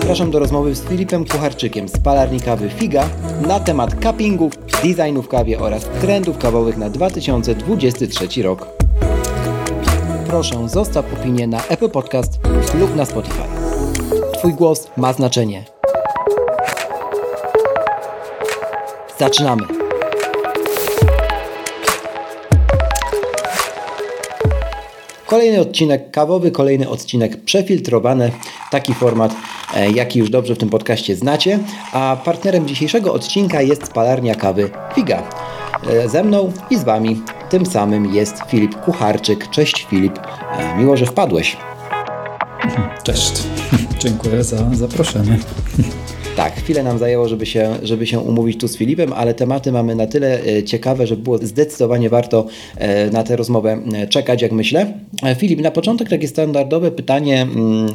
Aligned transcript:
Zapraszam 0.00 0.30
do 0.30 0.38
rozmowy 0.38 0.74
z 0.74 0.84
Filipem 0.84 1.24
Kucharczykiem 1.24 1.88
z 1.88 1.98
palarni 1.98 2.40
kawy 2.40 2.70
Figa 2.70 3.08
na 3.46 3.60
temat 3.60 3.94
cuppingów, 4.02 4.52
designu 4.82 5.22
w 5.22 5.28
kawie 5.28 5.58
oraz 5.58 5.84
trendów 6.00 6.38
kawowych 6.38 6.76
na 6.76 6.90
2023 6.90 8.42
rok. 8.42 8.68
Proszę 10.26 10.68
zostaw 10.68 11.04
opinię 11.12 11.46
na 11.46 11.66
Apple 11.66 11.88
Podcast 11.88 12.38
lub 12.80 12.96
na 12.96 13.04
Spotify. 13.04 13.42
Twój 14.38 14.54
głos 14.54 14.90
ma 14.96 15.12
znaczenie. 15.12 15.64
Zaczynamy! 19.18 19.62
Kolejny 25.26 25.60
odcinek 25.60 26.10
kawowy, 26.10 26.50
kolejny 26.50 26.88
odcinek 26.88 27.44
przefiltrowany. 27.44 28.32
Taki 28.70 28.94
format, 28.94 29.34
jaki 29.94 30.18
już 30.18 30.30
dobrze 30.30 30.54
w 30.54 30.58
tym 30.58 30.68
podcaście 30.68 31.16
znacie. 31.16 31.58
A 31.92 32.16
partnerem 32.24 32.68
dzisiejszego 32.68 33.12
odcinka 33.12 33.62
jest 33.62 33.92
palarnia 33.92 34.34
kawy 34.34 34.70
Figa. 34.94 35.22
E, 35.90 36.08
ze 36.08 36.24
mną 36.24 36.52
i 36.70 36.76
z 36.76 36.84
Wami 36.84 37.22
tym 37.50 37.66
samym 37.66 38.14
jest 38.14 38.34
Filip 38.48 38.80
Kucharczyk. 38.80 39.50
Cześć 39.50 39.86
Filip, 39.90 40.18
e, 40.58 40.76
miło, 40.78 40.96
że 40.96 41.06
wpadłeś. 41.06 41.56
Cześć, 43.02 43.32
dziękuję 44.02 44.44
za 44.44 44.56
zaproszenie. 44.74 45.38
Tak, 46.36 46.54
chwilę 46.56 46.82
nam 46.82 46.98
zajęło, 46.98 47.28
żeby 47.28 47.46
się, 47.46 47.76
żeby 47.82 48.06
się 48.06 48.20
umówić 48.20 48.60
tu 48.60 48.68
z 48.68 48.76
Filipem, 48.76 49.12
ale 49.12 49.34
tematy 49.34 49.72
mamy 49.72 49.94
na 49.94 50.06
tyle 50.06 50.40
e, 50.44 50.62
ciekawe, 50.62 51.06
że 51.06 51.16
było 51.16 51.38
zdecydowanie 51.38 52.10
warto 52.10 52.46
e, 52.76 53.10
na 53.10 53.22
tę 53.22 53.36
rozmowę 53.36 53.78
e, 53.94 54.06
czekać, 54.06 54.42
jak 54.42 54.52
myślę. 54.52 54.92
Filip, 55.36 55.60
na 55.60 55.70
początek 55.70 56.08
takie 56.08 56.28
standardowe 56.28 56.90
pytanie, 56.90 57.42
mm, 57.42 57.88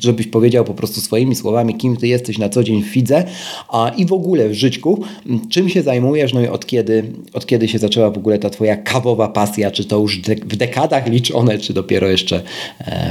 żebyś 0.00 0.26
powiedział 0.26 0.64
po 0.64 0.74
prostu 0.74 1.00
swoimi 1.00 1.34
słowami, 1.34 1.74
kim 1.74 1.96
ty 1.96 2.08
jesteś 2.08 2.38
na 2.38 2.48
co 2.48 2.64
dzień 2.64 2.82
w 2.82 2.86
Fidze 2.86 3.24
a 3.68 3.92
i 3.96 4.06
w 4.06 4.12
ogóle 4.12 4.48
w 4.48 4.54
życiu. 4.54 4.98
Mm, 5.26 5.48
czym 5.48 5.68
się 5.68 5.82
zajmujesz, 5.82 6.32
no 6.32 6.40
i 6.40 6.48
od 6.48 6.66
kiedy, 6.66 7.04
od 7.32 7.46
kiedy 7.46 7.68
się 7.68 7.78
zaczęła 7.78 8.10
w 8.10 8.18
ogóle 8.18 8.38
ta 8.38 8.50
twoja 8.50 8.76
kawowa 8.76 9.28
pasja? 9.28 9.70
Czy 9.70 9.84
to 9.84 9.98
już 9.98 10.20
w 10.20 10.56
dekadach 10.56 11.06
liczone, 11.06 11.58
czy 11.58 11.72
dopiero 11.72 12.08
jeszcze 12.08 12.42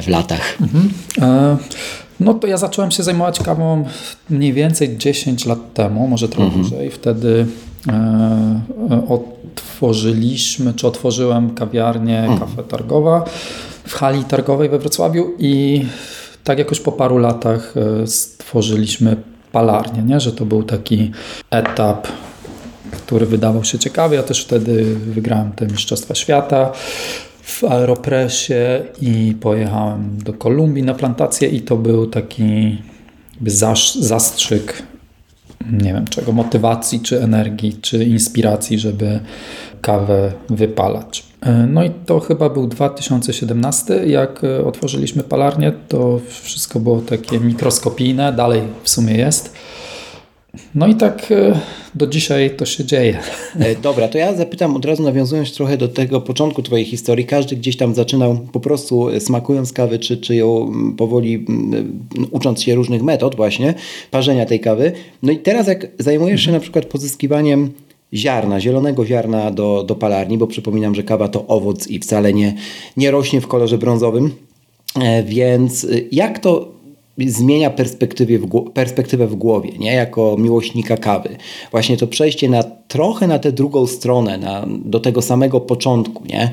w 0.03 0.07
latach? 0.07 0.57
Mhm. 0.61 0.89
No 2.23 2.33
to 2.33 2.47
ja 2.47 2.57
zacząłem 2.57 2.91
się 2.91 3.03
zajmować 3.03 3.39
kawą 3.39 3.85
mniej 4.29 4.53
więcej 4.53 4.97
10 4.97 5.45
lat 5.45 5.73
temu, 5.73 6.07
może 6.07 6.29
trochę 6.29 6.45
mhm. 6.45 6.61
dłużej. 6.61 6.91
Wtedy 6.91 7.45
e, 7.89 9.07
otworzyliśmy, 9.09 10.73
czy 10.73 10.87
otworzyłem 10.87 11.55
kawiarnię 11.55 12.19
mhm. 12.19 12.39
Kafe 12.39 12.63
Targowa 12.63 13.25
w 13.87 13.93
hali 13.93 14.23
targowej 14.23 14.69
we 14.69 14.79
Wrocławiu 14.79 15.31
i 15.39 15.85
tak 16.43 16.59
jakoś 16.59 16.79
po 16.79 16.91
paru 16.91 17.17
latach 17.17 17.73
e, 18.03 18.07
stworzyliśmy 18.07 19.15
palarnię, 19.51 20.03
nie? 20.03 20.19
że 20.19 20.31
to 20.31 20.45
był 20.45 20.63
taki 20.63 21.11
etap 21.49 22.07
który 23.05 23.25
wydawał 23.25 23.63
się 23.63 23.79
ciekawy. 23.79 24.15
Ja 24.15 24.23
też 24.23 24.43
wtedy 24.43 24.95
wygrałem 24.95 25.51
te 25.51 25.67
Mistrzostwa 25.67 26.15
Świata 26.15 26.71
w 27.43 27.63
Aeropresie 27.63 28.81
i 29.01 29.35
pojechałem 29.41 30.17
do 30.23 30.33
Kolumbii 30.33 30.83
na 30.83 30.93
plantację 30.93 31.49
i 31.49 31.61
to 31.61 31.77
był 31.77 32.07
taki 32.07 32.77
zastrzyk 33.99 34.83
nie 35.71 35.93
wiem 35.93 36.07
czego, 36.07 36.31
motywacji, 36.31 36.99
czy 36.99 37.21
energii, 37.21 37.77
czy 37.81 38.03
inspiracji, 38.03 38.79
żeby 38.79 39.19
kawę 39.81 40.31
wypalać. 40.49 41.23
E, 41.41 41.51
no 41.51 41.83
i 41.83 41.89
to 42.05 42.19
chyba 42.19 42.49
był 42.49 42.67
2017, 42.67 44.05
jak 44.05 44.43
e, 44.43 44.65
otworzyliśmy 44.65 45.23
palarnię, 45.23 45.73
to 45.87 46.19
wszystko 46.41 46.79
było 46.79 47.01
takie 47.01 47.39
mikroskopijne, 47.39 48.33
dalej 48.33 48.61
w 48.83 48.89
sumie 48.89 49.17
jest. 49.17 49.53
No 50.75 50.87
i 50.87 50.95
tak 50.95 51.31
e, 51.31 51.59
do 51.95 52.07
dzisiaj 52.07 52.55
to 52.55 52.65
się 52.65 52.85
dzieje. 52.85 53.19
E, 53.59 53.75
dobra, 53.75 54.07
to 54.07 54.17
ja 54.17 54.33
zapytam 54.35 54.75
od 54.75 54.85
razu, 54.85 55.03
nawiązując 55.03 55.53
trochę 55.53 55.77
do 55.77 55.87
tego 55.87 56.21
początku 56.21 56.63
Twojej 56.63 56.85
historii. 56.85 57.25
Każdy 57.25 57.55
gdzieś 57.55 57.77
tam 57.77 57.95
zaczynał 57.95 58.39
po 58.51 58.59
prostu 58.59 59.09
e, 59.09 59.19
smakując 59.19 59.73
kawy, 59.73 59.99
czy, 59.99 60.17
czy 60.17 60.35
ją 60.35 60.71
powoli 60.97 61.45
ucząc 62.31 62.61
się 62.63 62.75
różnych 62.75 63.03
metod 63.03 63.35
właśnie 63.35 63.73
parzenia 64.11 64.45
tej 64.45 64.59
kawy. 64.59 64.91
No 65.23 65.31
i 65.31 65.37
teraz 65.37 65.67
jak 65.67 65.87
zajmujesz 65.99 66.45
się 66.45 66.51
na 66.51 66.59
przykład 66.59 66.85
pozyskiwaniem 66.85 67.71
ziarna, 68.13 68.59
zielonego 68.59 69.05
ziarna 69.05 69.51
do, 69.51 69.83
do 69.83 69.95
palarni, 69.95 70.37
bo 70.37 70.47
przypominam, 70.47 70.95
że 70.95 71.03
kawa 71.03 71.27
to 71.27 71.47
owoc 71.47 71.87
i 71.87 71.99
wcale 71.99 72.33
nie, 72.33 72.55
nie 72.97 73.11
rośnie 73.11 73.41
w 73.41 73.47
kolorze 73.47 73.77
brązowym. 73.77 74.31
Więc 75.25 75.87
jak 76.11 76.39
to 76.39 76.72
zmienia 77.17 77.69
perspektywę 77.69 78.37
w, 78.37 78.71
perspektywę 78.73 79.27
w 79.27 79.35
głowie, 79.35 79.71
nie? 79.79 79.93
jako 79.93 80.35
miłośnika 80.39 80.97
kawy. 80.97 81.29
Właśnie 81.71 81.97
to 81.97 82.07
przejście 82.07 82.49
na 82.49 82.63
trochę 82.63 83.27
na 83.27 83.39
tę 83.39 83.51
drugą 83.51 83.87
stronę, 83.87 84.37
na, 84.37 84.65
do 84.85 84.99
tego 84.99 85.21
samego 85.21 85.61
początku 85.61 86.23
nie? 86.25 86.51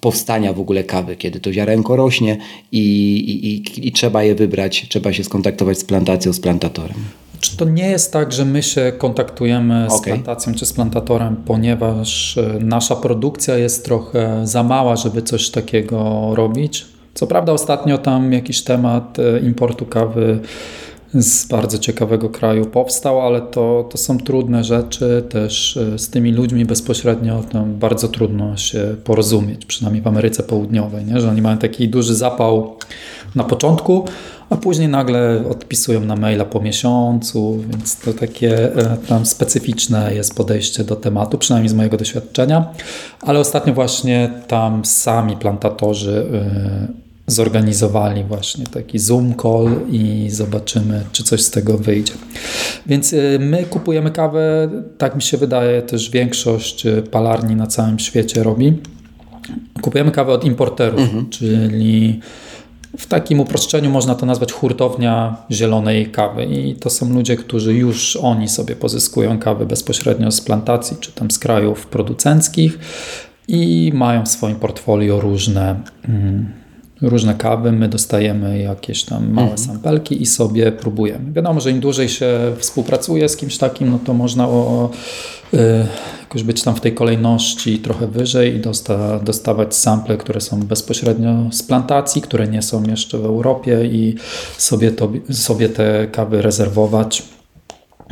powstania 0.00 0.52
w 0.52 0.60
ogóle 0.60 0.84
kawy, 0.84 1.16
kiedy 1.16 1.40
to 1.40 1.52
ziarenko 1.52 1.96
rośnie 1.96 2.38
i, 2.72 2.78
i, 3.16 3.54
i, 3.54 3.88
i 3.88 3.92
trzeba 3.92 4.22
je 4.22 4.34
wybrać, 4.34 4.86
trzeba 4.88 5.12
się 5.12 5.24
skontaktować 5.24 5.78
z 5.78 5.84
plantacją, 5.84 6.32
z 6.32 6.40
plantatorem. 6.40 6.96
Czy 7.40 7.56
to 7.56 7.64
nie 7.64 7.90
jest 7.90 8.12
tak, 8.12 8.32
że 8.32 8.44
my 8.44 8.62
się 8.62 8.92
kontaktujemy 8.98 9.86
z 9.90 9.92
okay. 9.92 10.12
plantacją 10.12 10.54
czy 10.54 10.66
z 10.66 10.72
plantatorem, 10.72 11.36
ponieważ 11.36 12.38
e, 12.38 12.58
nasza 12.60 12.96
produkcja 12.96 13.56
jest 13.56 13.84
trochę 13.84 14.40
za 14.46 14.62
mała, 14.62 14.96
żeby 14.96 15.22
coś 15.22 15.50
takiego 15.50 16.30
robić? 16.34 16.84
Co 17.14 17.26
prawda 17.26 17.52
ostatnio 17.52 17.98
tam 17.98 18.32
jakiś 18.32 18.62
temat 18.62 19.18
e, 19.18 19.40
importu 19.40 19.86
kawy 19.86 20.40
z 21.14 21.46
bardzo 21.46 21.78
ciekawego 21.78 22.28
kraju 22.28 22.64
powstał, 22.64 23.20
ale 23.20 23.40
to, 23.40 23.88
to 23.90 23.98
są 23.98 24.18
trudne 24.18 24.64
rzeczy. 24.64 25.24
Też 25.30 25.76
e, 25.76 25.98
z 25.98 26.10
tymi 26.10 26.32
ludźmi 26.32 26.64
bezpośrednio 26.64 27.42
tam 27.52 27.74
bardzo 27.74 28.08
trudno 28.08 28.56
się 28.56 28.96
porozumieć, 29.04 29.66
przynajmniej 29.66 30.02
w 30.02 30.06
Ameryce 30.06 30.42
Południowej, 30.42 31.04
nie? 31.04 31.20
że 31.20 31.30
oni 31.30 31.42
mają 31.42 31.58
taki 31.58 31.88
duży 31.88 32.14
zapał 32.14 32.76
na 33.34 33.44
początku, 33.44 34.04
a 34.52 34.56
później 34.56 34.88
nagle 34.88 35.44
odpisują 35.50 36.00
na 36.00 36.16
maila 36.16 36.44
po 36.44 36.60
miesiącu, 36.60 37.64
więc 37.70 37.96
to 37.96 38.12
takie 38.12 38.76
e, 38.76 38.96
tam 39.08 39.26
specyficzne 39.26 40.14
jest 40.14 40.34
podejście 40.34 40.84
do 40.84 40.96
tematu, 40.96 41.38
przynajmniej 41.38 41.68
z 41.68 41.74
mojego 41.74 41.96
doświadczenia. 41.96 42.64
Ale 43.20 43.38
ostatnio 43.38 43.74
właśnie 43.74 44.30
tam 44.48 44.84
sami 44.84 45.36
plantatorzy 45.36 46.26
zorganizowali 47.26 48.24
właśnie 48.24 48.66
taki 48.66 48.98
Zoom 48.98 49.34
call 49.42 49.68
i 49.90 50.30
zobaczymy, 50.30 51.04
czy 51.12 51.24
coś 51.24 51.42
z 51.42 51.50
tego 51.50 51.78
wyjdzie. 51.78 52.12
Więc 52.86 53.12
y, 53.12 53.38
my 53.40 53.64
kupujemy 53.64 54.10
kawę, 54.10 54.70
tak 54.98 55.16
mi 55.16 55.22
się 55.22 55.36
wydaje, 55.36 55.82
też 55.82 56.10
większość 56.10 56.86
palarni 57.10 57.56
na 57.56 57.66
całym 57.66 57.98
świecie 57.98 58.42
robi. 58.42 58.78
Kupujemy 59.82 60.10
kawę 60.10 60.32
od 60.32 60.44
importerów, 60.44 61.00
mhm. 61.00 61.30
czyli 61.30 62.20
w 62.98 63.06
takim 63.06 63.40
uproszczeniu 63.40 63.90
można 63.90 64.14
to 64.14 64.26
nazwać 64.26 64.52
hurtownia 64.52 65.36
zielonej 65.50 66.06
kawy. 66.10 66.44
I 66.44 66.74
to 66.74 66.90
są 66.90 67.14
ludzie, 67.14 67.36
którzy 67.36 67.74
już 67.74 68.16
oni 68.16 68.48
sobie 68.48 68.76
pozyskują 68.76 69.38
kawę 69.38 69.66
bezpośrednio 69.66 70.30
z 70.30 70.40
plantacji 70.40 70.96
czy 71.00 71.12
tam 71.12 71.30
z 71.30 71.38
krajów 71.38 71.86
producenckich 71.86 72.78
i 73.48 73.92
mają 73.94 74.24
w 74.24 74.28
swoim 74.28 74.56
portfolio 74.56 75.20
różne 75.20 75.80
mm, 76.08 76.61
różne 77.02 77.34
kawy, 77.34 77.72
my 77.72 77.88
dostajemy 77.88 78.58
jakieś 78.58 79.04
tam 79.04 79.30
małe 79.30 79.50
mhm. 79.50 79.68
sampelki 79.68 80.22
i 80.22 80.26
sobie 80.26 80.72
próbujemy. 80.72 81.32
Wiadomo, 81.32 81.60
że 81.60 81.70
im 81.70 81.80
dłużej 81.80 82.08
się 82.08 82.52
współpracuje 82.58 83.28
z 83.28 83.36
kimś 83.36 83.58
takim, 83.58 83.90
no 83.90 83.98
to 84.04 84.14
można 84.14 84.48
o, 84.48 84.90
y, 85.54 85.58
jakoś 86.20 86.42
być 86.42 86.62
tam 86.62 86.74
w 86.74 86.80
tej 86.80 86.94
kolejności 86.94 87.78
trochę 87.78 88.06
wyżej 88.06 88.56
i 88.56 88.60
dosta, 88.60 89.18
dostawać 89.18 89.74
sample, 89.74 90.16
które 90.16 90.40
są 90.40 90.60
bezpośrednio 90.60 91.48
z 91.52 91.62
plantacji, 91.62 92.22
które 92.22 92.48
nie 92.48 92.62
są 92.62 92.82
jeszcze 92.82 93.18
w 93.18 93.24
Europie 93.24 93.84
i 93.84 94.14
sobie, 94.58 94.90
to, 94.90 95.12
sobie 95.30 95.68
te 95.68 96.06
kawy 96.12 96.42
rezerwować 96.42 97.22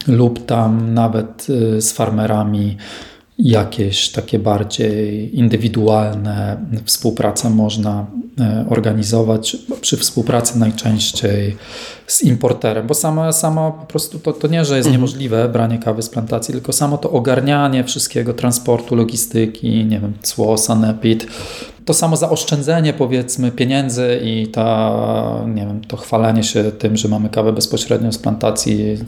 lub 0.06 0.46
tam 0.46 0.94
nawet 0.94 1.46
y, 1.50 1.82
z 1.82 1.93
farmerami 1.93 2.76
jakieś 3.42 4.08
takie 4.08 4.38
bardziej 4.38 5.38
indywidualne 5.38 6.56
współprace 6.84 7.50
można 7.50 8.06
e, 8.40 8.64
organizować. 8.69 9.56
Przy 9.81 9.96
współpracy 9.96 10.58
najczęściej 10.58 11.56
z 12.06 12.22
importerem, 12.22 12.87
bo 12.87 12.94
samo, 12.94 13.32
samo 13.32 13.72
po 13.72 13.87
prostu 13.87 14.19
to, 14.19 14.32
to 14.32 14.48
nie, 14.48 14.64
że 14.64 14.76
jest 14.76 14.87
mhm. 14.87 14.92
niemożliwe 14.92 15.48
branie 15.48 15.78
kawy 15.78 16.02
z 16.02 16.08
plantacji, 16.08 16.52
tylko 16.52 16.72
samo 16.72 16.98
to 16.98 17.10
ogarnianie 17.10 17.84
wszystkiego, 17.84 18.34
transportu, 18.34 18.94
logistyki, 18.94 19.84
nie 19.84 20.00
wiem, 20.00 20.12
cło, 20.22 20.58
sanepid, 20.58 21.26
to 21.90 21.94
samo 21.94 22.16
zaoszczędzenie 22.16 22.92
powiedzmy 22.92 23.50
pieniędzy 23.52 24.20
i 24.25 24.46
ta, 24.46 25.44
nie 25.54 25.66
wiem, 25.66 25.81
to 25.88 25.96
chwalenie 25.96 26.42
się 26.42 26.64
tym, 26.64 26.96
że 26.96 27.08
mamy 27.08 27.28
kawę 27.28 27.52
bezpośrednio 27.52 28.12
z 28.12 28.19
plantacji 28.19 28.98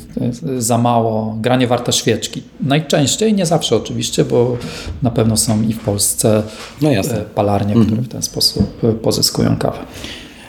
za 0.58 0.78
mało, 0.78 1.36
granie 1.40 1.66
warta 1.66 1.92
świeczki. 1.92 2.42
Najczęściej, 2.60 3.34
nie 3.34 3.46
zawsze 3.46 3.76
oczywiście, 3.76 4.24
bo 4.24 4.56
na 5.02 5.10
pewno 5.10 5.36
są 5.36 5.62
i 5.62 5.72
w 5.72 5.80
Polsce 5.80 6.42
no 6.80 6.90
e, 6.90 7.02
palarnie, 7.34 7.72
które 7.72 7.86
mhm. 7.86 8.04
w 8.04 8.08
ten 8.08 8.22
sposób 8.22 8.84
e, 8.84 8.92
pozyskują 8.92 9.56
kawę 9.56 9.78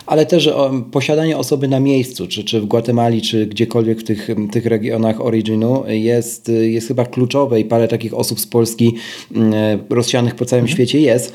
ale 0.06 0.25
też 0.25 0.50
posiadanie 0.91 1.38
osoby 1.38 1.68
na 1.68 1.79
miejscu, 1.79 2.27
czy, 2.27 2.44
czy 2.44 2.62
w 2.62 2.65
Gwatemali, 2.65 3.21
czy 3.21 3.45
gdziekolwiek 3.45 4.00
w 4.00 4.03
tych, 4.03 4.27
tych 4.51 4.65
regionach 4.65 5.21
originu 5.21 5.83
jest, 5.88 6.47
jest 6.50 6.88
chyba 6.88 7.06
kluczowe 7.06 7.59
i 7.59 7.65
parę 7.65 7.88
takich 7.88 8.13
osób 8.13 8.39
z 8.39 8.47
Polski 8.47 8.95
mm, 9.36 9.53
rozsianych 9.89 10.36
po 10.36 10.45
całym 10.45 10.63
mhm. 10.63 10.75
świecie 10.75 11.00
jest 11.00 11.33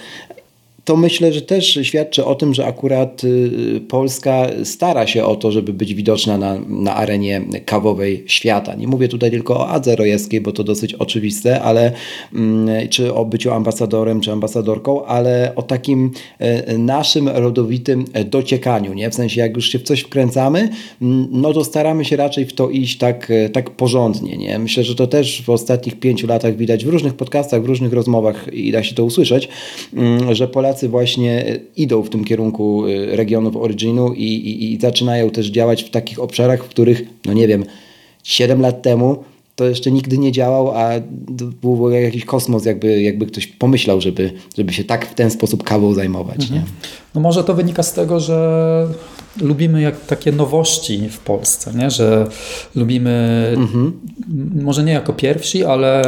to 0.89 0.97
myślę, 0.97 1.33
że 1.33 1.43
też 1.43 1.79
świadczy 1.83 2.25
o 2.25 2.35
tym, 2.35 2.55
że 2.55 2.67
akurat 2.67 3.25
y, 3.25 3.81
Polska 3.89 4.47
stara 4.65 5.07
się 5.07 5.25
o 5.25 5.37
to, 5.37 5.53
żeby 5.53 5.73
być 5.73 5.95
widoczna 5.95 6.39
na, 6.39 6.59
na 6.69 6.95
arenie 6.95 7.43
kawowej 7.65 8.25
świata. 8.27 8.75
Nie 8.75 8.87
mówię 8.87 9.09
tutaj 9.09 9.31
tylko 9.31 9.57
o 9.57 9.69
Adze 9.69 9.97
Rojewskiej, 9.97 10.41
bo 10.41 10.53
to 10.53 10.65
dosyć 10.65 10.95
oczywiste, 10.95 11.63
ale 11.63 11.93
mm, 12.35 12.89
czy 12.89 13.15
o 13.15 13.25
byciu 13.25 13.53
ambasadorem, 13.53 14.21
czy 14.21 14.33
ambasadorką, 14.33 15.05
ale 15.05 15.53
o 15.57 15.63
takim 15.63 16.11
e, 16.39 16.79
naszym 16.79 17.29
rodowitym 17.29 18.05
dociekaniu, 18.27 18.95
nie? 18.95 19.11
W 19.11 19.15
sensie, 19.15 19.41
jak 19.41 19.57
już 19.57 19.69
się 19.69 19.79
w 19.79 19.83
coś 19.83 20.01
wkręcamy, 20.01 20.69
mm, 21.03 21.29
no 21.31 21.53
to 21.53 21.65
staramy 21.65 22.05
się 22.05 22.17
raczej 22.17 22.47
w 22.47 22.53
to 22.53 22.71
iść 22.71 22.99
tak, 22.99 23.31
e, 23.31 23.49
tak 23.49 23.71
porządnie, 23.71 24.37
nie? 24.37 24.59
Myślę, 24.59 24.85
że 24.85 24.95
to 24.95 25.07
też 25.07 25.43
w 25.43 25.51
ostatnich 25.51 26.01
pięciu 26.01 26.27
latach 26.27 26.57
widać 26.57 26.85
w 26.85 26.89
różnych 26.89 27.15
podcastach, 27.15 27.63
w 27.63 27.67
różnych 27.67 27.93
rozmowach 27.93 28.53
i 28.53 28.73
da 28.73 28.83
się 28.83 28.95
to 28.95 29.05
usłyszeć, 29.05 29.49
mm, 29.95 30.35
że 30.35 30.49
Polacy 30.49 30.78
Polacy 30.79 30.89
właśnie 30.89 31.59
idą 31.77 32.03
w 32.03 32.11
tym 32.11 32.25
kierunku 32.25 32.87
y, 32.87 33.17
regionów 33.17 33.57
originu 33.57 34.13
i, 34.13 34.25
i, 34.25 34.73
i 34.73 34.81
zaczynają 34.81 35.31
też 35.31 35.47
działać 35.47 35.83
w 35.83 35.91
takich 35.91 36.19
obszarach, 36.19 36.65
w 36.65 36.69
których, 36.69 37.03
no 37.27 37.33
nie 37.33 37.49
wiem, 37.49 37.65
7 38.23 38.61
lat 38.61 38.83
temu 38.83 39.25
to 39.57 39.65
jeszcze 39.65 39.91
nigdy 39.91 40.19
nie 40.19 40.33
działał, 40.33 40.71
a 40.71 40.91
był 41.63 41.91
jakiś 41.91 42.25
kosmos, 42.25 42.65
jakby, 42.65 43.03
jakby 43.03 43.27
ktoś 43.27 43.47
pomyślał, 43.47 44.01
żeby, 44.01 44.33
żeby 44.59 44.73
się 44.73 44.85
tak 44.85 45.07
w 45.07 45.15
ten 45.15 45.31
sposób 45.31 45.63
kawą 45.65 45.95
zajmować. 45.95 46.43
Mhm. 46.43 46.61
Nie? 46.61 46.67
No 47.15 47.21
może 47.21 47.45
to 47.45 47.55
wynika 47.55 47.83
z 47.83 47.93
tego, 47.93 48.21
że 48.21 48.89
lubimy 49.41 49.83
jak 49.83 50.07
takie 50.07 50.33
nowości 50.33 51.09
w 51.09 51.19
Polsce, 51.19 51.73
nie? 51.75 51.91
że 51.91 52.27
lubimy, 52.75 53.47
mhm. 53.57 54.01
może 54.63 54.85
nie 54.85 54.93
jako 54.93 55.13
pierwsi, 55.13 55.65
ale 55.65 56.03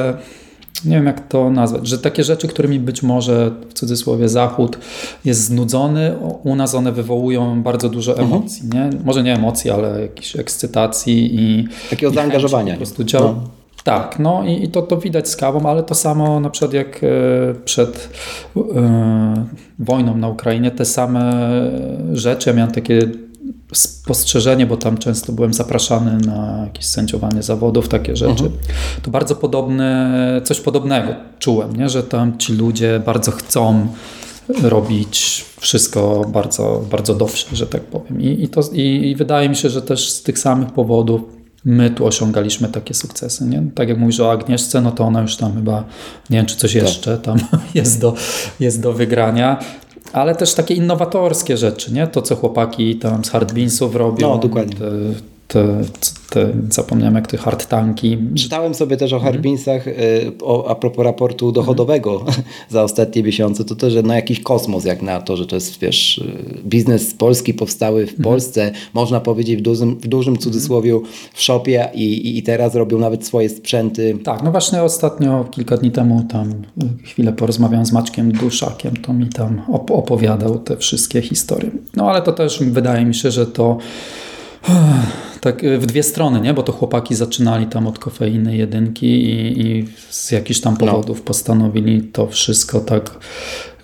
nie 0.85 0.97
wiem 0.97 1.07
jak 1.07 1.29
to 1.29 1.51
nazwać, 1.51 1.89
że 1.89 1.99
takie 1.99 2.25
rzeczy, 2.25 2.49
którymi 2.49 2.81
być 2.81 3.03
może 3.03 3.51
w 3.69 3.73
cudzysłowie 3.73 4.29
Zachód 4.29 4.79
jest 5.25 5.45
znudzony, 5.45 6.15
u 6.45 6.57
nas 6.57 6.75
one 6.75 6.93
wywołują 6.93 7.63
bardzo 7.63 7.89
dużo 7.89 8.13
mhm. 8.13 8.33
emocji. 8.33 8.69
Nie? 8.75 8.91
Może 9.05 9.23
nie 9.23 9.35
emocji, 9.35 9.71
ale 9.71 10.01
jakiejś 10.01 10.37
ekscytacji 10.37 11.35
i. 11.35 11.69
Takiego 11.91 12.13
zaangażowania. 12.13 12.73
Po 12.73 12.79
prostu 12.79 13.05
dział. 13.05 13.23
No. 13.23 13.41
Tak, 13.85 14.19
no 14.19 14.45
i, 14.45 14.65
i, 14.65 14.69
to, 14.69 14.83
to 14.83 14.97
widać 14.97 15.29
z 15.29 15.37
kawą, 15.37 15.67
ale 15.67 15.83
to 15.83 15.95
samo 15.95 16.41
na 16.41 16.51
przykład 16.51 16.73
jak 16.73 17.01
e, 17.05 17.09
przed 17.65 18.09
e, 18.57 19.45
wojną 19.79 20.17
na 20.17 20.29
Ukrainie, 20.29 20.71
te 20.71 20.85
same 20.85 21.51
rzeczy, 22.13 22.51
ja 22.51 22.57
miałem 22.57 22.73
takie 22.73 23.01
spostrzeżenie, 23.73 24.67
bo 24.67 24.77
tam 24.77 24.99
często 24.99 25.33
byłem 25.33 25.55
zapraszany 25.55 26.27
na 26.27 26.63
jakieś 26.65 26.87
sędziowanie 26.87 27.43
zawodów, 27.43 27.89
takie 27.89 28.17
rzeczy. 28.17 28.45
Mhm. 28.45 28.53
To 29.03 29.11
bardzo 29.11 29.37
podobne, 29.37 30.41
coś 30.45 30.61
podobnego 30.61 31.15
czułem, 31.39 31.77
nie? 31.77 31.89
że 31.89 32.03
tam 32.03 32.39
ci 32.39 32.53
ludzie 32.53 33.03
bardzo 33.07 33.31
chcą 33.31 33.87
robić 34.63 35.45
wszystko 35.61 36.25
bardzo, 36.33 36.85
bardzo 36.91 37.15
dobrze, 37.15 37.47
że 37.53 37.67
tak 37.67 37.83
powiem. 37.83 38.21
I, 38.21 38.43
i, 38.43 38.49
to, 38.49 38.61
i, 38.73 39.11
i 39.11 39.17
wydaje 39.17 39.49
mi 39.49 39.57
się, 39.57 39.71
że 39.71 39.83
też 39.83 40.11
z 40.11 40.23
tych 40.23 40.39
samych 40.39 40.73
powodów 40.73 41.21
my 41.65 41.91
tu 41.91 42.07
osiągaliśmy 42.07 42.69
takie 42.69 42.95
sukcesy. 42.95 43.45
Nie? 43.45 43.63
Tak 43.75 43.89
jak 43.89 43.99
mówisz 43.99 44.21
o 44.21 44.33
Agnieszce, 44.33 44.81
no 44.81 44.93
to 44.93 45.05
ona 45.05 45.21
już 45.21 45.37
tam 45.37 45.55
chyba, 45.55 45.85
nie 46.31 46.37
wiem 46.37 46.47
czy 46.47 46.57
coś 46.57 46.73
tak. 46.73 46.83
jeszcze 46.83 47.19
tam 47.19 47.39
jest 47.75 48.01
do, 48.01 48.15
jest 48.61 48.83
do 48.83 48.93
wygrania 48.93 49.59
ale 50.13 50.35
też 50.35 50.55
takie 50.55 50.75
innowatorskie 50.75 51.57
rzeczy, 51.57 51.93
nie? 51.93 52.07
To, 52.07 52.23
co 52.23 52.37
chłopaki 52.37 52.97
tam 52.97 53.25
z 53.25 53.31
hard 53.31 53.53
beansów 53.53 53.97
robią. 53.97 54.29
No, 54.29 54.39
dokładnie. 54.39 54.77
Te, 54.77 54.91
te, 55.49 55.83
te, 56.31 56.53
zapomniałem 56.71 57.15
jak 57.15 57.27
te 57.27 57.37
hard 57.37 57.67
tanki. 57.67 58.19
Czytałem 58.35 58.75
sobie 58.75 58.97
też 58.97 59.13
o 59.13 59.17
mhm. 59.17 59.43
beansach 59.43 59.87
y, 59.87 60.33
o, 60.43 60.69
a 60.69 60.75
propos 60.75 61.05
raportu 61.05 61.53
dochodowego 61.53 62.21
mm. 62.21 62.35
za 62.69 62.83
ostatnie 62.83 63.23
miesiące, 63.23 63.65
to 63.65 63.75
też 63.75 63.95
no, 64.05 64.15
jakiś 64.15 64.41
kosmos 64.41 64.85
jak 64.85 65.03
na 65.03 65.21
to, 65.21 65.37
że 65.37 65.47
to 65.47 65.57
jest 65.57 65.81
wiesz, 65.81 66.25
biznes 66.65 67.09
z 67.09 67.15
Polski 67.15 67.55
powstały 67.55 68.07
w 68.07 68.11
mm. 68.11 68.23
Polsce, 68.23 68.73
można 68.95 69.21
powiedzieć 69.21 69.59
w 69.59 69.63
dużym, 69.63 69.97
w 69.97 70.07
dużym 70.07 70.39
cudzysłowie 70.39 71.01
w 71.33 71.43
shopie 71.43 71.89
i, 71.95 72.05
i, 72.05 72.39
i, 72.39 72.43
teraz 72.43 72.75
robią 72.75 72.99
nawet 72.99 73.27
swoje 73.27 73.49
sprzęty. 73.49 74.19
Tak, 74.25 74.43
no 74.43 74.51
właśnie 74.51 74.83
ostatnio, 74.83 75.45
kilka 75.51 75.77
dni 75.77 75.91
temu 75.91 76.25
tam 76.33 76.51
y, 76.51 77.07
chwilę 77.07 77.33
porozmawiałem 77.33 77.87
z 77.87 77.93
Maćkiem 77.93 78.33
Duszakiem, 78.33 78.97
to 78.97 79.13
mi 79.13 79.29
tam 79.29 79.63
opowiadał 79.69 80.59
te 80.59 80.77
wszystkie 80.77 81.23
historie. 81.23 81.71
No 81.97 82.11
ale 82.11 82.23
to 82.23 82.33
też 82.33 82.63
wydaje 82.65 83.05
mi 83.05 83.15
się, 83.15 83.31
że 83.31 83.47
to 83.47 83.79
tak 85.41 85.63
w 85.79 85.87
dwie 85.87 86.03
strony, 86.03 86.41
nie? 86.41 86.55
bo 86.55 86.63
to 86.63 86.73
chłopaki 86.73 87.15
zaczynali 87.15 87.67
tam 87.67 87.87
od 87.87 87.99
kofeiny 87.99 88.57
jedynki 88.57 89.07
i, 89.07 89.61
i 89.67 89.89
z 90.11 90.31
jakichś 90.31 90.61
tam 90.61 90.77
no. 90.81 90.87
powodów 90.87 91.19
no. 91.19 91.25
postanowili 91.25 92.03
to 92.03 92.27
wszystko 92.27 92.81
tak 92.81 93.11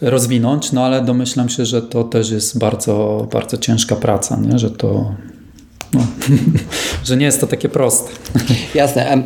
rozwinąć, 0.01 0.73
no 0.73 0.85
ale 0.85 1.05
domyślam 1.05 1.49
się, 1.49 1.67
że 1.67 1.83
to 1.83 2.05
też 2.05 2.31
jest 2.31 2.59
bardzo, 2.59 3.27
bardzo 3.33 3.57
ciężka 3.57 3.97
praca, 3.97 4.37
nie? 4.37 4.59
że 4.59 4.71
to 4.71 5.15
no, 5.93 6.07
że 7.05 7.17
nie 7.17 7.27
jest 7.27 7.41
to 7.41 7.47
takie 7.47 7.69
proste. 7.69 8.11
Jasne. 8.75 9.23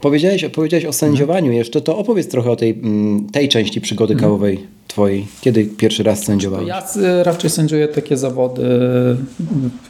Powiedziałeś, 0.00 0.44
powiedziałeś 0.54 0.84
o 0.84 0.92
sędziowaniu 0.92 1.52
jeszcze, 1.52 1.80
to 1.80 1.98
opowiedz 1.98 2.28
trochę 2.28 2.50
o 2.50 2.56
tej, 2.56 2.70
mm, 2.70 3.26
tej 3.30 3.48
części 3.48 3.80
przygody 3.80 4.12
mhm. 4.12 4.30
kawowej 4.30 4.66
twojej. 4.90 5.26
Kiedy 5.40 5.64
pierwszy 5.64 6.02
raz 6.02 6.24
sędziowałeś? 6.24 6.68
Ja 6.68 6.82
raczej 7.22 7.50
sędziuję 7.50 7.88
takie 7.88 8.16
zawody, 8.16 8.62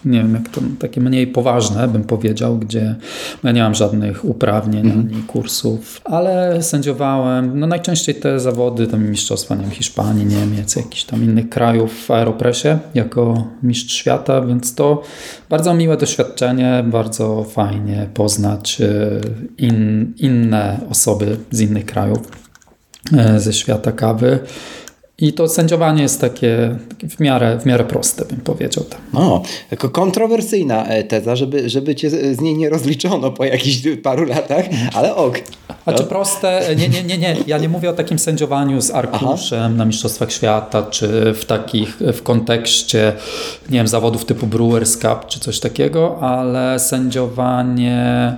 nie 0.05 0.19
wiem, 0.19 0.35
jak 0.35 0.49
to, 0.49 0.61
takie 0.79 1.01
mniej 1.01 1.27
poważne, 1.27 1.89
bym 1.89 2.05
powiedział, 2.05 2.59
gdzie 2.59 2.95
ja 3.45 3.53
nie 3.53 3.63
mam 3.63 3.75
żadnych 3.75 4.25
uprawnień 4.25 4.87
mhm. 4.87 5.09
ani 5.13 5.23
kursów, 5.23 6.01
ale 6.05 6.63
sędziowałem, 6.63 7.61
no 7.61 7.67
najczęściej 7.67 8.15
te 8.15 8.41
zawody, 8.41 8.87
to 8.87 8.99
mistrzostwa, 8.99 9.55
nie 9.55 9.63
wiem, 9.63 9.71
Hiszpanii, 9.71 10.27
Niemiec, 10.27 10.77
jakichś 10.77 11.05
tam 11.05 11.25
innych 11.25 11.49
krajów 11.49 12.05
w 12.07 12.11
Aeropresie 12.11 12.79
jako 12.95 13.45
mistrz 13.63 13.95
świata, 13.95 14.41
więc 14.41 14.75
to 14.75 15.03
bardzo 15.51 15.75
miłe 15.75 15.97
doświadczenie, 15.97 16.85
bardzo 16.87 17.45
fajnie 17.45 18.09
poznać 18.15 18.81
e, 18.81 19.21
in, 20.01 20.15
inne 20.31 20.81
osoby 20.91 21.37
z 21.51 21.61
innych 21.61 21.87
krajów 21.87 22.19
e, 23.17 23.41
ze 23.41 23.53
świata 23.53 23.93
kawy. 23.93 24.39
I 25.21 25.33
to 25.33 25.49
sędziowanie 25.49 26.03
jest 26.03 26.21
takie, 26.21 26.77
takie, 26.89 27.09
w, 27.09 27.21
miarę, 27.21 27.59
w 27.59 27.67
miarę 27.67 27.85
proste, 27.85 28.25
bym 28.25 28.41
powiedział. 28.41 28.85
Tak. 28.85 29.01
O, 29.15 29.43
jako 29.71 29.89
kontrowersyjna 29.91 30.87
e, 30.87 31.05
teza, 31.05 31.37
żeby, 31.37 31.71
żeby 31.71 31.95
cię 31.95 32.11
z 32.11 32.41
niej 32.41 32.57
nie 32.57 32.69
rozliczono 32.71 33.31
po 33.31 33.45
jakichś 33.45 33.83
paru 34.03 34.25
latach, 34.25 34.65
ale 34.95 35.15
ok. 35.15 35.39
A 35.87 35.93
czy 35.93 36.05
proste? 36.05 36.63
Nie, 36.77 36.89
nie, 36.89 37.03
nie, 37.03 37.19
nie. 37.19 37.37
Ja 37.47 37.59
nie 37.59 37.69
mówię 37.69 37.91
o 37.91 37.93
takim 37.93 38.19
sędziowaniu 38.19 38.81
z 38.81 38.91
arkuszem 38.91 39.61
Aha. 39.61 39.69
na 39.69 39.85
Mistrzostwach 39.85 40.33
Świata, 40.33 40.83
czy 40.83 41.35
w 41.35 41.45
takich, 41.45 41.97
w 41.97 42.23
kontekście, 42.23 43.13
nie 43.71 43.79
wiem, 43.79 43.89
zawodów 43.89 44.25
typu 44.25 44.47
Brewers 44.47 44.97
Cup, 44.97 45.27
czy 45.29 45.41
coś 45.41 45.61
takiego, 45.61 46.19
ale 46.21 46.79
sędziowanie 46.79 48.37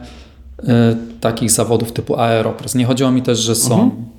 takich 1.20 1.50
zawodów 1.50 1.92
typu 1.92 2.16
Aeropress. 2.16 2.74
Nie 2.74 2.84
chodziło 2.84 3.10
mi 3.10 3.22
też, 3.22 3.38
że 3.38 3.54
są 3.54 3.74
mhm 3.74 4.12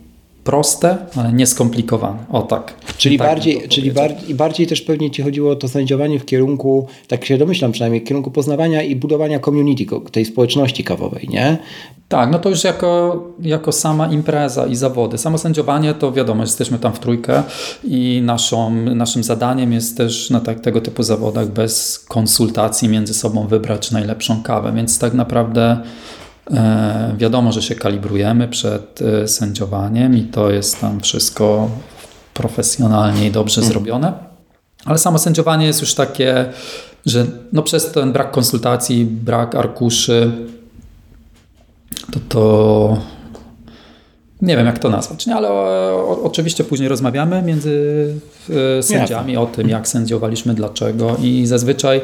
proste, 0.43 0.97
ale 1.15 1.33
nieskomplikowane. 1.33 2.17
O 2.31 2.41
tak. 2.41 2.73
Czyli, 2.97 3.17
tak 3.17 3.27
bardziej, 3.27 3.67
czyli 3.69 3.91
bardziej, 3.91 4.35
bardziej 4.35 4.67
też 4.67 4.81
pewnie 4.81 5.11
Ci 5.11 5.21
chodziło 5.21 5.51
o 5.51 5.55
to 5.55 5.67
sędziowanie 5.67 6.19
w 6.19 6.25
kierunku, 6.25 6.87
tak 7.07 7.25
się 7.25 7.37
domyślam 7.37 7.71
przynajmniej, 7.71 8.01
w 8.01 8.03
kierunku 8.03 8.31
poznawania 8.31 8.83
i 8.83 8.95
budowania 8.95 9.39
community, 9.39 9.85
tej 10.11 10.25
społeczności 10.25 10.83
kawowej, 10.83 11.27
nie? 11.29 11.57
Tak, 12.09 12.31
no 12.31 12.39
to 12.39 12.49
już 12.49 12.63
jako, 12.63 13.23
jako 13.41 13.71
sama 13.71 14.07
impreza 14.07 14.65
i 14.65 14.75
zawody. 14.75 15.17
Samo 15.17 15.37
sędziowanie 15.37 15.93
to 15.93 16.11
wiadomo, 16.11 16.43
jesteśmy 16.43 16.79
tam 16.79 16.93
w 16.93 16.99
trójkę 16.99 17.43
i 17.83 18.21
naszą, 18.25 18.71
naszym 18.75 19.23
zadaniem 19.23 19.73
jest 19.73 19.97
też 19.97 20.29
na 20.29 20.39
tak, 20.39 20.59
tego 20.59 20.81
typu 20.81 21.03
zawodach 21.03 21.47
bez 21.47 21.99
konsultacji 21.99 22.89
między 22.89 23.13
sobą 23.13 23.47
wybrać 23.47 23.91
najlepszą 23.91 24.43
kawę, 24.43 24.73
więc 24.75 24.99
tak 24.99 25.13
naprawdę 25.13 25.77
E, 25.77 26.22
wiadomo, 27.17 27.51
że 27.51 27.61
się 27.61 27.75
kalibrujemy 27.75 28.47
przed 28.47 29.01
e, 29.01 29.27
sędziowaniem 29.27 30.17
i 30.17 30.23
to 30.23 30.51
jest 30.51 30.81
tam 30.81 30.99
wszystko 30.99 31.69
profesjonalnie 32.33 33.27
i 33.27 33.31
dobrze 33.31 33.61
mhm. 33.61 33.73
zrobione. 33.73 34.13
Ale 34.85 34.97
samo 34.97 35.19
sędziowanie 35.19 35.65
jest 35.65 35.81
już 35.81 35.93
takie, 35.93 36.45
że 37.05 37.25
no 37.53 37.63
przez 37.63 37.91
ten 37.91 38.11
brak 38.11 38.31
konsultacji, 38.31 39.05
brak 39.05 39.55
arkuszy, 39.55 40.31
to 42.11 42.19
to 42.29 42.97
nie 44.41 44.57
wiem 44.57 44.65
jak 44.65 44.79
to 44.79 44.89
nazwać, 44.89 45.25
nie? 45.25 45.35
ale 45.35 45.49
o, 45.49 46.19
oczywiście 46.23 46.63
później 46.63 46.89
rozmawiamy 46.89 47.41
między 47.41 48.07
e, 48.79 48.83
sędziami 48.83 49.33
Jasne. 49.33 49.49
o 49.49 49.55
tym, 49.55 49.69
jak 49.69 49.87
sędziowaliśmy, 49.87 50.53
dlaczego 50.53 51.17
i 51.21 51.45
zazwyczaj 51.45 52.01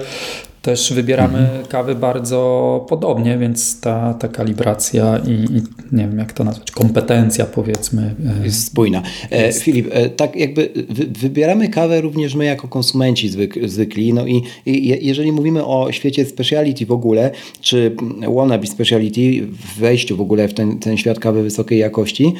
też 0.69 0.93
wybieramy 0.93 1.39
mhm. 1.39 1.65
kawy 1.65 1.95
bardzo 1.95 2.85
podobnie, 2.89 3.37
więc 3.37 3.79
ta, 3.79 4.13
ta 4.13 4.27
kalibracja 4.27 5.17
i, 5.17 5.31
i, 5.31 5.61
nie 5.91 6.07
wiem 6.07 6.17
jak 6.17 6.33
to 6.33 6.43
nazwać, 6.43 6.71
kompetencja 6.71 7.45
powiedzmy. 7.45 8.15
E, 8.41 8.45
jest 8.45 8.65
spójna. 8.65 9.01
E, 9.31 9.45
jest... 9.45 9.61
Filip, 9.61 9.87
e, 9.91 10.09
tak 10.09 10.35
jakby 10.35 10.69
wy, 10.89 11.05
wybieramy 11.05 11.69
kawę 11.69 12.01
również 12.01 12.35
my 12.35 12.45
jako 12.45 12.67
konsumenci 12.67 13.29
zwyk, 13.29 13.69
zwykli. 13.69 14.13
No 14.13 14.27
i, 14.27 14.43
i 14.65 15.05
jeżeli 15.07 15.31
mówimy 15.31 15.65
o 15.65 15.91
świecie 15.91 16.25
speciality 16.25 16.85
w 16.85 16.91
ogóle, 16.91 17.31
czy 17.61 17.95
wannabe 18.35 18.67
speciality, 18.67 19.47
w 19.47 19.79
wejściu 19.79 20.17
w 20.17 20.21
ogóle 20.21 20.47
w 20.47 20.53
ten, 20.53 20.79
ten 20.79 20.97
świat 20.97 21.19
kawy 21.19 21.43
wysokiej 21.43 21.79
jakości, 21.79 22.33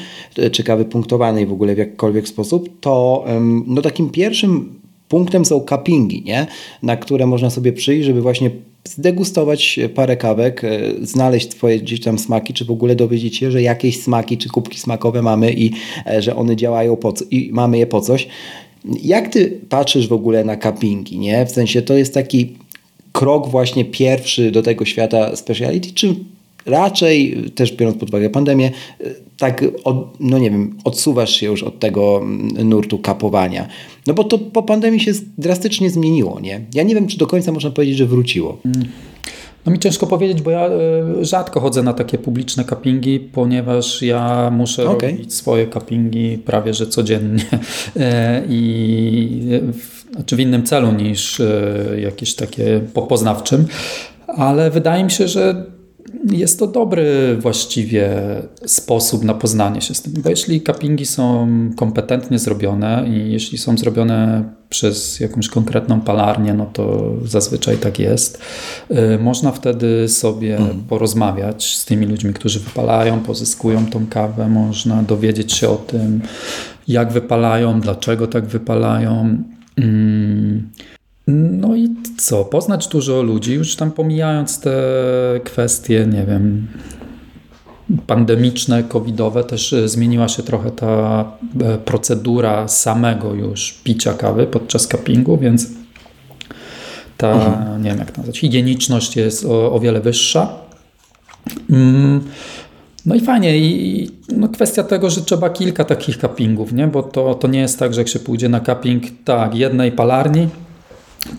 czy 0.52 0.64
kawy 0.64 0.84
punktowanej 0.84 1.46
w 1.46 1.52
ogóle 1.52 1.74
w 1.74 1.78
jakikolwiek 1.78 2.28
sposób, 2.28 2.80
to 2.80 3.24
no 3.66 3.82
takim 3.82 4.10
pierwszym 4.10 4.79
punktem 5.10 5.44
są 5.44 5.60
cuppingi, 5.60 6.22
nie? 6.22 6.46
na 6.82 6.96
które 6.96 7.26
można 7.26 7.50
sobie 7.50 7.72
przyjść, 7.72 8.06
żeby 8.06 8.22
właśnie 8.22 8.50
zdegustować 8.84 9.80
parę 9.94 10.16
kawek, 10.16 10.64
e, 10.64 10.80
znaleźć 11.02 11.52
swoje 11.52 11.80
gdzieś 11.80 12.00
tam 12.00 12.18
smaki, 12.18 12.54
czy 12.54 12.64
w 12.64 12.70
ogóle 12.70 12.96
dowiedzieć 12.96 13.36
się, 13.36 13.50
że 13.50 13.62
jakieś 13.62 14.02
smaki 14.02 14.38
czy 14.38 14.48
kubki 14.48 14.80
smakowe 14.80 15.22
mamy 15.22 15.52
i 15.52 15.70
e, 16.06 16.22
że 16.22 16.36
one 16.36 16.56
działają 16.56 16.96
po 16.96 17.12
co, 17.12 17.24
i 17.30 17.50
mamy 17.52 17.78
je 17.78 17.86
po 17.86 18.00
coś. 18.00 18.28
Jak 19.02 19.28
ty 19.28 19.60
patrzysz 19.68 20.08
w 20.08 20.12
ogóle 20.12 20.44
na 20.44 20.56
cuppingi, 20.56 21.18
nie? 21.18 21.46
W 21.46 21.50
sensie 21.50 21.82
to 21.82 21.94
jest 21.94 22.14
taki 22.14 22.56
krok 23.12 23.48
właśnie 23.48 23.84
pierwszy 23.84 24.50
do 24.50 24.62
tego 24.62 24.84
świata 24.84 25.36
speciality, 25.36 25.92
czy 25.92 26.14
raczej, 26.66 27.44
też 27.54 27.72
biorąc 27.72 27.98
pod 27.98 28.08
uwagę 28.08 28.30
pandemię, 28.30 28.70
tak, 29.38 29.64
od, 29.84 30.20
no 30.20 30.38
nie 30.38 30.50
wiem, 30.50 30.76
odsuwasz 30.84 31.30
się 31.30 31.46
już 31.46 31.62
od 31.62 31.78
tego 31.78 32.22
nurtu 32.64 32.98
kapowania. 32.98 33.68
No 34.06 34.14
bo 34.14 34.24
to 34.24 34.38
po 34.38 34.62
pandemii 34.62 35.00
się 35.00 35.12
drastycznie 35.38 35.90
zmieniło, 35.90 36.40
nie? 36.40 36.60
Ja 36.74 36.82
nie 36.82 36.94
wiem, 36.94 37.06
czy 37.06 37.18
do 37.18 37.26
końca 37.26 37.52
można 37.52 37.70
powiedzieć, 37.70 37.96
że 37.96 38.06
wróciło. 38.06 38.58
No 39.66 39.72
mi 39.72 39.78
ciężko 39.78 40.06
powiedzieć, 40.06 40.42
bo 40.42 40.50
ja 40.50 40.66
e, 40.66 41.24
rzadko 41.24 41.60
chodzę 41.60 41.82
na 41.82 41.92
takie 41.92 42.18
publiczne 42.18 42.64
cuppingi, 42.64 43.20
ponieważ 43.20 44.02
ja 44.02 44.50
muszę 44.50 44.90
okay. 44.90 45.10
robić 45.10 45.34
swoje 45.34 45.68
cuppingi 45.68 46.38
prawie 46.38 46.74
że 46.74 46.86
codziennie 46.86 47.44
e, 47.96 48.42
i 48.48 49.40
w, 49.72 50.12
znaczy 50.12 50.36
w 50.36 50.40
innym 50.40 50.62
celu 50.62 50.92
niż 50.92 51.40
e, 51.40 52.00
jakieś 52.00 52.34
takie 52.34 52.80
popoznawczym, 52.94 53.66
ale 54.26 54.70
wydaje 54.70 55.04
mi 55.04 55.10
się, 55.10 55.28
że 55.28 55.66
jest 56.30 56.58
to 56.58 56.66
dobry 56.66 57.36
właściwie 57.40 58.10
sposób 58.66 59.24
na 59.24 59.34
poznanie 59.34 59.80
się 59.80 59.94
z 59.94 60.02
tym. 60.02 60.12
Bo 60.22 60.30
jeśli 60.30 60.62
cuppingi 60.62 61.06
są 61.06 61.48
kompetentnie 61.76 62.38
zrobione 62.38 63.04
i 63.08 63.32
jeśli 63.32 63.58
są 63.58 63.78
zrobione 63.78 64.44
przez 64.68 65.20
jakąś 65.20 65.48
konkretną 65.48 66.00
palarnię, 66.00 66.54
no 66.54 66.66
to 66.72 67.12
zazwyczaj 67.24 67.76
tak 67.78 67.98
jest. 67.98 68.42
Y, 68.90 69.18
można 69.18 69.52
wtedy 69.52 70.08
sobie 70.08 70.56
mhm. 70.56 70.80
porozmawiać 70.80 71.76
z 71.76 71.84
tymi 71.84 72.06
ludźmi, 72.06 72.34
którzy 72.34 72.60
wypalają, 72.60 73.20
pozyskują 73.20 73.86
tą 73.86 74.06
kawę. 74.06 74.48
Można 74.48 75.02
dowiedzieć 75.02 75.52
się 75.52 75.68
o 75.68 75.76
tym, 75.76 76.20
jak 76.88 77.12
wypalają, 77.12 77.80
dlaczego 77.80 78.26
tak 78.26 78.46
wypalają. 78.46 79.38
No 81.32 81.76
i 81.76 81.88
co? 82.18 82.44
Poznać 82.44 82.88
dużo 82.88 83.22
ludzi, 83.22 83.54
już 83.54 83.76
tam 83.76 83.92
pomijając 83.92 84.60
te 84.60 84.72
kwestie, 85.44 86.06
nie 86.06 86.24
wiem, 86.24 86.66
pandemiczne, 88.06 88.82
covidowe, 88.82 89.44
też 89.44 89.72
e, 89.72 89.88
zmieniła 89.88 90.28
się 90.28 90.42
trochę 90.42 90.70
ta 90.70 91.24
e, 91.60 91.78
procedura 91.78 92.68
samego 92.68 93.34
już 93.34 93.80
picia 93.84 94.14
kawy 94.14 94.46
podczas 94.46 94.88
cuppingu, 94.88 95.36
więc 95.36 95.66
ta, 97.16 97.32
mhm. 97.32 97.82
nie 97.82 97.90
wiem 97.90 97.98
jak 97.98 98.16
nazwać, 98.16 98.38
higieniczność 98.38 99.16
jest 99.16 99.44
o, 99.44 99.72
o 99.72 99.80
wiele 99.80 100.00
wyższa. 100.00 100.48
Mm. 101.70 102.20
No 103.06 103.14
i 103.14 103.20
fajnie, 103.20 103.58
i 103.58 104.10
no 104.36 104.48
kwestia 104.48 104.82
tego, 104.82 105.10
że 105.10 105.20
trzeba 105.20 105.50
kilka 105.50 105.84
takich 105.84 106.16
cuppingów, 106.16 106.72
nie? 106.72 106.86
bo 106.86 107.02
to, 107.02 107.34
to 107.34 107.48
nie 107.48 107.60
jest 107.60 107.78
tak, 107.78 107.94
że 107.94 108.00
jak 108.00 108.08
się 108.08 108.18
pójdzie 108.18 108.48
na 108.48 108.60
cupping, 108.60 109.04
tak, 109.24 109.54
jednej 109.54 109.92
palarni, 109.92 110.48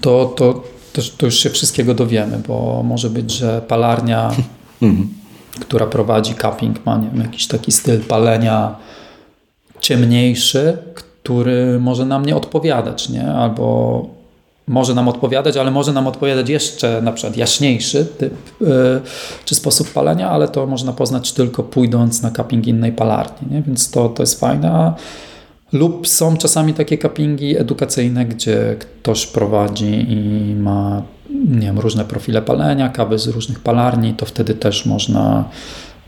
to, 0.02 0.26
to, 0.36 0.64
to, 0.94 1.02
to 1.18 1.26
już 1.26 1.40
się 1.40 1.50
wszystkiego 1.50 1.94
dowiemy, 1.94 2.42
bo 2.48 2.84
może 2.84 3.10
być, 3.10 3.32
że 3.32 3.62
palarnia, 3.68 4.32
mhm. 4.82 5.10
która 5.60 5.88
prowadzi 5.88 6.36
cupping, 6.36 6.86
ma 6.86 6.98
nie 6.98 7.10
wiem, 7.10 7.22
jakiś 7.22 7.48
taki 7.48 7.72
styl 7.72 8.00
palenia 8.00 8.76
ciemniejszy, 9.80 10.78
który 10.94 11.80
może 11.80 12.06
nam 12.06 12.26
nie 12.26 12.36
odpowiadać, 12.36 13.10
nie? 13.10 13.32
albo 13.34 14.06
może 14.68 14.96
nam 14.96 15.08
odpowiadać, 15.08 15.58
ale 15.58 15.72
może 15.72 15.94
nam 15.94 16.08
odpowiadać 16.08 16.50
jeszcze 16.50 17.02
na 17.02 17.12
przykład 17.12 17.38
jaśniejszy 17.38 18.06
typ 18.06 18.34
yy, 18.62 19.02
czy 19.46 19.56
sposób 19.56 19.94
palenia, 19.94 20.30
ale 20.30 20.48
to 20.48 20.68
można 20.68 20.94
poznać 20.94 21.32
tylko 21.32 21.64
pójdąc 21.64 22.22
na 22.22 22.32
cupping 22.32 22.68
innej 22.68 22.92
palarni, 22.92 23.48
nie? 23.52 23.62
więc 23.62 23.92
to, 23.92 24.10
to 24.10 24.24
jest 24.24 24.40
fajne. 24.40 24.94
Lub 25.74 26.08
są 26.08 26.38
czasami 26.38 26.74
takie 26.74 26.98
cuppingi 26.98 27.58
edukacyjne, 27.58 28.26
gdzie 28.26 28.76
ktoś 28.80 29.28
prowadzi 29.28 30.06
i 30.10 30.56
ma 30.56 31.04
nie 31.46 31.68
wiem, 31.68 31.80
różne 31.80 32.06
profile 32.06 32.42
palenia, 32.42 32.90
kawy 32.90 33.20
z 33.20 33.28
różnych 33.28 33.60
palarni, 33.60 34.14
to 34.14 34.26
wtedy 34.26 34.54
też 34.54 34.86
można 34.86 35.50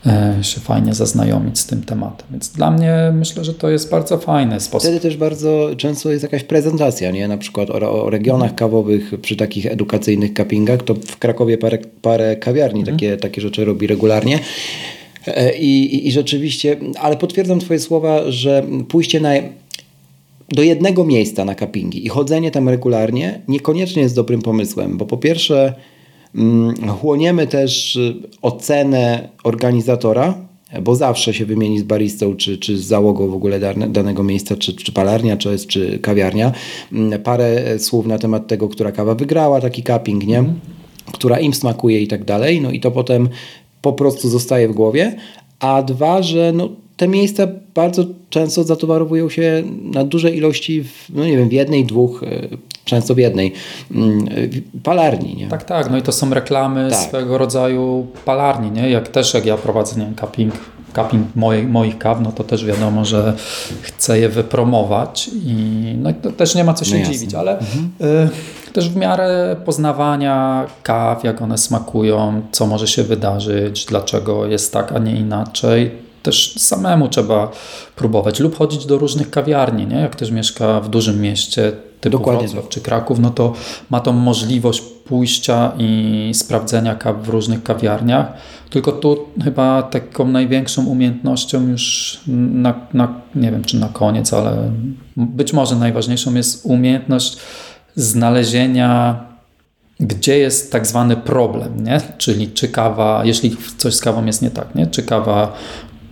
e, 0.05 0.35
się 0.41 0.61
fajnie 0.61 0.93
zaznajomić 0.93 1.59
z 1.59 1.65
tym 1.65 1.83
tematem. 1.83 2.27
Więc 2.31 2.49
dla 2.49 2.71
mnie 2.71 3.13
myślę, 3.15 3.45
że 3.45 3.53
to 3.53 3.69
jest 3.69 3.91
bardzo 3.91 4.17
fajny 4.17 4.59
sposób. 4.59 4.89
Wtedy 4.89 4.99
też 4.99 5.17
bardzo 5.17 5.69
często 5.77 6.11
jest 6.11 6.23
jakaś 6.23 6.43
prezentacja, 6.43 7.11
nie? 7.11 7.27
Na 7.27 7.37
przykład 7.37 7.69
o, 7.69 8.03
o 8.03 8.09
regionach 8.09 8.55
kawowych 8.55 9.21
przy 9.21 9.35
takich 9.35 9.65
edukacyjnych 9.65 10.33
cuppingach, 10.33 10.83
to 10.83 10.93
w 10.93 11.17
Krakowie 11.17 11.57
parę, 11.57 11.77
parę 12.01 12.35
kawiarni 12.35 12.79
mhm. 12.79 12.97
takie, 12.97 13.17
takie 13.17 13.41
rzeczy 13.41 13.65
robi 13.65 13.87
regularnie. 13.87 14.39
E, 15.27 15.57
I, 15.57 16.07
I 16.07 16.11
rzeczywiście, 16.11 16.77
ale 16.99 17.17
potwierdzam 17.17 17.59
Twoje 17.59 17.79
słowa, 17.79 18.31
że 18.31 18.65
pójście 18.87 19.19
na 19.19 19.31
do 20.49 20.63
jednego 20.63 21.05
miejsca 21.05 21.45
na 21.45 21.55
cuppingi 21.55 22.05
i 22.05 22.09
chodzenie 22.09 22.51
tam 22.51 22.69
regularnie 22.69 23.41
niekoniecznie 23.47 24.01
jest 24.01 24.15
dobrym 24.15 24.41
pomysłem, 24.41 24.97
bo 24.97 25.05
po 25.05 25.17
pierwsze 25.17 25.73
mm, 26.35 26.75
chłoniemy 26.87 27.47
też 27.47 27.95
y, 27.95 28.13
ocenę 28.41 29.29
organizatora, 29.43 30.37
bo 30.81 30.95
zawsze 30.95 31.33
się 31.33 31.45
wymieni 31.45 31.79
z 31.79 31.83
baristą, 31.83 32.35
czy, 32.35 32.57
czy 32.57 32.77
z 32.77 32.85
załogą 32.85 33.27
w 33.27 33.33
ogóle 33.33 33.59
danego 33.89 34.23
miejsca, 34.23 34.55
czy, 34.55 34.73
czy 34.73 34.91
palarnia, 34.91 35.37
czy, 35.37 35.57
czy 35.67 35.99
kawiarnia. 35.99 36.51
Mm, 36.91 37.21
parę 37.21 37.79
słów 37.79 38.05
na 38.05 38.17
temat 38.17 38.47
tego, 38.47 38.69
która 38.69 38.91
kawa 38.91 39.15
wygrała 39.15 39.61
taki 39.61 39.83
cupping, 39.83 40.27
nie? 40.27 40.39
Mm. 40.39 40.59
która 41.11 41.39
im 41.39 41.53
smakuje 41.53 42.01
i 42.01 42.07
tak 42.07 42.25
dalej. 42.25 42.61
No 42.61 42.71
i 42.71 42.79
to 42.79 42.91
potem 42.91 43.29
po 43.83 43.93
prostu 43.93 44.29
zostaje 44.29 44.67
w 44.67 44.73
głowie. 44.73 45.15
A 45.59 45.81
dwa, 45.81 46.21
że 46.21 46.51
no, 46.55 46.69
te 46.97 47.07
miejsca 47.07 47.47
bardzo 47.75 48.03
często 48.29 48.63
zatowarowują 48.63 49.29
się 49.29 49.63
na 49.81 50.03
duże 50.03 50.31
ilości, 50.31 50.83
w, 50.83 51.09
no 51.09 51.25
nie 51.25 51.37
wiem, 51.37 51.49
w 51.49 51.51
jednej, 51.51 51.85
dwóch, 51.85 52.23
e, 52.23 52.47
często 52.85 53.15
w 53.15 53.17
jednej 53.17 53.53
mm, 53.91 54.25
palarni. 54.83 55.35
Nie? 55.35 55.47
Tak, 55.47 55.63
tak. 55.63 55.91
No 55.91 55.97
i 55.97 56.01
to 56.01 56.11
są 56.11 56.33
reklamy 56.33 56.89
tak. 56.89 56.99
swego 56.99 57.37
rodzaju 57.37 58.07
palarni. 58.25 58.71
Nie? 58.71 58.89
Jak 58.89 59.07
też 59.07 59.33
jak 59.33 59.45
ja 59.45 59.57
prowadzę 59.57 59.99
nie 59.99 60.13
cupping, 60.21 60.53
cupping 60.93 61.35
moich, 61.35 61.69
moich 61.69 61.97
kaw, 61.97 62.21
no 62.21 62.31
to 62.31 62.43
też 62.43 62.65
wiadomo, 62.65 63.05
że 63.05 63.33
chcę 63.81 64.19
je 64.19 64.29
wypromować 64.29 65.29
i 65.33 65.55
no 65.97 66.13
to 66.21 66.31
też 66.31 66.55
nie 66.55 66.63
ma 66.63 66.73
co 66.73 66.85
się 66.85 66.99
no 66.99 67.05
dziwić, 67.05 67.33
ale 67.33 67.59
mhm. 67.59 67.91
y, 68.01 68.71
też 68.73 68.89
w 68.89 68.95
miarę 68.95 69.55
poznawania 69.65 70.65
kaw, 70.83 71.23
jak 71.23 71.41
one 71.41 71.57
smakują, 71.57 72.41
co 72.51 72.67
może 72.67 72.87
się 72.87 73.03
wydarzyć, 73.03 73.85
dlaczego 73.85 74.45
jest 74.45 74.73
tak, 74.73 74.91
a 74.91 74.99
nie 74.99 75.15
inaczej, 75.15 75.91
też 76.23 76.55
samemu 76.57 77.07
trzeba 77.07 77.51
próbować 77.95 78.39
lub 78.39 78.57
chodzić 78.57 78.85
do 78.85 78.97
różnych 78.97 79.29
kawiarni, 79.29 79.87
nie? 79.87 79.95
Jak 79.95 80.11
ktoś 80.11 80.31
mieszka 80.31 80.79
w 80.79 80.89
dużym 80.89 81.21
mieście 81.21 81.71
typu 82.01 82.17
Dokładnie. 82.17 82.47
Wrocław 82.47 82.69
czy 82.69 82.81
Kraków, 82.81 83.19
no 83.19 83.29
to 83.29 83.53
ma 83.89 83.99
tą 83.99 84.13
możliwość 84.13 84.81
pójścia 84.81 85.71
i 85.77 86.31
sprawdzenia 86.33 86.95
kaw 86.95 87.23
w 87.23 87.29
różnych 87.29 87.63
kawiarniach. 87.63 88.33
Tylko 88.69 88.91
tu 88.91 89.25
chyba 89.43 89.83
taką 89.83 90.27
największą 90.27 90.85
umiejętnością 90.85 91.67
już 91.67 92.19
na, 92.27 92.73
na 92.93 93.13
nie 93.35 93.51
wiem 93.51 93.63
czy 93.63 93.77
na 93.77 93.89
koniec, 93.89 94.33
ale 94.33 94.71
być 95.17 95.53
może 95.53 95.75
najważniejszą 95.75 96.33
jest 96.33 96.65
umiejętność 96.65 97.37
znalezienia 97.95 99.19
gdzie 99.99 100.37
jest 100.37 100.71
tak 100.71 100.87
zwany 100.87 101.15
problem, 101.15 101.83
nie? 101.83 102.01
czyli 102.17 102.51
czy 102.51 102.67
kawa, 102.67 103.21
jeśli 103.25 103.57
coś 103.77 103.93
z 103.95 103.99
kawą 103.99 104.25
jest 104.25 104.41
nie 104.41 104.51
tak, 104.51 104.75
nie? 104.75 104.87
czy 104.87 105.03
kawa 105.03 105.53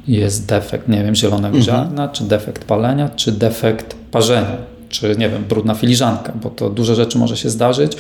jest 0.07 0.45
defekt, 0.45 0.87
nie 0.87 1.03
wiem, 1.03 1.15
zielonego 1.15 1.57
mhm. 1.57 1.63
ziarna, 1.63 2.09
czy 2.09 2.23
defekt 2.23 2.65
palenia, 2.65 3.09
czy 3.09 3.31
defekt 3.31 3.95
parzenia 4.11 4.71
czy 4.91 5.15
nie 5.17 5.29
wiem, 5.29 5.43
brudna 5.49 5.75
filiżanka, 5.75 6.33
bo 6.43 6.49
to 6.49 6.69
dużo 6.69 6.95
rzeczy 6.95 7.17
może 7.17 7.37
się 7.37 7.49
zdarzyć 7.49 7.97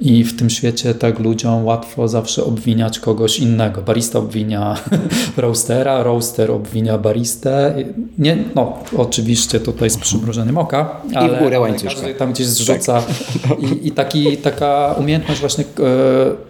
i 0.00 0.24
w 0.24 0.38
tym 0.38 0.50
świecie 0.50 0.94
tak 0.94 1.18
ludziom 1.18 1.64
łatwo 1.64 2.08
zawsze 2.08 2.44
obwiniać 2.44 2.98
kogoś 2.98 3.38
innego. 3.38 3.82
Barista 3.82 4.18
obwinia 4.18 4.76
roastera, 5.36 6.02
roaster 6.02 6.50
obwinia 6.50 6.98
baristę. 6.98 7.74
Nie, 8.18 8.36
no 8.54 8.78
oczywiście 8.96 9.60
tutaj 9.60 9.90
z 9.90 9.96
przymrużeniem 9.96 10.58
oka, 10.58 11.00
ale, 11.14 11.34
I 11.34 11.36
w 11.36 11.42
górę 11.42 11.60
łańcuszka. 11.60 12.00
każdy 12.00 12.14
tam 12.14 12.32
gdzieś 12.32 12.46
zrzuca 12.46 13.02
tak. 13.02 13.58
I, 13.82 13.88
i 13.88 13.92
taki, 13.92 14.36
taka 14.36 14.94
umiejętność 14.98 15.40
właśnie 15.40 15.64
e, 15.64 16.49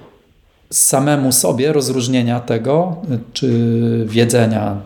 samemu 0.73 1.33
sobie 1.33 1.73
rozróżnienia 1.73 2.41
tego, 2.41 2.97
czy 3.33 3.51
wiedzenia, 4.07 4.77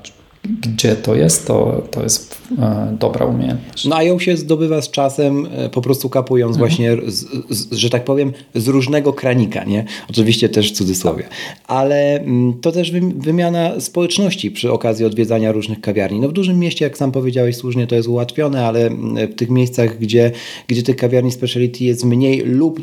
gdzie 0.44 0.96
to 0.96 1.14
jest, 1.14 1.46
to, 1.46 1.82
to 1.90 2.02
jest 2.02 2.38
e, 2.58 2.96
dobra 3.00 3.26
umiejętność. 3.26 3.84
No 3.84 3.96
a 3.96 4.02
ją 4.02 4.18
się 4.18 4.36
zdobywa 4.36 4.82
z 4.82 4.90
czasem, 4.90 5.48
e, 5.56 5.68
po 5.68 5.82
prostu 5.82 6.08
kapując 6.08 6.56
mhm. 6.56 6.68
właśnie, 6.68 7.12
z, 7.12 7.26
z, 7.50 7.72
że 7.72 7.90
tak 7.90 8.04
powiem, 8.04 8.32
z 8.54 8.68
różnego 8.68 9.12
kranika, 9.12 9.64
nie? 9.64 9.84
Oczywiście 10.10 10.48
też 10.48 10.72
w 10.72 10.76
cudzysłowie. 10.76 11.28
Ale 11.66 12.20
mm, 12.20 12.54
to 12.60 12.72
też 12.72 12.90
wymiana 13.16 13.80
społeczności 13.80 14.50
przy 14.50 14.72
okazji 14.72 15.06
odwiedzania 15.06 15.52
różnych 15.52 15.80
kawiarni. 15.80 16.20
No 16.20 16.28
w 16.28 16.32
dużym 16.32 16.58
mieście, 16.58 16.84
jak 16.84 16.98
sam 16.98 17.12
powiedziałeś 17.12 17.56
słusznie, 17.56 17.86
to 17.86 17.94
jest 17.94 18.08
ułatwione, 18.08 18.66
ale 18.66 18.86
mm, 18.86 19.32
w 19.32 19.34
tych 19.34 19.50
miejscach, 19.50 19.98
gdzie, 19.98 20.32
gdzie 20.68 20.82
tych 20.82 20.96
kawiarni 20.96 21.32
speciality 21.32 21.84
jest 21.84 22.04
mniej 22.04 22.40
lub 22.40 22.80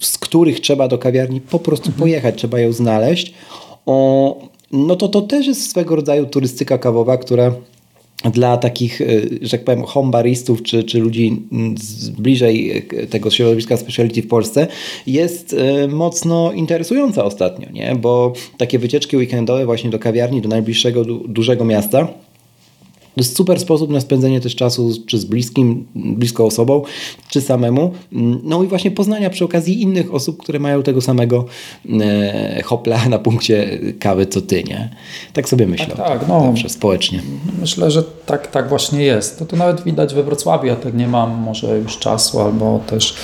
z 0.00 0.18
których 0.18 0.60
trzeba 0.60 0.88
do 0.88 0.98
kawiarni 0.98 1.40
po 1.40 1.58
prostu 1.58 1.86
mhm. 1.88 2.00
pojechać, 2.00 2.38
trzeba 2.38 2.60
ją 2.60 2.72
znaleźć, 2.72 3.34
o, 3.86 4.53
no 4.74 4.96
to 4.96 5.08
to 5.08 5.20
też 5.20 5.46
jest 5.46 5.70
swego 5.70 5.96
rodzaju 5.96 6.26
turystyka 6.26 6.78
kawowa, 6.78 7.16
która 7.16 7.52
dla 8.32 8.56
takich, 8.56 9.00
e, 9.00 9.06
że 9.42 9.50
tak 9.50 9.64
powiem, 9.64 9.82
homebaristów 9.82 10.62
czy, 10.62 10.84
czy 10.84 10.98
ludzi 10.98 11.42
z 11.78 12.10
bliżej 12.10 12.84
e, 12.90 13.06
tego 13.06 13.30
środowiska 13.30 13.76
speciality 13.76 14.22
w 14.22 14.28
Polsce 14.28 14.66
jest 15.06 15.52
e, 15.58 15.88
mocno 15.88 16.52
interesująca 16.52 17.24
ostatnio, 17.24 17.70
nie? 17.72 17.96
bo 18.00 18.32
takie 18.58 18.78
wycieczki 18.78 19.16
weekendowe 19.16 19.66
właśnie 19.66 19.90
do 19.90 19.98
kawiarni, 19.98 20.40
do 20.40 20.48
najbliższego 20.48 21.04
du 21.04 21.28
dużego 21.28 21.64
miasta 21.64 22.08
to 23.14 23.20
jest 23.20 23.36
super 23.36 23.60
sposób 23.60 23.90
na 23.90 24.00
spędzenie 24.00 24.40
też 24.40 24.56
czasu 24.56 24.92
czy 25.06 25.18
z 25.18 25.24
bliskim, 25.24 25.86
bliską 25.94 26.44
osobą, 26.44 26.82
czy 27.28 27.40
samemu. 27.40 27.92
No 28.42 28.62
i 28.62 28.66
właśnie 28.66 28.90
poznania 28.90 29.30
przy 29.30 29.44
okazji 29.44 29.82
innych 29.82 30.14
osób, 30.14 30.42
które 30.42 30.58
mają 30.58 30.82
tego 30.82 31.00
samego 31.00 31.44
e, 32.00 32.62
hopla 32.62 33.08
na 33.08 33.18
punkcie 33.18 33.78
kawy 33.98 34.26
co 34.26 34.40
ty, 34.40 34.64
nie? 34.64 34.90
Tak 35.32 35.48
sobie 35.48 35.66
myślę. 35.66 35.86
Tak, 35.86 35.96
tak 35.96 36.28
no, 36.28 36.40
zawsze 36.40 36.68
społecznie. 36.68 37.22
Myślę, 37.60 37.90
że 37.90 38.02
tak, 38.26 38.50
tak 38.50 38.68
właśnie 38.68 39.02
jest. 39.02 39.38
To, 39.38 39.46
to 39.46 39.56
nawet 39.56 39.84
widać 39.84 40.14
we 40.14 40.22
Wrocławiu. 40.22 40.66
Ja 40.66 40.76
tak 40.76 40.94
nie 40.94 41.08
mam 41.08 41.30
może 41.30 41.78
już 41.78 41.98
czasu 41.98 42.40
albo 42.40 42.80
też... 42.86 43.14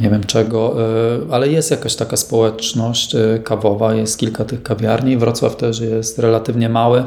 Nie 0.00 0.10
wiem 0.10 0.24
czego, 0.24 0.76
e, 0.82 1.34
ale 1.34 1.48
jest 1.48 1.70
jakaś 1.70 1.94
taka 1.94 2.16
społeczność 2.16 3.14
e, 3.14 3.38
kawowa, 3.44 3.94
jest 3.94 4.18
kilka 4.18 4.44
tych 4.44 4.62
kawiarni. 4.62 5.16
Wrocław 5.16 5.56
też 5.56 5.80
jest 5.80 6.18
relatywnie 6.18 6.68
mały. 6.68 7.04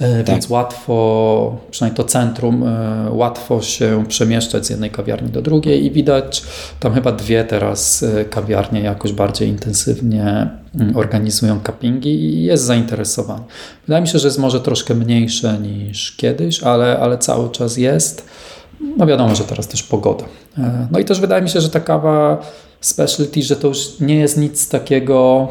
E, 0.00 0.16
tak. 0.16 0.26
Więc 0.26 0.50
łatwo, 0.50 1.56
przynajmniej 1.70 1.96
to 1.96 2.04
centrum, 2.04 2.64
łatwo 3.10 3.62
się 3.62 4.04
przemieszczać 4.08 4.66
z 4.66 4.70
jednej 4.70 4.90
kawiarni 4.90 5.28
do 5.30 5.42
drugiej 5.42 5.84
i 5.84 5.90
widać 5.90 6.42
tam 6.80 6.94
chyba 6.94 7.12
dwie 7.12 7.44
teraz 7.44 8.04
kawiarnie 8.30 8.80
jakoś 8.80 9.12
bardziej 9.12 9.48
intensywnie 9.48 10.48
mm, 10.74 10.96
organizują 10.96 11.60
cuppingi 11.66 12.10
i 12.10 12.42
jest 12.42 12.64
zainteresowany. 12.64 13.42
Wydaje 13.86 14.02
mi 14.02 14.08
się, 14.08 14.18
że 14.18 14.28
jest 14.28 14.38
może 14.38 14.60
troszkę 14.60 14.94
mniejsze 14.94 15.58
niż 15.58 16.16
kiedyś, 16.16 16.62
ale, 16.62 16.98
ale 16.98 17.18
cały 17.18 17.50
czas 17.50 17.76
jest. 17.76 18.28
No 18.96 19.06
wiadomo, 19.06 19.34
że 19.34 19.44
teraz 19.44 19.68
też 19.68 19.82
pogoda. 19.82 20.24
No 20.90 20.98
i 20.98 21.04
też 21.04 21.20
wydaje 21.20 21.42
mi 21.42 21.50
się, 21.50 21.60
że 21.60 21.70
ta 21.70 21.80
kawa 21.80 22.38
specialty, 22.80 23.42
że 23.42 23.56
to 23.56 23.68
już 23.68 24.00
nie 24.00 24.16
jest 24.16 24.36
nic 24.36 24.68
takiego 24.68 25.48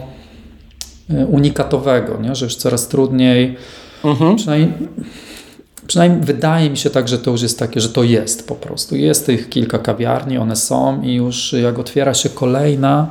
unikatowego, 1.30 2.18
nie? 2.22 2.36
że 2.36 2.46
już 2.46 2.56
coraz 2.56 2.88
trudniej 2.88 3.58
Mhm. 4.04 4.36
Przynajmniej, 4.36 4.74
przynajmniej 5.88 6.22
wydaje 6.22 6.70
mi 6.70 6.78
się 6.78 6.90
tak, 6.90 7.08
że 7.08 7.20
to 7.20 7.32
już 7.32 7.42
jest 7.42 7.60
takie, 7.60 7.82
że 7.82 7.90
to 7.90 8.04
jest 8.04 8.48
po 8.48 8.56
prostu. 8.56 8.96
Jest 8.96 9.26
tych 9.26 9.50
kilka 9.50 9.80
kawiarni, 9.80 10.38
one 10.38 10.56
są 10.56 11.02
i 11.02 11.14
już 11.14 11.54
jak 11.54 11.80
otwiera 11.80 12.14
się 12.14 12.30
kolejna, 12.30 13.08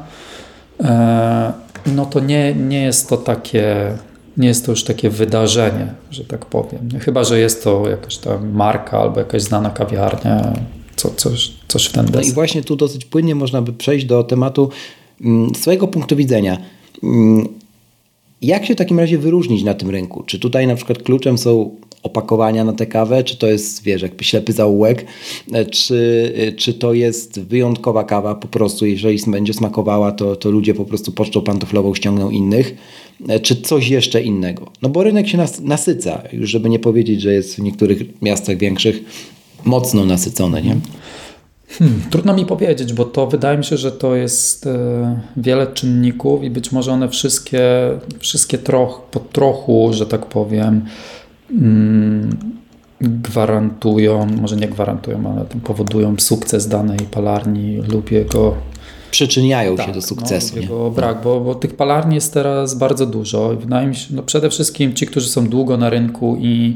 e, 0.81 1.53
no 1.87 2.07
to 2.07 2.21
nie, 2.21 2.55
nie 2.55 2.83
jest 2.83 3.09
to 3.09 3.17
takie 3.17 3.93
nie 4.37 4.49
jest 4.49 4.67
to 4.67 4.73
już 4.73 4.85
takie 4.85 5.11
wydarzenie, 5.11 5.95
że 6.11 6.25
tak 6.25 6.47
powiem. 6.47 6.89
Chyba, 7.01 7.25
że 7.25 7.41
jest 7.41 7.65
to 7.65 7.89
jakaś 7.89 8.17
ta 8.17 8.39
marka 8.39 9.01
albo 9.01 9.19
jakaś 9.19 9.43
znana 9.43 9.71
kawiarnia, 9.71 10.53
co, 10.97 11.11
coś, 11.11 11.53
coś 11.69 11.87
w 11.87 11.93
ten 11.93 12.07
No 12.15 12.21
i 12.21 12.33
właśnie 12.33 12.63
tu 12.63 12.77
dosyć 12.77 13.05
płynnie 13.05 13.35
można 13.35 13.63
by 13.63 13.73
przejść 13.73 14.07
do 14.07 14.25
tematu 14.25 14.71
mm, 15.21 15.55
swojego 15.55 15.89
punktu 15.89 16.17
widzenia. 16.17 16.59
Mm, 17.03 17.49
jak 18.43 18.67
się 18.67 18.75
w 18.75 18.79
takim 18.79 19.01
razie 19.01 19.19
wyróżnić 19.19 19.63
na 19.63 19.75
tym 19.75 19.91
rynku? 19.91 20.23
Czy 20.23 20.39
tutaj 20.39 20.67
na 20.67 20.75
przykład 20.75 21.03
kluczem 21.03 21.39
są 21.39 21.71
opakowania 22.03 22.65
na 22.65 22.73
tę 22.73 22.87
kawę, 22.87 23.25
czy 23.25 23.37
to 23.37 23.47
jest, 23.47 23.83
wiesz, 23.83 24.03
jakby 24.03 24.25
ślepy 24.25 24.53
zaułek, 24.53 25.07
e, 25.53 25.67
czy, 25.67 26.33
e, 26.37 26.53
czy 26.53 26.75
to 26.75 26.93
jest 26.93 27.41
wyjątkowa 27.41 28.05
kawa 28.05 28.35
po 28.35 28.49
prostu, 28.49 28.87
jeżeli 28.87 29.19
będzie 29.27 29.55
smakowała, 29.55 30.13
to, 30.13 30.37
to 30.37 30.51
ludzie 30.51 30.75
po 30.75 30.85
prostu 30.85 31.13
pocztą 31.13 31.43
pantoflową 31.43 31.95
ściągną 31.95 32.31
innych, 32.31 32.77
e, 33.29 33.41
czy 33.41 33.57
coś 33.57 33.89
jeszcze 33.89 34.23
innego. 34.23 34.73
No 34.83 34.89
bo 34.89 35.03
rynek 35.03 35.29
się 35.29 35.39
nas, 35.39 35.61
nasyca, 35.61 36.23
już 36.33 36.51
żeby 36.51 36.69
nie 36.69 36.79
powiedzieć, 36.79 37.21
że 37.21 37.33
jest 37.33 37.57
w 37.57 37.59
niektórych 37.59 38.23
miastach 38.23 38.57
większych 38.57 39.01
mocno 39.65 40.05
nasycony, 40.05 40.63
nie? 40.63 40.77
Hmm, 41.69 42.03
trudno 42.11 42.35
mi 42.35 42.47
powiedzieć, 42.47 42.93
bo 42.93 43.05
to 43.05 43.27
wydaje 43.27 43.59
mi 43.59 43.65
się, 43.65 43.77
że 43.77 43.93
to 43.93 44.15
jest 44.15 44.67
e, 44.67 45.21
wiele 45.37 45.67
czynników 45.67 46.45
i 46.45 46.51
być 46.51 46.73
może 46.73 46.93
one 46.93 47.09
wszystkie, 47.09 47.63
wszystkie 48.19 48.59
troch, 48.59 49.03
po 49.11 49.21
trochu, 49.21 49.91
że 49.93 50.07
tak 50.07 50.27
powiem, 50.27 50.85
gwarantują, 53.01 54.27
może 54.41 54.57
nie 54.57 54.69
gwarantują, 54.69 55.33
ale 55.33 55.45
powodują 55.65 56.15
sukces 56.19 56.69
danej 56.69 56.99
palarni 56.99 57.77
lub 57.77 58.13
jego 58.13 58.55
przyczyniają 59.11 59.77
tak, 59.77 59.87
się 59.87 59.93
do 59.93 60.03
sukcesu. 60.03 60.55
No, 60.57 60.63
jego 60.63 60.91
brak, 60.91 61.23
bo, 61.23 61.41
bo 61.41 61.55
tych 61.55 61.77
palarni 61.77 62.15
jest 62.15 62.35
teraz 62.35 62.75
bardzo 62.75 63.07
dużo 63.07 63.49
wydaje 63.49 63.87
mi 63.87 63.97
się, 63.97 64.15
no 64.15 64.23
przede 64.23 64.51
wszystkim 64.51 64.95
ci, 64.95 65.07
którzy 65.07 65.29
są 65.29 65.49
długo 65.49 65.77
na 65.77 65.91
rynku 65.91 66.37
i 66.41 66.75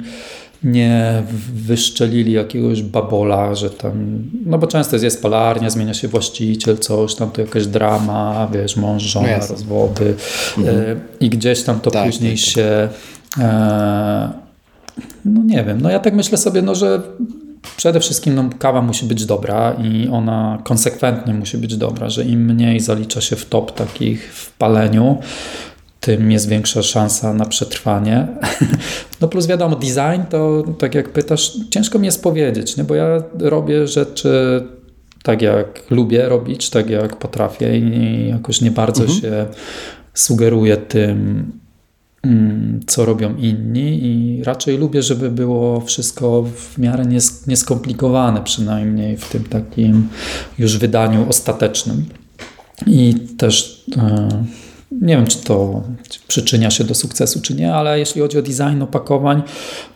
nie 0.64 1.22
wyszczelili 1.54 2.32
jakiegoś 2.32 2.82
babola, 2.82 3.54
że 3.54 3.70
tam, 3.70 4.22
no 4.46 4.58
bo 4.58 4.66
często 4.66 4.96
jest, 4.96 5.04
jest 5.04 5.22
palarnia, 5.22 5.70
zmienia 5.70 5.94
się 5.94 6.08
właściciel, 6.08 6.78
coś 6.78 7.14
tam, 7.14 7.30
to 7.30 7.40
jakaś 7.40 7.66
drama, 7.66 8.48
wiesz, 8.52 8.76
mąż, 8.76 9.02
żona, 9.02 9.38
no 9.40 9.46
rozwody 9.46 10.14
mhm. 10.58 10.78
E, 10.78 10.96
i 11.20 11.30
gdzieś 11.30 11.62
tam 11.62 11.80
to 11.80 11.90
tak, 11.90 12.06
później 12.06 12.36
tak, 12.36 12.44
tak. 12.44 12.54
się 12.54 12.88
e, 13.38 14.30
no 15.24 15.42
nie 15.44 15.64
wiem, 15.64 15.80
no 15.80 15.90
ja 15.90 15.98
tak 15.98 16.14
myślę 16.14 16.38
sobie, 16.38 16.62
no 16.62 16.74
że 16.74 17.02
przede 17.76 18.00
wszystkim 18.00 18.34
no, 18.34 18.50
kawa 18.58 18.82
musi 18.82 19.06
być 19.06 19.24
dobra 19.24 19.72
i 19.72 20.08
ona 20.08 20.58
konsekwentnie 20.64 21.34
musi 21.34 21.58
być 21.58 21.76
dobra, 21.76 22.10
że 22.10 22.24
im 22.24 22.44
mniej 22.44 22.80
zalicza 22.80 23.20
się 23.20 23.36
w 23.36 23.44
top 23.44 23.74
takich 23.74 24.34
w 24.34 24.52
paleniu, 24.52 25.18
tym 26.00 26.32
jest 26.32 26.48
większa 26.48 26.82
szansa 26.82 27.34
na 27.34 27.44
przetrwanie. 27.44 28.26
No 29.20 29.28
plus 29.28 29.46
wiadomo, 29.46 29.76
design 29.76 30.22
to 30.30 30.62
tak 30.78 30.94
jak 30.94 31.12
pytasz, 31.12 31.52
ciężko 31.70 31.98
mi 31.98 32.06
jest 32.06 32.22
powiedzieć, 32.22 32.76
nie? 32.76 32.84
bo 32.84 32.94
ja 32.94 33.22
robię 33.38 33.86
rzeczy 33.86 34.60
tak 35.22 35.42
jak 35.42 35.90
lubię 35.90 36.28
robić, 36.28 36.70
tak 36.70 36.90
jak 36.90 37.16
potrafię 37.16 37.78
i 37.78 38.28
jakoś 38.28 38.60
nie 38.60 38.70
bardzo 38.70 39.02
mhm. 39.02 39.20
się 39.20 39.46
sugeruję 40.14 40.76
tym, 40.76 41.52
co 42.86 43.04
robią 43.04 43.36
inni 43.36 44.04
i 44.04 44.44
raczej 44.44 44.78
lubię, 44.78 45.02
żeby 45.02 45.30
było 45.30 45.80
wszystko 45.80 46.42
w 46.42 46.78
miarę 46.78 47.04
nieskomplikowane, 47.46 48.42
przynajmniej 48.42 49.16
w 49.16 49.28
tym 49.28 49.44
takim 49.44 50.08
już 50.58 50.78
wydaniu 50.78 51.28
ostatecznym. 51.28 52.06
I 52.86 53.14
też 53.38 53.84
e, 53.96 54.28
nie 54.92 55.16
wiem, 55.16 55.26
czy 55.26 55.38
to 55.38 55.82
przyczynia 56.28 56.70
się 56.70 56.84
do 56.84 56.94
sukcesu, 56.94 57.40
czy 57.40 57.54
nie, 57.54 57.74
ale 57.74 57.98
jeśli 57.98 58.20
chodzi 58.20 58.38
o 58.38 58.42
design 58.42 58.82
opakowań, 58.82 59.42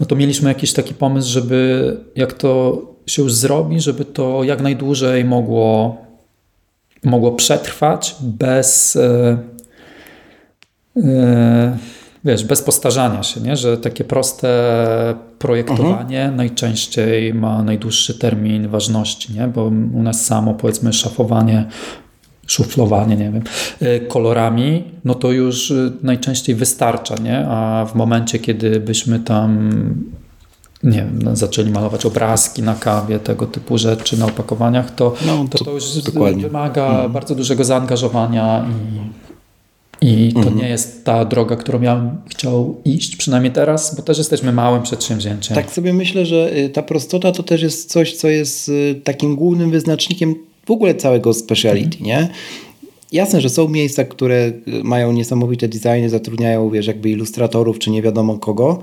no 0.01 0.07
to 0.07 0.17
mieliśmy 0.17 0.49
jakiś 0.49 0.73
taki 0.73 0.95
pomysł, 0.95 1.31
żeby 1.31 1.97
jak 2.17 2.33
to 2.33 2.83
się 3.07 3.23
już 3.23 3.33
zrobi, 3.33 3.81
żeby 3.81 4.05
to 4.05 4.45
jak 4.45 4.63
najdłużej 4.63 5.25
mogło, 5.25 5.97
mogło 7.05 7.33
przetrwać 7.33 8.17
bez. 8.21 8.95
Yy, 8.95 9.39
yy, 10.97 11.79
wiesz, 12.25 12.45
bez 12.45 12.63
postarzania 12.63 13.23
się, 13.23 13.41
nie? 13.41 13.57
że 13.57 13.79
takie 13.79 14.05
proste 14.05 14.49
projektowanie 15.39 16.21
mhm. 16.21 16.37
najczęściej 16.37 17.35
ma 17.35 17.63
najdłuższy 17.63 18.19
termin 18.19 18.69
ważności, 18.69 19.33
nie? 19.33 19.49
bo 19.49 19.65
u 19.95 20.03
nas 20.03 20.27
samo 20.27 20.55
powiedzmy 20.55 20.93
szafowanie 20.93 21.67
szuflowanie, 22.47 23.17
nie 23.17 23.31
wiem, 23.31 23.43
e, 23.81 24.01
kolorami, 24.01 24.85
no 25.05 25.15
to 25.15 25.33
już 25.33 25.71
e, 25.71 25.91
najczęściej 26.03 26.55
wystarcza, 26.55 27.15
nie? 27.23 27.47
A 27.49 27.87
w 27.87 27.95
momencie, 27.95 28.39
kiedy 28.39 28.81
byśmy 28.81 29.21
tam 29.21 29.71
nie 30.83 30.99
wiem, 30.99 31.23
no, 31.23 31.37
zaczęli 31.37 31.71
malować 31.71 32.07
obrazki 32.07 32.63
na 32.63 32.75
kawie, 32.75 33.19
tego 33.19 33.47
typu 33.47 33.79
rzeczy 33.79 34.19
na 34.19 34.27
opakowaniach, 34.27 34.95
to 34.95 35.15
no, 35.27 35.45
to, 35.51 35.65
to, 35.65 35.71
już 35.71 36.03
dokładnie. 36.03 36.43
wymaga 36.43 36.87
mhm. 36.87 37.13
bardzo 37.13 37.35
dużego 37.35 37.65
zaangażowania 37.65 38.67
i, 38.69 39.24
i 40.05 40.33
to 40.33 40.38
mhm. 40.38 40.59
nie 40.59 40.69
jest 40.69 41.05
ta 41.05 41.25
droga, 41.25 41.57
którą 41.57 41.81
ja 41.81 42.17
chciał 42.29 42.81
iść, 42.85 43.17
przynajmniej 43.17 43.53
teraz, 43.53 43.97
bo 43.97 44.03
też 44.03 44.19
jesteśmy 44.19 44.53
małym 44.53 44.83
przedsięwzięciem. 44.83 45.55
Tak 45.55 45.71
sobie 45.71 45.93
myślę, 45.93 46.27
że 46.27 46.57
y, 46.57 46.69
ta 46.69 46.83
prostota 46.83 47.33
to 47.33 47.43
też 47.43 47.62
jest 47.62 47.90
coś, 47.90 48.17
co 48.17 48.29
jest 48.29 48.69
y, 48.69 49.01
takim 49.05 49.37
głównym 49.37 49.71
wyznacznikiem 49.71 50.35
w 50.67 50.71
ogóle 50.71 50.95
całego 50.95 51.35
speciality, 51.35 51.99
mhm. 51.99 52.05
nie? 52.05 52.29
Jasne, 53.12 53.40
że 53.40 53.49
są 53.49 53.69
miejsca, 53.69 54.05
które 54.05 54.53
y, 54.69 54.85
mają 54.85 55.12
niesamowite 55.12 55.69
designy, 55.69 56.11
zatrudniają, 56.11 56.71
wiesz, 56.71 56.87
jakby 56.87 57.11
ilustratorów, 57.11 57.79
czy 57.79 57.90
nie 57.90 58.03
wiadomo 58.03 58.38
kogo, 58.38 58.83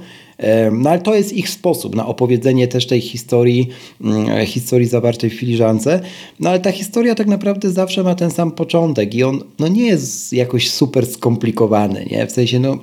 no 0.71 0.89
ale 0.89 0.99
to 0.99 1.15
jest 1.15 1.33
ich 1.33 1.49
sposób 1.49 1.95
na 1.95 2.07
opowiedzenie 2.07 2.67
też 2.67 2.87
tej 2.87 3.01
historii, 3.01 3.69
mm, 4.03 4.45
historii 4.45 4.87
zawartej 4.87 5.29
w 5.29 5.33
filiżance. 5.33 6.01
No 6.39 6.49
ale 6.49 6.59
ta 6.59 6.71
historia 6.71 7.15
tak 7.15 7.27
naprawdę 7.27 7.71
zawsze 7.71 8.03
ma 8.03 8.15
ten 8.15 8.31
sam 8.31 8.51
początek 8.51 9.15
i 9.15 9.23
on 9.23 9.43
no, 9.59 9.67
nie 9.67 9.85
jest 9.85 10.33
jakoś 10.33 10.69
super 10.69 11.05
skomplikowany, 11.05 12.05
nie? 12.11 12.27
W 12.27 12.31
sensie, 12.31 12.59
no, 12.59 12.77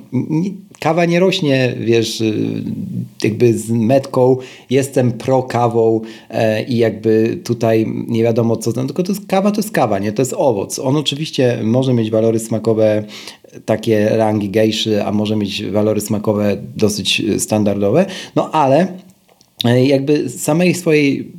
kawa 0.79 1.05
nie 1.05 1.19
rośnie, 1.19 1.75
wiesz, 1.79 2.21
y, 2.21 2.33
jakby 3.23 3.57
z 3.57 3.69
metką 3.69 4.37
jestem 4.69 5.11
pro 5.11 5.43
kawą 5.43 6.01
e, 6.29 6.63
i 6.63 6.77
jakby 6.77 7.39
tutaj 7.43 7.85
nie 8.07 8.23
wiadomo 8.23 8.57
co, 8.57 8.71
no, 8.75 8.85
tylko 8.85 9.03
to 9.03 9.11
jest 9.11 9.25
kawa, 9.27 9.51
to 9.51 9.57
jest 9.57 9.71
kawa, 9.71 9.99
nie? 9.99 10.11
To 10.11 10.21
jest 10.21 10.33
owoc. 10.37 10.79
On 10.79 10.95
oczywiście 10.95 11.59
może 11.63 11.93
mieć 11.93 12.11
walory 12.11 12.39
smakowe 12.39 13.03
takie 13.65 14.09
rangi 14.09 14.49
gejszy, 14.49 15.03
a 15.03 15.11
może 15.11 15.35
mieć 15.35 15.63
walory 15.65 16.01
smakowe 16.01 16.57
dosyć 16.75 17.21
standardowe, 17.37 18.05
no 18.35 18.51
ale 18.51 18.87
e, 19.65 19.85
jakby 19.85 20.29
samej 20.29 20.75
swojej 20.75 21.31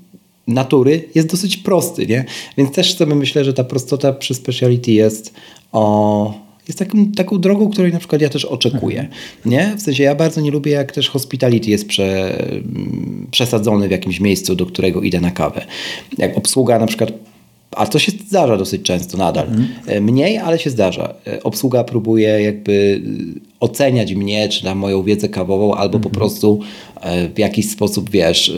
natury 0.48 1.04
jest 1.14 1.30
dosyć 1.30 1.56
prosty, 1.56 2.06
nie? 2.06 2.24
Więc 2.58 2.72
też 2.72 2.96
sobie 2.96 3.14
myślę, 3.14 3.44
że 3.44 3.52
ta 3.52 3.64
prostota 3.64 4.12
przy 4.12 4.34
speciality 4.34 4.92
jest 4.92 5.34
o 5.72 6.50
jest 6.68 6.78
taką, 6.78 7.12
taką 7.12 7.40
drogą, 7.40 7.70
której 7.70 7.92
na 7.92 7.98
przykład 7.98 8.22
ja 8.22 8.28
też 8.28 8.44
oczekuję. 8.44 9.08
Nie? 9.44 9.74
W 9.76 9.82
sensie 9.82 10.02
ja 10.02 10.14
bardzo 10.14 10.40
nie 10.40 10.50
lubię, 10.50 10.72
jak 10.72 10.92
też 10.92 11.08
hospitality 11.08 11.70
jest 11.70 11.88
prze, 11.88 12.38
przesadzony 13.30 13.88
w 13.88 13.90
jakimś 13.90 14.20
miejscu, 14.20 14.54
do 14.54 14.66
którego 14.66 15.02
idę 15.02 15.20
na 15.20 15.30
kawę. 15.30 15.66
Jak 16.18 16.36
obsługa 16.36 16.78
na 16.78 16.86
przykład 16.86 17.12
a 17.76 17.86
to 17.86 17.98
się 17.98 18.12
zdarza 18.28 18.56
dosyć 18.56 18.82
często 18.82 19.18
nadal. 19.18 19.46
Mm. 19.46 20.04
Mniej, 20.04 20.38
ale 20.38 20.58
się 20.58 20.70
zdarza. 20.70 21.14
E, 21.26 21.42
obsługa 21.42 21.84
próbuje 21.84 22.42
jakby 22.42 23.02
oceniać 23.60 24.14
mnie, 24.14 24.48
czy 24.48 24.64
na 24.64 24.74
moją 24.74 25.02
wiedzę 25.02 25.28
kawową, 25.28 25.74
albo 25.74 25.92
po 25.92 26.08
mhm. 26.08 26.14
prostu 26.14 26.60
w 27.34 27.38
jakiś 27.38 27.70
sposób, 27.70 28.10
wiesz, 28.10 28.52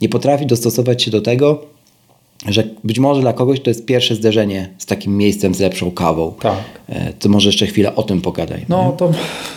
nie 0.00 0.08
potrafi 0.08 0.46
dostosować 0.46 1.02
się 1.02 1.10
do 1.10 1.20
tego, 1.20 1.75
że 2.48 2.64
być 2.84 2.98
może 2.98 3.20
dla 3.20 3.32
kogoś 3.32 3.60
to 3.60 3.70
jest 3.70 3.86
pierwsze 3.86 4.14
zderzenie 4.14 4.68
z 4.78 4.86
takim 4.86 5.16
miejscem 5.16 5.54
z 5.54 5.60
lepszą 5.60 5.90
kawą. 5.90 6.34
Tak. 6.40 6.56
E, 6.88 7.12
to 7.12 7.28
może 7.28 7.48
jeszcze 7.48 7.66
chwilę 7.66 7.94
o 7.94 8.02
tym 8.02 8.20
pogadaj. 8.20 8.64
No 8.68 8.94
to, 8.98 9.10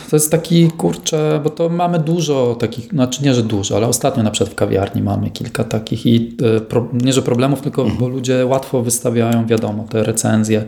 to 0.10 0.16
jest 0.16 0.32
taki 0.32 0.68
kurczę, 0.68 1.42
bo 1.44 1.50
to 1.50 1.70
mamy 1.70 2.00
dużo 2.00 2.56
takich, 2.56 2.90
znaczy 2.90 3.24
nie, 3.24 3.34
że 3.34 3.44
dużo, 3.44 3.76
ale 3.76 3.88
ostatnio 3.88 4.24
na 4.24 4.32
przykład 4.32 4.54
w 4.54 4.56
kawiarni 4.56 5.02
mamy 5.02 5.30
kilka 5.30 5.64
takich 5.64 6.06
i 6.06 6.38
e, 6.58 6.62
pro, 6.62 6.88
nie, 6.94 7.14
że 7.14 7.22
problemów, 7.22 7.62
tylko 7.62 7.82
mhm. 7.82 8.00
bo 8.00 8.08
ludzie 8.08 8.46
łatwo 8.46 8.82
wystawiają, 8.82 9.46
wiadomo, 9.48 9.86
te 9.90 10.04
recenzje 10.04 10.66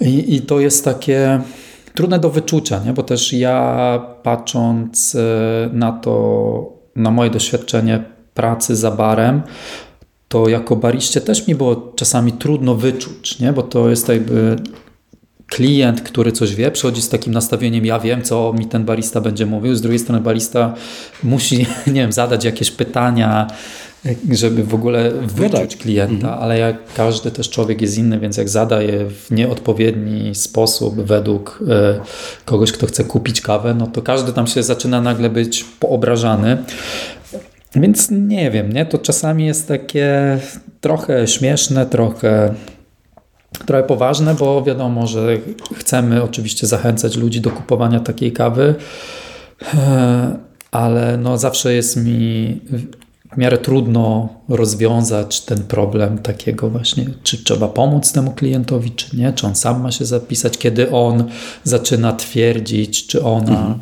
i, 0.00 0.34
i 0.34 0.40
to 0.40 0.60
jest 0.60 0.84
takie 0.84 1.40
trudne 1.94 2.18
do 2.18 2.30
wyczucia, 2.30 2.80
nie? 2.86 2.92
bo 2.92 3.02
też 3.02 3.32
ja 3.32 4.00
patrząc 4.22 5.14
e, 5.14 5.70
na 5.72 5.92
to, 5.92 6.72
na 6.96 7.10
moje 7.10 7.30
doświadczenie 7.30 8.04
pracy 8.34 8.76
za 8.76 8.90
barem, 8.90 9.42
to 10.28 10.48
jako 10.48 10.76
bariście 10.76 11.20
też 11.20 11.46
mi 11.46 11.54
było 11.54 11.92
czasami 11.96 12.32
trudno 12.32 12.74
wyczuć, 12.74 13.38
nie? 13.38 13.52
bo 13.52 13.62
to 13.62 13.88
jest 13.88 14.08
jakby 14.08 14.56
klient, 15.46 16.00
który 16.00 16.32
coś 16.32 16.54
wie, 16.54 16.70
przychodzi 16.70 17.02
z 17.02 17.08
takim 17.08 17.32
nastawieniem, 17.32 17.86
ja 17.86 17.98
wiem, 17.98 18.22
co 18.22 18.52
mi 18.52 18.66
ten 18.66 18.84
barista 18.84 19.20
będzie 19.20 19.46
mówił, 19.46 19.74
z 19.74 19.80
drugiej 19.80 19.98
strony 19.98 20.20
barista 20.20 20.74
musi, 21.22 21.66
nie 21.86 22.00
wiem, 22.00 22.12
zadać 22.12 22.44
jakieś 22.44 22.70
pytania, 22.70 23.46
żeby 24.30 24.64
w 24.64 24.74
ogóle 24.74 25.10
wyczuć 25.10 25.52
no 25.52 25.66
tak. 25.66 25.78
klienta, 25.78 26.14
mhm. 26.28 26.42
ale 26.42 26.58
jak 26.58 26.76
każdy 26.94 27.30
też 27.30 27.50
człowiek 27.50 27.80
jest 27.82 27.98
inny, 27.98 28.18
więc 28.20 28.36
jak 28.36 28.48
zadaje 28.48 29.10
w 29.10 29.30
nieodpowiedni 29.30 30.34
sposób 30.34 31.00
według 31.00 31.62
e, 31.68 32.00
kogoś, 32.44 32.72
kto 32.72 32.86
chce 32.86 33.04
kupić 33.04 33.40
kawę, 33.40 33.74
no 33.74 33.86
to 33.86 34.02
każdy 34.02 34.32
tam 34.32 34.46
się 34.46 34.62
zaczyna 34.62 35.00
nagle 35.00 35.30
być 35.30 35.64
poobrażany. 35.64 36.58
Więc 37.76 38.10
nie 38.10 38.50
wiem, 38.50 38.72
nie? 38.72 38.86
To 38.86 38.98
czasami 38.98 39.46
jest 39.46 39.68
takie 39.68 40.38
trochę 40.80 41.28
śmieszne, 41.28 41.86
trochę, 41.86 42.54
trochę 43.66 43.82
poważne, 43.82 44.34
bo 44.34 44.62
wiadomo, 44.62 45.06
że 45.06 45.38
chcemy 45.74 46.22
oczywiście 46.22 46.66
zachęcać 46.66 47.16
ludzi 47.16 47.40
do 47.40 47.50
kupowania 47.50 48.00
takiej 48.00 48.32
kawy, 48.32 48.74
e, 49.74 50.36
ale 50.70 51.16
no 51.16 51.38
zawsze 51.38 51.74
jest 51.74 51.96
mi 51.96 52.60
w 53.32 53.36
miarę 53.36 53.58
trudno 53.58 54.28
rozwiązać 54.48 55.40
ten 55.40 55.62
problem 55.62 56.18
takiego 56.18 56.70
właśnie, 56.70 57.06
czy 57.22 57.44
trzeba 57.44 57.68
pomóc 57.68 58.12
temu 58.12 58.30
klientowi, 58.30 58.90
czy 58.90 59.16
nie, 59.16 59.32
czy 59.32 59.46
on 59.46 59.54
sam 59.54 59.82
ma 59.82 59.92
się 59.92 60.04
zapisać, 60.04 60.58
kiedy 60.58 60.90
on 60.90 61.24
zaczyna 61.64 62.12
twierdzić, 62.12 63.06
czy 63.06 63.24
ona, 63.24 63.58
mhm. 63.60 63.78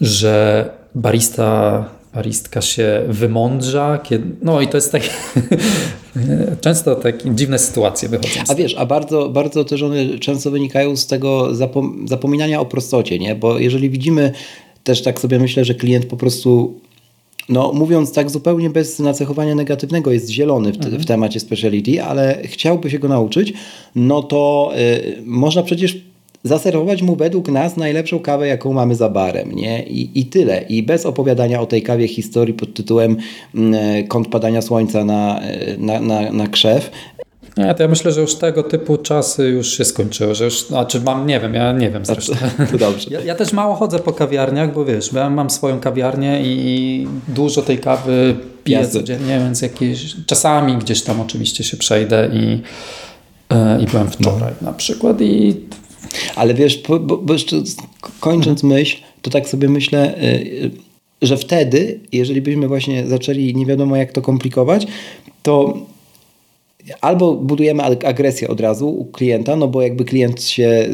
że 0.00 0.64
barista 0.94 1.84
baristka 2.14 2.62
się 2.62 3.02
wymądrza, 3.08 3.98
kiedy, 3.98 4.24
no 4.42 4.60
i 4.60 4.68
to 4.68 4.76
jest 4.76 4.92
tak 4.92 5.02
często 6.60 6.94
takie 6.94 7.34
dziwne 7.34 7.58
sytuacje 7.58 8.08
wychodzą. 8.08 8.40
A 8.48 8.54
wiesz, 8.54 8.74
a 8.78 8.86
bardzo, 8.86 9.28
bardzo 9.28 9.64
też 9.64 9.82
one 9.82 10.18
często 10.18 10.50
wynikają 10.50 10.96
z 10.96 11.06
tego 11.06 11.54
zapom 11.54 12.08
zapominania 12.08 12.60
o 12.60 12.66
prostocie, 12.66 13.18
nie? 13.18 13.34
Bo 13.34 13.58
jeżeli 13.58 13.90
widzimy, 13.90 14.32
też 14.84 15.02
tak 15.02 15.20
sobie 15.20 15.38
myślę, 15.38 15.64
że 15.64 15.74
klient 15.74 16.06
po 16.06 16.16
prostu 16.16 16.80
no 17.48 17.72
mówiąc 17.72 18.12
tak 18.12 18.30
zupełnie 18.30 18.70
bez 18.70 18.98
nacechowania 18.98 19.54
negatywnego, 19.54 20.12
jest 20.12 20.30
zielony 20.30 20.72
w, 20.72 20.76
mhm. 20.76 21.02
w 21.02 21.06
temacie 21.06 21.40
speciality, 21.40 22.02
ale 22.02 22.38
chciałby 22.44 22.90
się 22.90 22.98
go 22.98 23.08
nauczyć, 23.08 23.52
no 23.94 24.22
to 24.22 24.72
y, 24.78 25.22
można 25.24 25.62
przecież 25.62 25.96
zaserwować 26.44 27.02
mu 27.02 27.16
według 27.16 27.48
nas 27.48 27.76
najlepszą 27.76 28.18
kawę, 28.18 28.46
jaką 28.46 28.72
mamy 28.72 28.94
za 28.94 29.08
barem, 29.08 29.52
nie? 29.52 29.82
I, 29.82 30.20
i 30.20 30.26
tyle. 30.26 30.62
I 30.62 30.82
bez 30.82 31.06
opowiadania 31.06 31.60
o 31.60 31.66
tej 31.66 31.82
kawie 31.82 32.08
historii 32.08 32.54
pod 32.54 32.74
tytułem 32.74 33.16
mm, 33.54 34.06
Kąt 34.06 34.28
padania 34.28 34.62
słońca 34.62 35.04
na, 35.04 35.40
na, 35.78 36.00
na, 36.00 36.32
na 36.32 36.46
krzew. 36.46 36.90
Nie, 37.56 37.74
to 37.74 37.82
ja 37.82 37.88
myślę, 37.88 38.12
że 38.12 38.20
już 38.20 38.34
tego 38.34 38.62
typu 38.62 38.96
czasy 38.96 39.48
już 39.48 39.76
się 39.76 39.84
skończyły, 39.84 40.34
że 40.34 40.44
już, 40.44 40.66
znaczy 40.66 41.00
mam, 41.00 41.26
nie 41.26 41.40
wiem, 41.40 41.54
ja 41.54 41.72
nie 41.72 41.90
wiem 41.90 42.04
zresztą. 42.04 42.32
To, 42.72 42.78
dobrze. 42.78 43.10
Ja, 43.10 43.20
ja, 43.20 43.34
też 43.34 43.52
mało 43.52 43.74
chodzę 43.74 43.98
po 43.98 44.12
kawiarniach, 44.12 44.74
bo 44.74 44.84
wiesz, 44.84 45.12
ja 45.12 45.30
mam 45.30 45.50
swoją 45.50 45.80
kawiarnię 45.80 46.40
i 46.42 47.06
dużo 47.28 47.62
tej 47.62 47.78
kawy 47.78 48.36
piję 48.64 48.78
Jazdy. 48.78 48.98
codziennie, 48.98 49.38
więc 49.38 49.62
jakieś, 49.62 50.16
czasami 50.26 50.76
gdzieś 50.76 51.02
tam 51.02 51.20
oczywiście 51.20 51.64
się 51.64 51.76
przejdę 51.76 52.30
i, 52.32 52.62
e, 53.50 53.82
i 53.82 53.86
byłem 53.86 54.10
wczoraj 54.10 54.52
no. 54.62 54.70
na 54.70 54.72
przykład 54.76 55.20
i 55.20 55.60
ale 56.36 56.54
wiesz, 56.54 56.82
bo, 56.88 56.98
bo 56.98 57.32
jeszcze 57.32 57.62
kończąc 58.20 58.64
mhm. 58.64 58.80
myśl, 58.80 58.96
to 59.22 59.30
tak 59.30 59.48
sobie 59.48 59.68
myślę, 59.68 60.14
y, 60.18 60.26
y, 60.64 60.70
że 61.22 61.36
wtedy, 61.36 62.00
jeżeli 62.12 62.42
byśmy 62.42 62.68
właśnie 62.68 63.06
zaczęli 63.06 63.54
nie 63.54 63.66
wiadomo 63.66 63.96
jak 63.96 64.12
to 64.12 64.22
komplikować, 64.22 64.86
to 65.42 65.78
albo 67.00 67.34
budujemy 67.34 67.82
agresję 67.82 68.48
od 68.48 68.60
razu 68.60 68.88
u 68.88 69.04
klienta, 69.04 69.56
no 69.56 69.68
bo 69.68 69.82
jakby 69.82 70.04
klient 70.04 70.42
się 70.42 70.88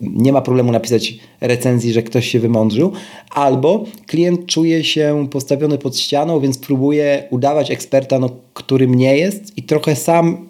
nie 0.00 0.32
ma 0.32 0.40
problemu 0.40 0.72
napisać 0.72 1.14
recenzji, 1.40 1.92
że 1.92 2.02
ktoś 2.02 2.28
się 2.28 2.40
wymądrzył, 2.40 2.92
albo 3.30 3.84
klient 4.06 4.46
czuje 4.46 4.84
się 4.84 5.26
postawiony 5.30 5.78
pod 5.78 5.98
ścianą, 5.98 6.40
więc 6.40 6.58
próbuje 6.58 7.24
udawać 7.30 7.70
eksperta, 7.70 8.18
no, 8.18 8.30
którym 8.54 8.94
nie 8.94 9.16
jest 9.16 9.58
i 9.58 9.62
trochę 9.62 9.96
sam 9.96 10.48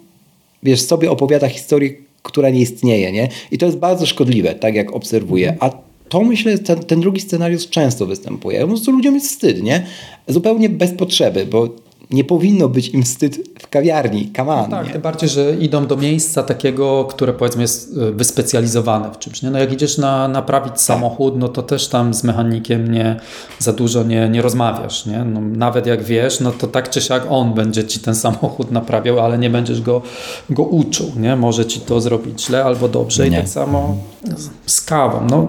wiesz, 0.63 0.81
sobie 0.81 1.11
opowiada 1.11 1.47
historię, 1.47 1.93
która 2.25 2.49
nie 2.49 2.61
istnieje, 2.61 3.11
nie? 3.11 3.29
I 3.51 3.57
to 3.57 3.65
jest 3.65 3.77
bardzo 3.77 4.05
szkodliwe, 4.05 4.55
tak 4.55 4.75
jak 4.75 4.95
obserwuję. 4.95 5.57
A 5.59 5.69
to 6.09 6.21
myślę, 6.21 6.57
ten, 6.57 6.79
ten 6.79 7.01
drugi 7.01 7.21
scenariusz 7.21 7.69
często 7.69 8.05
występuje. 8.05 8.61
Po 8.61 8.67
prostu 8.67 8.91
ludziom 8.91 9.15
jest 9.15 9.27
wstyd, 9.27 9.63
nie? 9.63 9.85
Zupełnie 10.27 10.69
bez 10.69 10.91
potrzeby, 10.91 11.45
bo 11.45 11.69
nie 12.11 12.23
powinno 12.23 12.69
być 12.69 12.89
im 12.89 13.03
wstyd 13.03 13.37
w 13.59 13.67
kawiarni. 13.67 14.31
Come 14.35 14.53
on, 14.53 14.69
no 14.69 14.77
tak, 14.77 14.91
tym 14.91 15.01
bardziej, 15.01 15.29
że 15.29 15.55
idą 15.55 15.87
do 15.87 15.97
miejsca 15.97 16.43
takiego, 16.43 17.05
które 17.05 17.33
powiedzmy 17.33 17.61
jest 17.61 17.97
e, 17.97 18.11
wyspecjalizowane 18.11 19.11
w 19.13 19.19
czymś. 19.19 19.41
Nie? 19.41 19.49
No 19.51 19.59
jak 19.59 19.73
idziesz 19.73 19.97
na, 19.97 20.27
naprawić 20.27 20.71
tak. 20.71 20.81
samochód, 20.81 21.33
no 21.37 21.47
to 21.47 21.63
też 21.63 21.87
tam 21.87 22.13
z 22.13 22.23
mechanikiem 22.23 22.91
nie 22.91 23.19
za 23.59 23.73
dużo 23.73 24.03
nie, 24.03 24.29
nie 24.29 24.41
rozmawiasz. 24.41 25.05
Nie? 25.05 25.23
No, 25.23 25.41
nawet 25.41 25.87
jak 25.87 26.03
wiesz, 26.03 26.39
no 26.39 26.51
to 26.51 26.67
tak 26.67 26.89
czy 26.89 27.01
siak 27.01 27.23
on 27.29 27.53
będzie 27.53 27.83
ci 27.83 27.99
ten 27.99 28.15
samochód 28.15 28.71
naprawiał, 28.71 29.19
ale 29.19 29.37
nie 29.37 29.49
będziesz 29.49 29.81
go, 29.81 30.01
go 30.49 30.63
uczył. 30.63 31.11
Nie? 31.17 31.35
Może 31.35 31.65
ci 31.65 31.79
to 31.79 32.01
zrobić 32.01 32.45
źle 32.45 32.63
albo 32.63 32.87
dobrze. 32.87 33.29
Nie. 33.29 33.37
I 33.37 33.39
tak 33.39 33.49
samo 33.49 33.97
z 34.65 34.81
kawą. 34.81 35.27
No, 35.29 35.47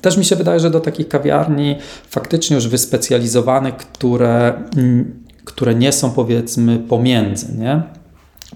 też 0.00 0.16
mi 0.16 0.24
się 0.24 0.36
wydaje, 0.36 0.60
że 0.60 0.70
do 0.70 0.80
takich 0.80 1.08
kawiarni 1.08 1.76
faktycznie 2.08 2.56
już 2.56 2.68
wyspecjalizowanych, 2.68 3.76
które 3.76 4.54
mm, 4.76 5.21
które 5.44 5.74
nie 5.74 5.92
są 5.92 6.10
powiedzmy 6.10 6.78
pomiędzy, 6.78 7.58
nie? 7.58 7.82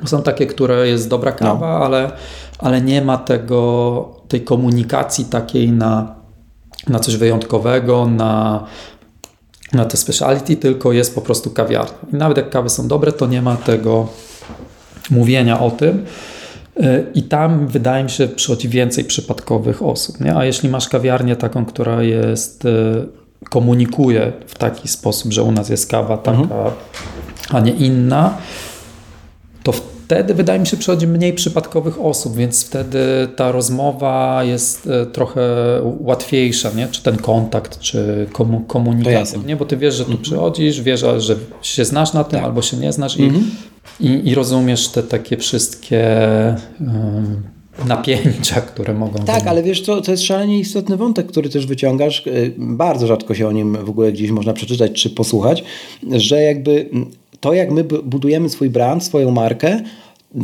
Są 0.04 0.22
takie, 0.22 0.46
które 0.46 0.88
jest 0.88 1.08
dobra 1.08 1.30
no. 1.30 1.36
kawa, 1.38 1.78
no. 1.78 1.84
ale, 1.84 2.10
ale 2.58 2.80
nie 2.80 3.02
ma 3.02 3.18
tego, 3.18 4.22
tej 4.28 4.40
komunikacji 4.40 5.24
takiej 5.24 5.72
na, 5.72 6.14
na 6.88 6.98
coś 6.98 7.16
wyjątkowego, 7.16 8.06
na, 8.06 8.64
na 9.72 9.84
te 9.84 9.96
speciality, 9.96 10.56
tylko 10.56 10.92
jest 10.92 11.14
po 11.14 11.20
prostu 11.20 11.50
kawiarnia. 11.50 11.98
I 12.12 12.16
nawet 12.16 12.36
jak 12.36 12.50
kawy 12.50 12.70
są 12.70 12.88
dobre, 12.88 13.12
to 13.12 13.26
nie 13.26 13.42
ma 13.42 13.56
tego 13.56 14.08
mówienia 15.10 15.60
o 15.60 15.70
tym. 15.70 16.04
I 17.14 17.22
tam 17.22 17.66
wydaje 17.66 18.04
mi 18.04 18.10
się 18.10 18.28
przychodzi 18.28 18.68
więcej 18.68 19.04
przypadkowych 19.04 19.82
osób. 19.82 20.20
Nie? 20.20 20.36
A 20.36 20.44
jeśli 20.44 20.68
masz 20.68 20.88
kawiarnię 20.88 21.36
taką, 21.36 21.64
która 21.64 22.02
jest 22.02 22.66
komunikuje 23.50 24.32
w 24.46 24.58
taki 24.58 24.88
sposób, 24.88 25.32
że 25.32 25.42
u 25.42 25.52
nas 25.52 25.68
jest 25.68 25.90
kawa 25.90 26.16
taka, 26.18 26.38
mhm. 26.38 26.72
a 27.50 27.60
nie 27.60 27.72
inna, 27.72 28.38
to 29.62 29.72
wtedy 30.06 30.34
wydaje 30.34 30.60
mi 30.60 30.66
się 30.66 30.76
przychodzi 30.76 31.06
mniej 31.06 31.32
przypadkowych 31.32 32.00
osób, 32.00 32.36
więc 32.36 32.64
wtedy 32.64 32.98
ta 33.36 33.52
rozmowa 33.52 34.44
jest 34.44 34.86
e, 34.86 35.06
trochę 35.06 35.42
łatwiejsza, 36.00 36.70
nie? 36.76 36.88
czy 36.88 37.02
ten 37.02 37.16
kontakt, 37.16 37.78
czy 37.78 38.26
komunikacja, 38.66 39.38
nie? 39.46 39.56
bo 39.56 39.64
ty 39.64 39.76
wiesz, 39.76 39.94
że 39.94 40.04
tu 40.04 40.10
mhm. 40.10 40.22
przychodzisz, 40.22 40.82
wiesz, 40.82 41.04
że 41.18 41.36
się 41.62 41.84
znasz 41.84 42.12
na 42.12 42.24
tym 42.24 42.38
tak. 42.38 42.44
albo 42.44 42.62
się 42.62 42.76
nie 42.76 42.92
znasz 42.92 43.20
mhm. 43.20 43.50
i, 44.00 44.06
i, 44.06 44.28
i, 44.28 44.34
rozumiesz 44.34 44.88
te 44.88 45.02
takie 45.02 45.36
wszystkie 45.36 46.06
napięcia, 47.84 48.60
które 48.60 48.94
mogą. 48.94 49.24
Tak, 49.24 49.46
ale 49.46 49.62
wiesz, 49.62 49.82
to, 49.82 50.00
to 50.00 50.10
jest 50.10 50.22
szalenie 50.22 50.58
istotny 50.58 50.96
wątek, 50.96 51.26
który 51.26 51.48
też 51.48 51.66
wyciągasz. 51.66 52.26
Y, 52.26 52.54
bardzo 52.58 53.06
rzadko 53.06 53.34
się 53.34 53.48
o 53.48 53.52
nim 53.52 53.84
w 53.84 53.90
ogóle 53.90 54.12
gdzieś 54.12 54.30
można 54.30 54.52
przeczytać 54.52 54.92
czy 54.92 55.10
posłuchać, 55.10 55.64
że 56.12 56.42
jakby 56.42 56.90
to, 57.40 57.52
jak 57.52 57.70
my 57.70 57.84
budujemy 57.84 58.48
swój 58.48 58.70
brand, 58.70 59.04
swoją 59.04 59.30
markę 59.30 59.80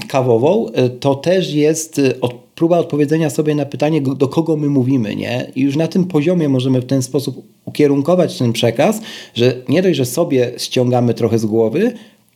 kawową, 0.09 0.67
y, 0.69 0.91
to 0.91 1.15
też 1.15 1.55
jest 1.55 1.99
y, 1.99 2.21
od, 2.21 2.35
próba 2.35 2.79
odpowiedzenia 2.79 3.31
sobie 3.31 3.55
na 3.55 3.65
pytanie, 3.65 4.03
do 4.03 4.29
kogo 4.29 4.57
my 4.57 4.69
mówimy, 4.69 5.17
nie? 5.17 5.53
I 5.57 5.61
już 5.61 5.77
na 5.77 5.89
tym 5.89 6.05
poziomie 6.05 6.49
możemy 6.49 6.81
w 6.81 6.87
ten 6.87 7.03
sposób 7.03 7.47
ukierunkować 7.65 8.39
ten 8.39 8.53
przekaz, 8.53 9.01
że 9.35 9.55
nie 9.69 9.83
dość, 9.83 9.97
że 9.97 10.05
sobie 10.05 10.53
ściągamy 10.57 11.15
trochę 11.15 11.39
z 11.39 11.47
głowy, 11.47 11.93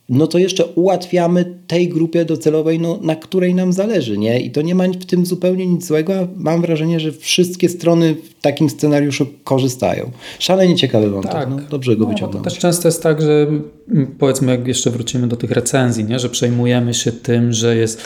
no 0.09 0.27
to 0.27 0.37
jeszcze 0.37 0.65
ułatwiamy 0.65 1.45
tej 1.67 1.89
grupie 1.89 2.25
docelowej, 2.25 2.79
no, 2.79 2.99
na 3.01 3.15
której 3.15 3.55
nam 3.55 3.73
zależy, 3.73 4.17
nie? 4.17 4.39
I 4.39 4.51
to 4.51 4.61
nie 4.61 4.75
ma 4.75 4.83
w 4.87 5.05
tym 5.05 5.25
zupełnie 5.25 5.67
nic 5.67 5.85
złego, 5.87 6.19
a 6.19 6.27
mam 6.35 6.61
wrażenie, 6.61 6.99
że 6.99 7.11
wszystkie 7.11 7.69
strony 7.69 8.15
w 8.15 8.41
takim 8.41 8.69
scenariuszu 8.69 9.27
korzystają. 9.43 10.11
Szalenie 10.39 10.75
ciekawy 10.75 11.09
wątek, 11.09 11.31
tak. 11.31 11.49
no, 11.49 11.57
dobrze 11.69 11.95
go 11.95 12.03
no, 12.03 12.09
wyciągnąć. 12.09 12.43
Też 12.43 12.57
często 12.57 12.87
jest 12.87 13.03
tak, 13.03 13.21
że 13.21 13.47
mm, 13.89 14.15
powiedzmy, 14.19 14.51
jak 14.51 14.67
jeszcze 14.67 14.91
wrócimy 14.91 15.27
do 15.27 15.35
tych 15.35 15.51
recenzji, 15.51 16.05
nie? 16.05 16.19
że 16.19 16.29
przejmujemy 16.29 16.93
się 16.93 17.11
tym, 17.11 17.53
że 17.53 17.75
jest 17.75 18.01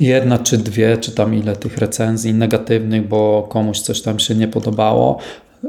jedna 0.00 0.38
czy 0.38 0.58
dwie, 0.58 0.96
czy 0.96 1.12
tam 1.12 1.34
ile 1.34 1.56
tych 1.56 1.78
recenzji 1.78 2.34
negatywnych, 2.34 3.08
bo 3.08 3.46
komuś 3.50 3.80
coś 3.80 4.02
tam 4.02 4.18
się 4.18 4.34
nie 4.34 4.48
podobało, 4.48 5.18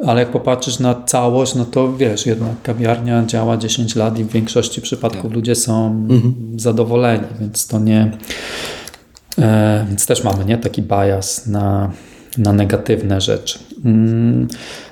ale 0.06 0.20
jak 0.20 0.32
popatrzysz 0.32 0.80
na 0.80 1.04
całość, 1.06 1.56
no 1.56 1.66
to 1.66 1.94
wiesz, 1.94 2.26
jednak 2.26 2.62
kawiarnia 2.64 3.26
działa 3.26 3.58
10 3.58 3.96
lat 3.96 4.20
i 4.20 4.24
w 4.24 4.32
większości 4.32 4.82
przypadków 4.82 5.24
tak. 5.24 5.34
ludzie 5.34 5.56
są 5.56 5.88
mhm. 5.88 6.34
zadowoleni, 6.56 7.28
więc 7.40 7.68
to 7.68 7.80
nie. 7.80 8.12
E, 9.40 9.86
więc 9.90 10.06
też 10.06 10.24
mamy 10.24 10.46
nie 10.46 10.58
taki 10.58 10.82
bias 10.82 11.48
na, 11.48 11.92
na 12.38 12.54
negatywne 12.54 13.22
rzeczy. 13.22 13.60
Mm, 13.86 14.48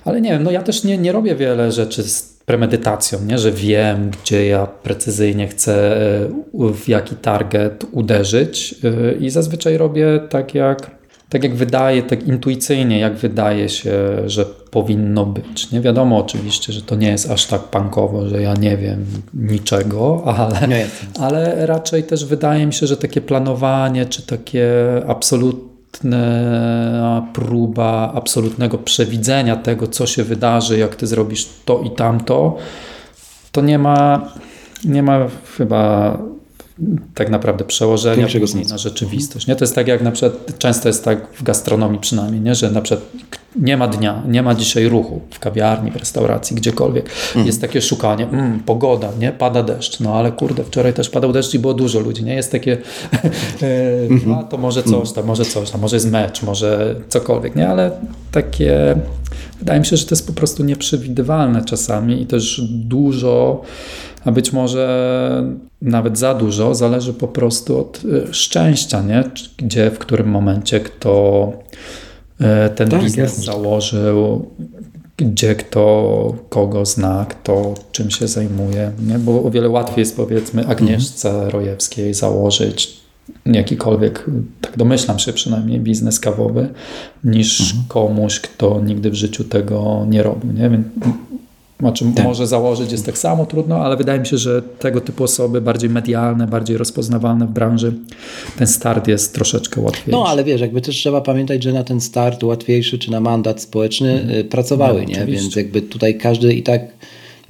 ale 0.06 0.22
nie 0.22 0.30
wiem, 0.30 0.44
no 0.44 0.52
ja 0.52 0.62
też 0.62 0.84
nie, 0.84 0.98
nie 0.98 1.12
robię 1.12 1.36
wiele 1.36 1.72
rzeczy 1.72 2.04
z 2.04 2.34
premedytacją, 2.46 3.20
nie? 3.26 3.38
że 3.38 3.52
wiem, 3.52 4.12
gdzie 4.24 4.48
ja 4.48 4.68
precyzyjnie 4.68 5.48
chcę, 5.48 5.98
e, 6.54 6.74
w 6.74 6.88
jaki 6.88 7.16
target 7.16 7.86
uderzyć 7.92 8.76
e, 8.84 9.14
i 9.14 9.30
zazwyczaj 9.30 9.78
robię 9.78 10.20
tak 10.30 10.56
jak 10.56 11.04
tak 11.30 11.44
jak 11.44 11.56
wydaje, 11.56 12.04
tak 12.04 12.28
intuicyjnie, 12.28 13.00
jak 13.00 13.16
wydaje 13.16 13.70
się, 13.70 13.94
że 14.26 14.46
powinno 14.74 15.26
być. 15.26 15.72
Nie 15.72 15.82
wiadomo 15.82 16.18
oczywiście, 16.18 16.74
że 16.74 16.82
to 16.82 16.96
nie 16.96 17.08
jest 17.08 17.32
aż 17.32 17.46
tak 17.46 17.62
punkowo, 17.62 18.30
że 18.30 18.42
ja 18.42 18.54
nie 18.54 18.78
wiem 18.78 19.06
niczego, 19.34 20.24
ale, 20.26 20.88
ale 21.20 21.66
raczej 21.66 22.04
też 22.04 22.26
wydaje 22.26 22.66
mi 22.66 22.74
się, 22.74 22.88
że 22.88 22.98
takie 22.98 23.22
planowanie, 23.22 24.06
czy 24.06 24.22
takie 24.22 24.68
absolutna 25.08 25.72
próba 27.34 28.12
absolutnego 28.16 28.78
przewidzenia 28.78 29.56
tego, 29.56 29.88
co 29.88 30.06
się 30.06 30.24
wydarzy, 30.24 30.78
jak 30.78 30.96
ty 30.96 31.08
zrobisz 31.08 31.50
to 31.66 31.80
i 31.80 31.92
tamto, 31.92 32.58
to 33.52 33.62
nie 33.62 33.80
ma, 33.80 34.30
nie 34.86 35.04
ma 35.04 35.28
chyba 35.58 36.18
tak 37.14 37.30
naprawdę 37.30 37.66
przełożenia 37.66 38.28
na 38.70 38.78
rzeczywistość. 38.78 39.48
Nie? 39.48 39.56
To 39.56 39.64
jest 39.64 39.76
tak 39.76 39.88
jak 39.88 40.02
na 40.02 40.12
przykład, 40.12 40.58
często 40.58 40.90
jest 40.90 41.06
tak 41.06 41.28
w 41.34 41.44
gastronomii 41.44 42.00
przynajmniej, 42.00 42.42
nie? 42.42 42.56
że 42.56 42.72
na 42.72 42.82
przykład 42.82 43.10
nie 43.56 43.78
ma 43.78 43.88
dnia, 43.88 44.24
nie 44.28 44.44
ma 44.44 44.56
dzisiaj 44.56 44.90
ruchu 44.90 45.22
w 45.30 45.40
kawiarni, 45.40 45.92
w 45.92 45.96
restauracji, 45.96 46.56
gdziekolwiek. 46.56 47.10
Mm. 47.36 47.48
Jest 47.48 47.62
takie 47.62 47.82
szukanie, 47.82 48.28
mm, 48.28 48.60
pogoda, 48.60 49.10
nie? 49.20 49.32
Pada 49.32 49.64
deszcz. 49.64 50.00
No 50.00 50.16
ale 50.16 50.32
kurde, 50.32 50.64
wczoraj 50.64 50.94
też 50.94 51.10
padał 51.10 51.32
deszcz 51.32 51.54
i 51.54 51.60
było 51.60 51.74
dużo 51.74 52.00
ludzi, 52.00 52.24
nie? 52.24 52.36
Jest 52.36 52.52
takie, 52.52 52.78
mm 53.62 54.34
a 54.34 54.44
to 54.44 54.58
może 54.58 54.84
coś 54.84 55.12
tam, 55.12 55.26
może 55.26 55.46
coś 55.46 55.72
tam, 55.72 55.82
może 55.82 55.96
jest 55.96 56.12
mecz, 56.12 56.44
może 56.44 56.96
cokolwiek, 57.08 57.56
nie? 57.56 57.70
Ale 57.70 57.92
takie, 58.32 58.96
wydaje 59.60 59.80
mi 59.80 59.86
się, 59.86 59.98
że 59.98 60.06
to 60.06 60.16
jest 60.16 60.28
po 60.28 60.34
prostu 60.34 60.64
nieprzewidywalne 60.64 61.66
czasami 61.66 62.22
i 62.22 62.26
też 62.26 62.62
dużo 62.70 63.62
a 64.26 64.32
być 64.32 64.54
może 64.54 65.44
nawet 65.82 66.18
za 66.18 66.34
dużo 66.34 66.76
zależy 66.76 67.14
po 67.14 67.28
prostu 67.28 67.80
od 67.80 68.02
e, 68.30 68.34
szczęścia, 68.34 69.02
nie? 69.02 69.24
gdzie, 69.58 69.92
w 69.92 70.00
którym 70.00 70.30
momencie 70.30 70.80
kto 70.80 71.54
ten 72.76 72.90
tak, 72.90 73.04
biznes 73.04 73.18
jest. 73.18 73.46
założył, 73.46 74.46
gdzie 75.18 75.56
kto 75.56 76.36
kogo 76.50 76.86
zna, 76.86 77.26
kto 77.30 77.74
czym 77.92 78.12
się 78.12 78.28
zajmuje, 78.28 78.92
nie? 79.08 79.20
bo 79.20 79.44
o 79.44 79.52
wiele 79.52 79.70
łatwiej 79.70 80.00
jest 80.00 80.16
powiedzmy 80.16 80.68
Agnieszce 80.68 81.30
mhm. 81.30 81.50
Rojewskiej 81.50 82.14
założyć 82.14 83.04
jakikolwiek, 83.46 84.26
tak 84.62 84.78
domyślam 84.78 85.20
się 85.20 85.34
przynajmniej, 85.34 85.80
biznes 85.80 86.20
kawowy, 86.20 86.70
niż 87.24 87.62
mhm. 87.62 87.84
komuś, 87.88 88.40
kto 88.40 88.82
nigdy 88.82 89.10
w 89.10 89.16
życiu 89.16 89.44
tego 89.44 90.06
nie 90.10 90.24
robił. 90.24 90.52
Nie? 90.52 90.70
Więc 90.70 90.88
znaczy, 91.80 92.06
tak. 92.16 92.26
może 92.26 92.48
założyć 92.48 92.92
jest 92.92 93.06
tak 93.06 93.18
samo 93.18 93.46
trudno, 93.46 93.76
ale 93.86 93.98
wydaje 93.98 94.20
mi 94.20 94.26
się, 94.26 94.38
że 94.38 94.62
tego 94.62 95.02
typu 95.02 95.24
osoby 95.24 95.62
bardziej 95.62 95.90
medialne, 95.90 96.48
bardziej 96.48 96.78
rozpoznawalne 96.78 97.48
w 97.48 97.52
branży, 97.52 97.94
ten 98.58 98.68
start 98.68 99.08
jest 99.08 99.34
troszeczkę 99.34 99.82
łatwiejszy. 99.82 100.12
No 100.12 100.26
ale 100.28 100.44
wiesz, 100.44 100.62
jakby 100.62 100.82
też 100.82 100.96
trzeba 100.96 101.22
pamiętać, 101.22 101.64
że 101.64 101.74
na 101.74 101.84
ten 101.84 102.02
start 102.02 102.44
łatwiejszy 102.44 103.00
czy 103.00 103.12
na 103.12 103.20
mandat 103.20 103.62
społeczny 103.62 104.22
mhm. 104.22 104.48
pracowały, 104.48 105.02
no, 105.02 105.08
nie? 105.08 105.26
Więc 105.26 105.56
jakby 105.56 105.82
tutaj 105.82 106.18
każdy 106.18 106.54
i 106.54 106.64
tak 106.64 106.82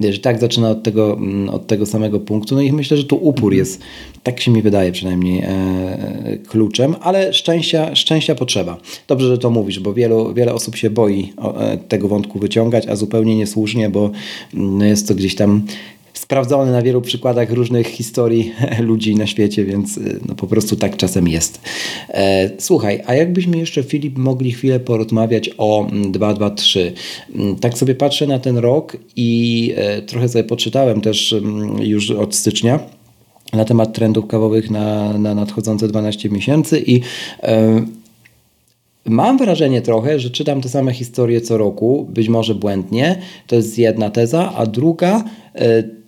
wiesz, 0.00 0.20
tak 0.20 0.40
zaczyna 0.40 0.70
od 0.70 0.82
tego, 0.82 1.12
mm, 1.12 1.48
od 1.48 1.66
tego 1.66 1.86
samego 1.86 2.20
punktu. 2.20 2.54
No 2.54 2.60
i 2.60 2.72
myślę, 2.72 2.96
że 2.96 3.04
tu 3.04 3.16
upór 3.16 3.52
mhm. 3.52 3.58
jest, 3.58 3.80
tak 4.22 4.40
się 4.40 4.50
mi 4.50 4.62
wydaje 4.62 4.92
przynajmniej, 4.92 5.42
e, 5.42 6.38
kluczem, 6.48 6.94
ale 7.00 7.32
szczęścia, 7.32 7.94
szczęścia 7.94 8.34
potrzeba. 8.34 8.76
Dobrze, 9.08 9.28
że 9.28 9.38
to 9.38 9.50
mówisz, 9.50 9.80
bo 9.80 9.94
wielu, 9.94 10.34
wiele 10.34 10.54
osób 10.54 10.76
się 10.76 10.90
boi 10.90 11.32
e, 11.38 11.78
tego 11.88 12.08
wątku 12.08 12.38
wyciągać, 12.38 12.86
a 12.86 12.96
zupełnie 12.96 13.36
niesłusznie, 13.36 13.90
bo 13.90 14.10
mm, 14.54 14.88
jest 14.88 15.08
to 15.08 15.14
gdzieś 15.14 15.34
tam 15.34 15.62
sprawdzony 16.14 16.72
na 16.72 16.82
wielu 16.82 17.00
przykładach 17.00 17.50
różnych 17.50 17.86
historii 17.86 18.52
ludzi 18.80 19.16
na 19.16 19.26
świecie, 19.26 19.64
więc 19.64 19.96
y, 19.96 20.20
no 20.28 20.34
po 20.34 20.46
prostu 20.46 20.76
tak 20.76 20.96
czasem 20.96 21.28
jest. 21.28 21.60
E, 22.08 22.50
słuchaj, 22.58 23.00
a 23.06 23.14
jakbyśmy 23.14 23.58
jeszcze 23.58 23.82
Filip 23.82 24.18
mogli 24.18 24.52
chwilę 24.52 24.80
porozmawiać 24.80 25.50
o 25.58 25.86
223. 26.10 26.80
Mm, 26.80 26.94
mm, 27.46 27.56
tak 27.56 27.78
sobie 27.78 27.94
patrzę 27.94 28.26
na 28.26 28.38
ten 28.38 28.58
rok 28.58 28.96
i 29.16 29.72
e, 29.76 30.02
trochę 30.02 30.28
sobie 30.28 30.44
poczytałem 30.44 31.00
też 31.00 31.32
mm, 31.32 31.82
już 31.82 32.10
od 32.10 32.34
stycznia 32.34 32.78
na 33.52 33.64
temat 33.64 33.92
trendów 33.92 34.26
kawowych 34.26 34.70
na, 34.70 35.18
na 35.18 35.34
nadchodzące 35.34 35.88
12 35.88 36.30
miesięcy 36.30 36.82
i 36.86 37.00
e, 37.42 37.82
Mam 39.06 39.38
wrażenie 39.38 39.82
trochę, 39.82 40.18
że 40.18 40.30
czytam 40.30 40.60
te 40.60 40.68
same 40.68 40.92
historie 40.92 41.40
co 41.40 41.58
roku, 41.58 42.06
być 42.10 42.28
może 42.28 42.54
błędnie, 42.54 43.18
to 43.46 43.56
jest 43.56 43.78
jedna 43.78 44.10
teza, 44.10 44.52
a 44.56 44.66
druga, 44.66 45.24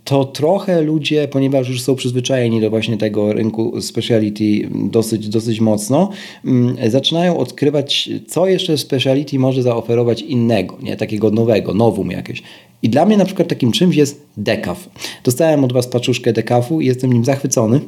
to 0.07 0.25
trochę 0.25 0.83
ludzie, 0.83 1.29
ponieważ 1.29 1.69
już 1.69 1.83
są 1.83 1.95
przyzwyczajeni 1.95 2.61
do 2.61 2.71
właśnie 2.71 2.97
tego 2.97 3.33
rynku 3.33 3.81
speciality 3.81 4.45
dosyć, 4.73 5.29
dosyć 5.29 5.61
mocno, 5.61 6.11
mm, 6.45 6.77
zaczynają 6.91 7.39
odkrywać, 7.39 8.11
co 8.29 8.47
jeszcze 8.47 8.79
speciality 8.79 9.39
może 9.39 9.63
zaoferować 9.63 10.23
innego, 10.23 10.79
nie? 10.83 10.97
takiego 10.97 11.31
nowego, 11.31 11.75
nowum 11.75 12.11
jakieś. 12.11 12.43
I 12.83 12.89
dla 12.89 13.07
mnie 13.07 13.17
na 13.17 13.25
przykład 13.25 13.49
takim 13.49 13.73
czymś 13.73 13.97
jest 13.97 14.27
dekaf. 14.37 14.89
Dostałem 15.25 15.65
od 15.65 15.73
Was 15.73 15.87
paczuszkę 15.87 16.33
dekafu 16.33 16.81
i 16.81 16.87
jestem 16.87 17.13
nim 17.13 17.25
zachwycony. 17.25 17.81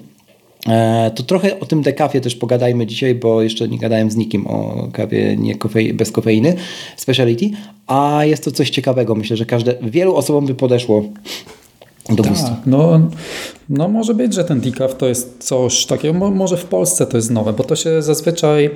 E, 0.69 1.11
to 1.15 1.23
trochę 1.23 1.61
o 1.61 1.67
tym 1.67 1.83
dekafie 1.83 2.21
też 2.21 2.37
pogadajmy 2.37 2.87
dzisiaj, 2.87 3.15
bo 3.15 3.43
jeszcze 3.43 3.69
nie 3.69 3.79
gadałem 3.79 4.11
z 4.11 4.17
nikim 4.17 4.47
o 4.47 4.89
kawie 4.93 5.37
nie 5.37 5.55
kofei, 5.55 5.93
bez 5.93 6.13
kofeiny, 6.13 6.55
speciality, 6.97 7.51
a 7.87 8.25
jest 8.25 8.45
to 8.45 8.51
coś 8.51 8.71
ciekawego. 8.71 9.15
Myślę, 9.15 9.37
że 9.37 9.47
każde, 9.47 9.75
wielu 9.83 10.17
osobom 10.17 10.47
by 10.47 10.55
podeszło 10.55 11.05
tak, 12.17 12.29
gustu. 12.29 12.51
No, 12.67 13.01
no 13.69 13.89
może 13.89 14.15
być, 14.15 14.35
że 14.35 14.45
ten 14.45 14.61
decaf 14.61 14.97
to 14.97 15.07
jest 15.07 15.45
coś 15.45 15.87
takiego, 15.87 16.31
może 16.31 16.57
w 16.57 16.65
Polsce 16.65 17.07
to 17.07 17.17
jest 17.17 17.31
nowe, 17.31 17.53
bo 17.53 17.65
to 17.65 17.77
się 17.77 18.03
zazwyczaj... 18.03 18.71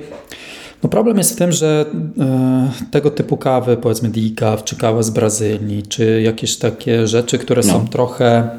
No 0.83 0.89
problem 0.89 1.17
jest 1.17 1.33
w 1.33 1.35
tym, 1.35 1.51
że 1.51 1.85
e, 2.19 2.71
tego 2.91 3.11
typu 3.11 3.37
kawy, 3.37 3.77
powiedzmy 3.77 4.09
decaf, 4.09 4.63
czy 4.63 4.75
kawa 4.75 5.03
z 5.03 5.09
Brazylii, 5.09 5.83
czy 5.83 6.21
jakieś 6.21 6.57
takie 6.57 7.07
rzeczy, 7.07 7.37
które 7.37 7.61
no. 7.65 7.73
są 7.73 7.87
trochę 7.87 8.49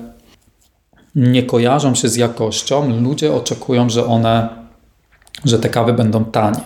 nie 1.14 1.42
kojarzą 1.42 1.94
się 1.94 2.08
z 2.08 2.16
jakością, 2.16 3.00
ludzie 3.00 3.32
oczekują, 3.32 3.90
że 3.90 4.06
one, 4.06 4.63
że 5.44 5.58
te 5.58 5.68
kawy 5.68 5.92
będą 5.92 6.24
tanie. 6.24 6.60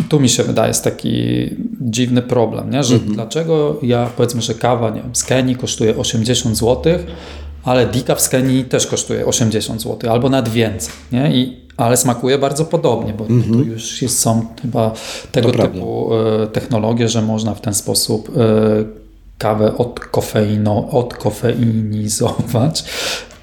I 0.00 0.04
tu 0.04 0.20
mi 0.20 0.28
się 0.28 0.42
wydaje 0.42 0.68
jest 0.68 0.84
taki 0.84 1.50
dziwny 1.80 2.22
problem, 2.22 2.70
nie? 2.70 2.84
że 2.84 2.94
mhm. 2.94 3.14
dlaczego 3.14 3.78
ja 3.82 4.10
powiedzmy, 4.16 4.42
że 4.42 4.54
kawa 4.54 4.90
nie 4.90 5.02
wiem, 5.02 5.14
z 5.14 5.24
Kenii 5.24 5.56
kosztuje 5.56 5.96
80 5.96 6.56
zł, 6.56 6.98
ale 7.64 7.86
dika 7.86 8.14
w 8.14 8.28
Kenii 8.28 8.64
też 8.64 8.86
kosztuje 8.86 9.26
80 9.26 9.82
zł 9.82 10.12
albo 10.12 10.28
nawet 10.28 10.52
więcej. 10.52 10.92
Nie? 11.12 11.36
I, 11.36 11.64
ale 11.76 11.96
smakuje 11.96 12.38
bardzo 12.38 12.64
podobnie, 12.64 13.12
bo 13.12 13.26
mhm. 13.26 13.52
tu 13.52 13.62
już 13.62 14.02
jest, 14.02 14.18
są 14.18 14.46
chyba 14.62 14.92
tego 15.32 15.52
to 15.52 15.62
typu 15.62 16.10
e, 16.14 16.46
technologie, 16.46 17.08
że 17.08 17.22
można 17.22 17.54
w 17.54 17.60
ten 17.60 17.74
sposób 17.74 18.28
e, 18.36 18.40
kawę 19.38 19.76
od 19.78 20.00
kofeino, 20.00 20.88
odkofeinizować. 20.90 22.84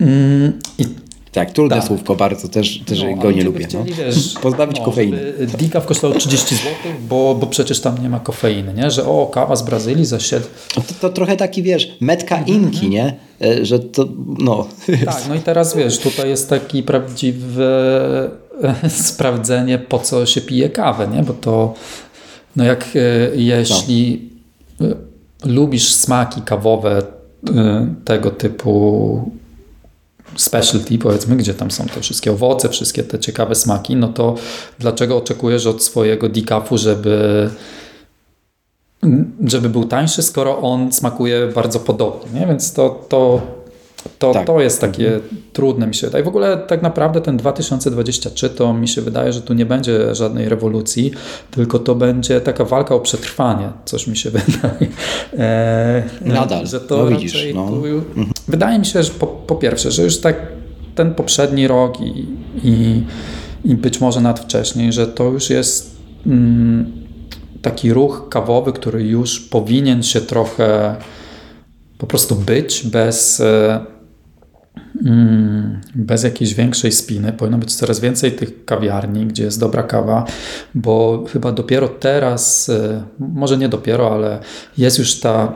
Mm, 0.01 0.59
I 0.77 0.85
tak, 1.31 1.51
trudne 1.51 1.75
tak. 1.75 1.85
słówko 1.85 2.15
bardzo, 2.15 2.47
też, 2.47 2.79
też 2.85 3.03
no, 3.03 3.15
go 3.15 3.31
nie 3.31 3.43
lubię. 3.43 3.65
Chcieli, 3.65 3.91
no. 3.91 4.05
wiesz, 4.05 4.33
Pozbawić 4.41 4.77
no, 4.79 4.85
kofeiny. 4.85 5.33
Decaf 5.59 5.85
kosztował 5.85 6.19
30 6.19 6.55
zł, 6.55 6.71
bo, 7.09 7.35
bo 7.35 7.47
przecież 7.47 7.79
tam 7.79 8.01
nie 8.01 8.09
ma 8.09 8.19
kofeiny, 8.19 8.73
nie? 8.73 8.91
że 8.91 9.05
o, 9.05 9.27
kawa 9.33 9.55
z 9.55 9.61
Brazylii 9.61 10.05
za 10.05 10.19
7... 10.19 10.47
To, 10.75 10.81
to 11.01 11.09
trochę 11.09 11.37
taki, 11.37 11.63
wiesz, 11.63 11.97
metka 12.01 12.37
mhm, 12.37 12.63
inki, 12.63 12.89
nie? 12.89 13.17
E, 13.41 13.65
że 13.65 13.79
to, 13.79 14.07
no... 14.39 14.67
Tak, 15.05 15.23
no 15.29 15.35
i 15.35 15.39
teraz 15.39 15.75
wiesz, 15.75 15.99
tutaj 15.99 16.29
jest 16.29 16.49
taki 16.49 16.83
prawdziwe 16.83 18.29
sprawdzenie, 19.09 19.79
po 19.79 19.99
co 19.99 20.25
się 20.25 20.41
pije 20.41 20.69
kawę, 20.69 21.07
nie? 21.07 21.23
Bo 21.23 21.33
to, 21.33 21.73
no 22.55 22.63
jak 22.63 22.85
e, 22.95 23.35
jeśli... 23.35 24.29
No 24.79 24.87
lubisz 25.45 25.93
smaki 25.93 26.41
kawowe 26.41 27.01
tego 28.05 28.31
typu 28.31 29.31
specialty, 30.35 30.97
powiedzmy, 30.97 31.35
gdzie 31.35 31.53
tam 31.53 31.71
są 31.71 31.85
te 31.85 32.01
wszystkie 32.01 32.31
owoce, 32.31 32.69
wszystkie 32.69 33.03
te 33.03 33.19
ciekawe 33.19 33.55
smaki, 33.55 33.95
no 33.95 34.07
to 34.07 34.35
dlaczego 34.79 35.17
oczekujesz 35.17 35.65
od 35.65 35.83
swojego 35.83 36.29
decafu, 36.29 36.77
żeby 36.77 37.49
żeby 39.45 39.69
był 39.69 39.85
tańszy, 39.85 40.23
skoro 40.23 40.57
on 40.57 40.91
smakuje 40.93 41.47
bardzo 41.47 41.79
podobnie, 41.79 42.39
nie? 42.39 42.47
Więc 42.47 42.73
to, 42.73 43.05
to 43.09 43.41
to, 44.19 44.33
tak. 44.33 44.47
to 44.47 44.61
jest 44.61 44.81
takie 44.81 45.19
trudne 45.53 45.87
mi 45.87 45.95
się 45.95 46.07
wydaje. 46.07 46.23
W 46.23 46.27
ogóle 46.27 46.57
tak 46.57 46.81
naprawdę 46.81 47.21
ten 47.21 47.37
2023 47.37 48.49
to 48.49 48.73
mi 48.73 48.87
się 48.87 49.01
wydaje, 49.01 49.33
że 49.33 49.41
tu 49.41 49.53
nie 49.53 49.65
będzie 49.65 50.15
żadnej 50.15 50.49
rewolucji, 50.49 51.11
tylko 51.51 51.79
to 51.79 51.95
będzie 51.95 52.41
taka 52.41 52.65
walka 52.65 52.95
o 52.95 52.99
przetrwanie, 52.99 53.69
coś 53.85 54.07
mi 54.07 54.17
się 54.17 54.29
wydaje. 54.37 54.87
E, 55.37 56.03
Nadal, 56.21 56.67
że 56.67 56.79
to 56.79 56.97
no 56.97 57.05
widzisz. 57.05 57.45
No. 57.55 57.67
Tu, 57.67 57.85
mhm. 57.85 58.31
Wydaje 58.47 58.79
mi 58.79 58.85
się, 58.85 59.03
że 59.03 59.11
po, 59.11 59.27
po, 59.27 59.55
pierwsze, 59.55 59.91
że 59.91 60.03
już 60.03 60.17
tak 60.17 60.35
ten 60.95 61.15
poprzedni 61.15 61.67
rok 61.67 62.01
i, 62.01 62.25
i, 62.63 63.03
i 63.65 63.75
być 63.75 64.01
może 64.01 64.21
nawet 64.21 64.39
wcześniej, 64.39 64.93
że 64.93 65.07
to 65.07 65.23
już 65.23 65.49
jest 65.49 65.95
mm, 66.25 66.91
taki 67.61 67.93
ruch 67.93 68.27
kawowy, 68.29 68.73
który 68.73 69.03
już 69.03 69.39
powinien 69.39 70.03
się 70.03 70.21
trochę 70.21 70.95
po 72.01 72.07
prostu 72.07 72.35
być 72.35 72.87
bez, 72.87 73.39
e, 73.39 73.85
mm, 75.05 75.81
bez 75.95 76.23
jakiejś 76.23 76.53
większej 76.53 76.91
spiny. 76.91 77.33
Powinno 77.33 77.57
być 77.57 77.75
coraz 77.75 77.99
więcej 77.99 78.31
tych 78.31 78.65
kawiarni, 78.65 79.25
gdzie 79.25 79.43
jest 79.43 79.59
dobra 79.59 79.83
kawa, 79.83 80.25
bo 80.75 81.23
chyba 81.33 81.51
dopiero 81.51 81.87
teraz, 81.87 82.69
e, 82.69 83.03
może 83.19 83.57
nie 83.57 83.69
dopiero, 83.69 84.13
ale 84.13 84.39
jest 84.77 84.99
już 84.99 85.19
ta, 85.19 85.55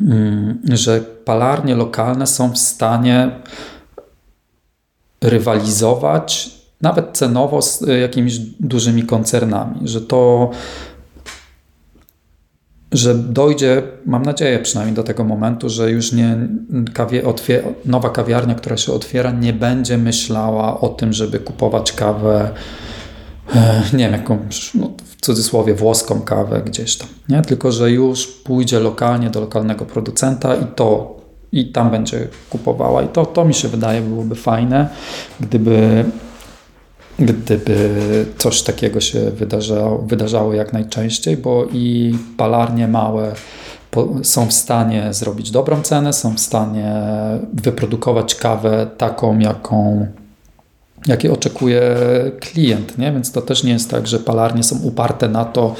mm, 0.00 0.60
że 0.72 1.00
palarnie 1.00 1.74
lokalne 1.74 2.26
są 2.26 2.52
w 2.52 2.58
stanie 2.58 3.30
rywalizować 5.20 6.50
nawet 6.80 7.10
cenowo 7.12 7.62
z 7.62 7.82
e, 7.82 7.98
jakimiś 7.98 8.38
dużymi 8.60 9.02
koncernami, 9.02 9.88
że 9.88 10.00
to 10.00 10.50
że 12.94 13.14
dojdzie, 13.14 13.82
mam 14.06 14.22
nadzieję 14.22 14.58
przynajmniej 14.58 14.96
do 14.96 15.02
tego 15.02 15.24
momentu, 15.24 15.68
że 15.68 15.90
już 15.90 16.12
nie 16.12 16.48
kawie, 16.94 17.22
nowa 17.84 18.10
kawiarnia, 18.10 18.54
która 18.54 18.76
się 18.76 18.92
otwiera, 18.92 19.30
nie 19.30 19.52
będzie 19.52 19.98
myślała 19.98 20.80
o 20.80 20.88
tym, 20.88 21.12
żeby 21.12 21.38
kupować 21.38 21.92
kawę, 21.92 22.50
e, 23.54 23.82
nie 23.92 24.04
wiem, 24.04 24.12
jakąś, 24.12 24.74
no, 24.74 24.90
w 25.04 25.26
cudzysłowie, 25.26 25.74
włoską 25.74 26.20
kawę 26.20 26.62
gdzieś 26.66 26.96
tam, 26.96 27.08
nie? 27.28 27.42
tylko 27.42 27.72
że 27.72 27.90
już 27.90 28.26
pójdzie 28.26 28.80
lokalnie 28.80 29.30
do 29.30 29.40
lokalnego 29.40 29.84
producenta 29.84 30.54
i 30.54 30.64
to 30.74 31.14
i 31.52 31.72
tam 31.72 31.90
będzie 31.90 32.28
kupowała. 32.50 33.02
I 33.02 33.08
to, 33.08 33.26
to 33.26 33.44
mi 33.44 33.54
się 33.54 33.68
wydaje 33.68 34.00
byłoby 34.00 34.34
fajne, 34.34 34.88
gdyby 35.40 36.04
gdyby 37.18 38.26
coś 38.38 38.62
takiego 38.62 39.00
się 39.00 39.30
wydarzało, 39.30 39.98
wydarzało 39.98 40.54
jak 40.54 40.72
najczęściej, 40.72 41.36
bo 41.36 41.66
i 41.72 42.14
palarnie 42.36 42.88
małe 42.88 43.32
są 44.22 44.46
w 44.46 44.52
stanie 44.52 45.08
zrobić 45.10 45.50
dobrą 45.50 45.82
cenę, 45.82 46.12
są 46.12 46.34
w 46.34 46.40
stanie 46.40 46.94
wyprodukować 47.52 48.34
kawę 48.34 48.86
taką, 48.98 49.38
jaką 49.38 50.06
jakie 51.06 51.32
oczekuje 51.32 51.96
klient, 52.40 52.98
nie? 52.98 53.12
Więc 53.12 53.32
to 53.32 53.42
też 53.42 53.64
nie 53.64 53.72
jest 53.72 53.90
tak, 53.90 54.06
że 54.06 54.18
palarnie 54.18 54.62
są 54.62 54.78
uparte 54.78 55.28
na 55.28 55.44
to, 55.44 55.74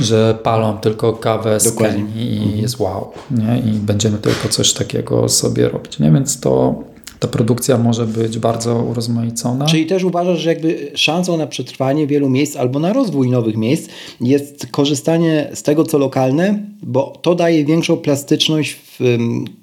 że 0.00 0.38
palą 0.42 0.78
tylko 0.78 1.12
kawę 1.12 1.60
z 1.60 1.76
Kenii 1.76 2.34
i 2.34 2.42
mhm. 2.42 2.58
jest 2.58 2.80
wow, 2.80 3.12
nie? 3.30 3.58
I 3.58 3.70
będziemy 3.72 4.18
tylko 4.18 4.48
coś 4.48 4.72
takiego 4.72 5.28
sobie 5.28 5.68
robić, 5.68 5.98
nie? 5.98 6.10
Więc 6.10 6.40
to 6.40 6.74
ta 7.22 7.28
produkcja 7.28 7.78
może 7.78 8.06
być 8.06 8.38
bardzo 8.38 8.76
urozmaicona. 8.76 9.66
Czyli 9.66 9.86
też 9.86 10.04
uważasz, 10.04 10.38
że 10.38 10.48
jakby 10.48 10.90
szansą 10.94 11.36
na 11.36 11.46
przetrwanie 11.46 12.06
wielu 12.06 12.30
miejsc 12.30 12.56
albo 12.56 12.78
na 12.78 12.92
rozwój 12.92 13.30
nowych 13.30 13.56
miejsc 13.56 13.88
jest 14.20 14.66
korzystanie 14.70 15.50
z 15.54 15.62
tego, 15.62 15.84
co 15.84 15.98
lokalne, 15.98 16.58
bo 16.82 17.18
to 17.22 17.34
daje 17.34 17.64
większą 17.64 17.96
plastyczność 17.96 18.72
w 18.72 19.18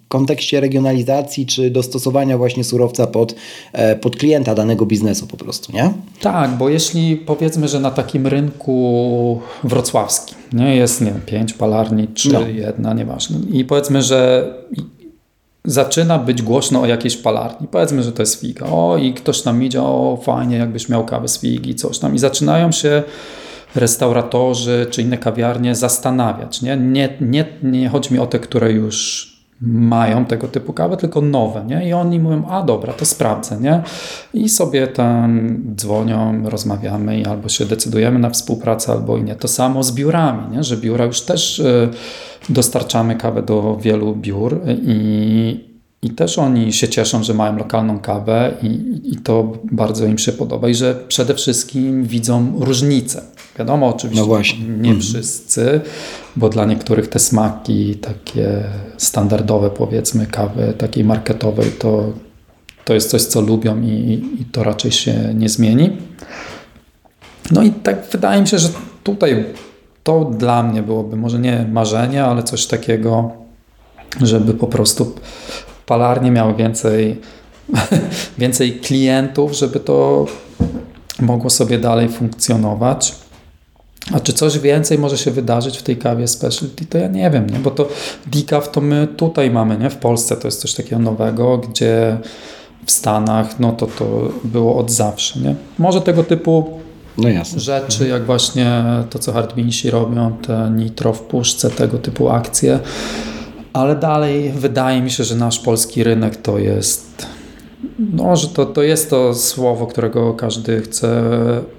kontekście 0.07 0.59
regionalizacji 0.59 1.45
czy 1.45 1.69
dostosowania 1.69 2.37
właśnie 2.37 2.63
surowca 2.63 3.07
pod, 3.07 3.35
e, 3.73 3.95
pod 3.95 4.15
klienta 4.15 4.55
danego 4.55 4.85
biznesu 4.85 5.27
po 5.27 5.37
prostu, 5.37 5.71
nie? 5.71 5.93
Tak, 6.21 6.57
bo 6.57 6.69
jeśli 6.69 7.17
powiedzmy, 7.17 7.67
że 7.67 7.79
na 7.79 7.91
takim 7.91 8.27
rynku 8.27 9.41
wrocławskim 9.63 10.37
nie, 10.53 10.75
jest 10.75 11.01
nie 11.01 11.07
wiem, 11.07 11.21
pięć 11.25 11.53
palarni, 11.53 12.07
czy 12.13 12.33
no. 12.33 12.47
jedna, 12.47 12.93
nieważne 12.93 13.39
i 13.51 13.65
powiedzmy, 13.65 14.01
że 14.01 14.47
zaczyna 15.71 16.17
być 16.17 16.41
głośno 16.41 16.81
o 16.81 16.85
jakiejś 16.85 17.17
palarni. 17.17 17.67
Powiedzmy, 17.67 18.03
że 18.03 18.11
to 18.11 18.21
jest 18.21 18.41
figa. 18.41 18.65
O, 18.65 18.97
i 18.97 19.13
ktoś 19.13 19.41
tam 19.41 19.63
idzie, 19.63 19.81
o, 19.81 20.19
fajnie, 20.23 20.57
jakbyś 20.57 20.89
miał 20.89 21.05
kawę 21.05 21.27
z 21.27 21.39
figi, 21.39 21.75
coś 21.75 21.99
tam. 21.99 22.15
I 22.15 22.19
zaczynają 22.19 22.71
się 22.71 23.03
restauratorzy 23.75 24.87
czy 24.89 25.01
inne 25.01 25.17
kawiarnie 25.17 25.75
zastanawiać. 25.75 26.61
Nie, 26.61 26.77
nie, 26.77 27.17
nie, 27.21 27.45
nie 27.63 27.89
chodzi 27.89 28.13
mi 28.13 28.19
o 28.19 28.27
te, 28.27 28.39
które 28.39 28.71
już 28.71 29.28
mają 29.61 30.25
tego 30.25 30.47
typu 30.47 30.73
kawę, 30.73 30.97
tylko 30.97 31.21
nowe, 31.21 31.65
nie? 31.65 31.89
I 31.89 31.93
oni 31.93 32.19
mówią, 32.19 32.47
a 32.49 32.63
dobra, 32.63 32.93
to 32.93 33.05
sprawdzę, 33.05 33.57
nie? 33.59 33.83
I 34.33 34.49
sobie 34.49 34.87
tam 34.87 35.57
dzwonią, 35.75 36.49
rozmawiamy 36.49 37.19
i 37.19 37.25
albo 37.25 37.49
się 37.49 37.65
decydujemy 37.65 38.19
na 38.19 38.29
współpracę, 38.29 38.91
albo 38.91 39.17
i 39.17 39.23
nie. 39.23 39.35
To 39.35 39.47
samo 39.47 39.83
z 39.83 39.91
biurami, 39.91 40.55
nie? 40.57 40.63
Że 40.63 40.77
biura 40.77 41.05
już 41.05 41.21
też 41.21 41.59
y, 41.59 41.89
dostarczamy 42.49 43.15
kawę 43.15 43.43
do 43.43 43.77
wielu 43.81 44.15
biur 44.15 44.61
i 44.67 45.68
i 46.01 46.09
też 46.09 46.39
oni 46.39 46.73
się 46.73 46.87
cieszą, 46.87 47.23
że 47.23 47.33
mają 47.33 47.57
lokalną 47.57 47.99
kawę 47.99 48.53
i, 48.63 49.01
i 49.03 49.17
to 49.17 49.53
bardzo 49.71 50.05
im 50.05 50.17
się 50.17 50.31
podoba 50.31 50.69
i 50.69 50.75
że 50.75 50.95
przede 51.07 51.35
wszystkim 51.35 52.03
widzą 52.03 52.59
różnice. 52.59 53.21
Wiadomo, 53.59 53.95
oczywiście 53.95 54.23
no 54.27 54.39
nie 54.77 54.89
mm. 54.89 55.01
wszyscy, 55.01 55.81
bo 56.35 56.49
dla 56.49 56.65
niektórych 56.65 57.07
te 57.07 57.19
smaki 57.19 57.95
takie 57.95 58.63
standardowe, 58.97 59.69
powiedzmy, 59.69 60.25
kawy 60.25 60.73
takiej 60.77 61.03
marketowej, 61.03 61.71
to, 61.71 62.13
to 62.85 62.93
jest 62.93 63.09
coś, 63.09 63.21
co 63.21 63.41
lubią 63.41 63.81
i, 63.81 64.23
i 64.39 64.45
to 64.51 64.63
raczej 64.63 64.91
się 64.91 65.33
nie 65.33 65.49
zmieni. 65.49 65.97
No 67.51 67.63
i 67.63 67.71
tak 67.71 68.07
wydaje 68.11 68.41
mi 68.41 68.47
się, 68.47 68.59
że 68.59 68.69
tutaj 69.03 69.45
to 70.03 70.25
dla 70.25 70.63
mnie 70.63 70.83
byłoby 70.83 71.17
może 71.17 71.39
nie 71.39 71.65
marzenie, 71.71 72.23
ale 72.23 72.43
coś 72.43 72.65
takiego, 72.65 73.31
żeby 74.21 74.53
po 74.53 74.67
prostu 74.67 75.15
palarnie 75.89 76.31
miały 76.31 76.53
więcej, 76.55 77.21
więcej 78.37 78.79
klientów, 78.79 79.51
żeby 79.51 79.79
to 79.79 80.25
mogło 81.19 81.49
sobie 81.49 81.79
dalej 81.79 82.09
funkcjonować. 82.09 83.15
A 84.13 84.19
czy 84.19 84.33
coś 84.33 84.59
więcej 84.59 84.97
może 84.97 85.17
się 85.17 85.31
wydarzyć 85.31 85.77
w 85.77 85.83
tej 85.83 85.97
kawie 85.97 86.27
specialty, 86.27 86.85
to 86.85 86.97
ja 86.97 87.07
nie 87.07 87.29
wiem, 87.29 87.49
nie? 87.49 87.59
bo 87.59 87.71
to 87.71 87.87
decaf 88.27 88.71
to 88.71 88.81
my 88.81 89.07
tutaj 89.17 89.51
mamy, 89.51 89.77
nie? 89.77 89.89
w 89.89 89.97
Polsce 89.97 90.37
to 90.37 90.47
jest 90.47 90.61
coś 90.61 90.73
takiego 90.73 90.99
nowego, 90.99 91.57
gdzie 91.57 92.17
w 92.85 92.91
Stanach 92.91 93.59
no 93.59 93.71
to 93.71 93.87
to 93.87 94.29
było 94.43 94.77
od 94.77 94.91
zawsze. 94.91 95.39
Nie? 95.39 95.55
Może 95.77 96.01
tego 96.01 96.23
typu 96.23 96.79
no 97.17 97.29
rzeczy, 97.57 98.07
jak 98.07 98.25
właśnie 98.25 98.83
to, 99.09 99.19
co 99.19 99.33
hardbinsi 99.33 99.89
robią, 99.89 100.37
te 100.47 100.71
nitro 100.75 101.13
w 101.13 101.21
puszce, 101.21 101.69
tego 101.69 101.97
typu 101.97 102.29
akcje, 102.29 102.79
ale 103.73 103.95
dalej 103.95 104.51
wydaje 104.51 105.01
mi 105.01 105.11
się, 105.11 105.23
że 105.23 105.35
nasz 105.35 105.59
polski 105.59 106.03
rynek 106.03 106.37
to 106.37 106.59
jest 106.59 107.27
no, 108.13 108.35
że 108.35 108.47
to, 108.47 108.65
to 108.65 108.83
jest 108.83 109.09
to 109.09 109.33
słowo, 109.33 109.87
którego 109.87 110.33
każdy 110.33 110.81
chce 110.81 111.21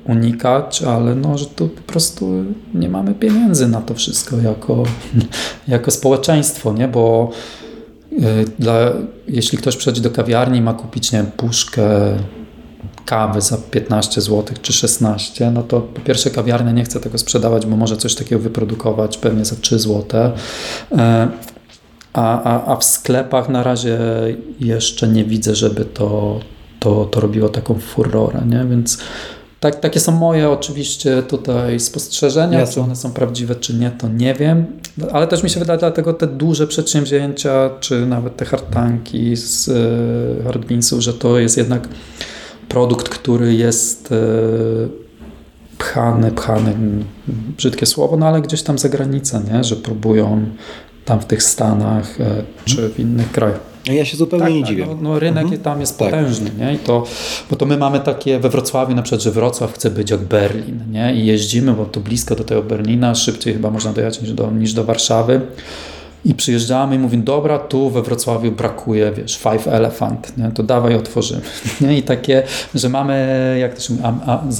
unikać, 0.04 0.82
ale 0.82 1.14
no, 1.14 1.38
że 1.38 1.46
tu 1.46 1.68
po 1.68 1.82
prostu 1.82 2.44
nie 2.74 2.88
mamy 2.88 3.14
pieniędzy 3.14 3.68
na 3.68 3.80
to 3.80 3.94
wszystko 3.94 4.36
jako, 4.36 4.82
jako 5.68 5.90
społeczeństwo, 5.90 6.72
nie? 6.72 6.88
bo 6.88 7.30
y, 8.12 8.18
dla, 8.58 8.74
jeśli 9.28 9.58
ktoś 9.58 9.76
przychodzi 9.76 10.00
do 10.00 10.10
kawiarni 10.10 10.58
i 10.58 10.62
ma 10.62 10.74
kupić 10.74 11.12
nie 11.12 11.18
wiem, 11.18 11.30
puszkę 11.36 11.82
kawy 13.04 13.40
za 13.40 13.58
15 13.70 14.20
zł 14.20 14.56
czy 14.62 14.72
16, 14.72 15.50
no 15.50 15.62
to 15.62 15.80
po 15.80 16.00
pierwsze 16.00 16.30
kawiarnia 16.30 16.72
nie 16.72 16.84
chce 16.84 17.00
tego 17.00 17.18
sprzedawać, 17.18 17.66
bo 17.66 17.76
może 17.76 17.96
coś 17.96 18.14
takiego 18.14 18.42
wyprodukować 18.42 19.18
pewnie 19.18 19.44
za 19.44 19.56
3 19.56 19.78
zł. 19.78 20.32
A, 22.12 22.42
a, 22.42 22.72
a 22.72 22.76
w 22.76 22.84
sklepach 22.84 23.48
na 23.48 23.62
razie 23.62 23.98
jeszcze 24.60 25.08
nie 25.08 25.24
widzę, 25.24 25.54
żeby 25.54 25.84
to, 25.84 26.40
to, 26.80 27.04
to 27.04 27.20
robiło 27.20 27.48
taką 27.48 27.74
furorę, 27.74 28.42
nie? 28.46 28.64
więc 28.70 28.98
tak, 29.60 29.80
takie 29.80 30.00
są 30.00 30.12
moje 30.12 30.50
oczywiście 30.50 31.22
tutaj 31.22 31.80
spostrzeżenia, 31.80 32.58
Jasne. 32.58 32.74
czy 32.74 32.80
one 32.80 32.96
są 32.96 33.12
prawdziwe, 33.12 33.54
czy 33.54 33.74
nie, 33.74 33.90
to 33.90 34.08
nie 34.08 34.34
wiem, 34.34 34.66
ale 35.12 35.26
też 35.26 35.42
mi 35.42 35.50
się 35.50 35.60
wydaje, 35.60 35.78
dlatego 35.78 36.14
te 36.14 36.26
duże 36.26 36.66
przedsięwzięcia, 36.66 37.70
czy 37.80 38.06
nawet 38.06 38.36
te 38.36 38.44
hardtanki 38.44 39.36
z 39.36 39.68
y, 39.68 40.44
hardbeansów, 40.44 41.00
że 41.00 41.14
to 41.14 41.38
jest 41.38 41.56
jednak 41.56 41.88
produkt, 42.68 43.08
który 43.08 43.54
jest 43.54 44.12
y, 44.12 44.16
pchany, 45.78 46.30
pchany, 46.30 46.74
brzydkie 47.56 47.86
słowo, 47.86 48.16
no 48.16 48.26
ale 48.26 48.40
gdzieś 48.42 48.62
tam 48.62 48.78
za 48.78 48.88
granicę, 48.88 49.42
nie? 49.52 49.64
że 49.64 49.76
próbują 49.76 50.44
tam 51.10 51.20
w 51.20 51.24
tych 51.24 51.42
Stanach 51.42 52.20
e, 52.20 52.42
czy 52.64 52.88
w 52.88 53.00
innych 53.00 53.32
krajach. 53.32 53.60
Ja 53.86 54.04
się 54.04 54.16
zupełnie 54.16 54.44
tak, 54.44 54.54
nie 54.54 54.60
tak, 54.60 54.68
dziwię. 54.68 54.86
No, 54.86 54.96
no 55.02 55.18
rynek 55.18 55.42
mhm. 55.42 55.62
tam 55.62 55.80
jest 55.80 55.98
tak. 55.98 56.10
potężny, 56.10 56.50
nie? 56.58 56.74
I 56.74 56.78
to, 56.78 57.04
bo 57.50 57.56
to 57.56 57.66
my 57.66 57.76
mamy 57.76 58.00
takie 58.00 58.38
we 58.38 58.48
Wrocławiu 58.48 58.94
na 58.94 59.02
przykład, 59.02 59.22
że 59.22 59.30
Wrocław 59.30 59.72
chce 59.72 59.90
być 59.90 60.10
jak 60.10 60.20
Berlin, 60.20 60.80
nie? 60.90 61.14
I 61.14 61.26
jeździmy, 61.26 61.72
bo 61.72 61.84
to 61.84 62.00
blisko 62.00 62.34
do 62.34 62.44
tego 62.44 62.62
Berlina, 62.62 63.14
szybciej 63.14 63.54
chyba 63.54 63.70
można 63.70 63.92
dojechać 63.92 64.22
niż 64.22 64.32
do, 64.32 64.50
niż 64.50 64.72
do 64.72 64.84
Warszawy. 64.84 65.40
I 66.24 66.34
przyjeżdżamy 66.34 66.94
i 66.94 66.98
mówimy, 66.98 67.22
dobra, 67.22 67.58
tu 67.58 67.90
we 67.90 68.02
Wrocławiu 68.02 68.52
brakuje, 68.52 69.12
wiesz, 69.12 69.38
Five 69.38 69.68
Elephant, 69.68 70.38
nie? 70.38 70.50
to 70.54 70.62
dawaj 70.62 70.94
otworzymy. 70.94 71.40
Nie? 71.80 71.98
I 71.98 72.02
takie, 72.02 72.42
że 72.74 72.88
mamy 72.88 73.56
jak 73.60 73.74
też 73.74 73.90
am, 74.02 74.20
am, 74.26 74.50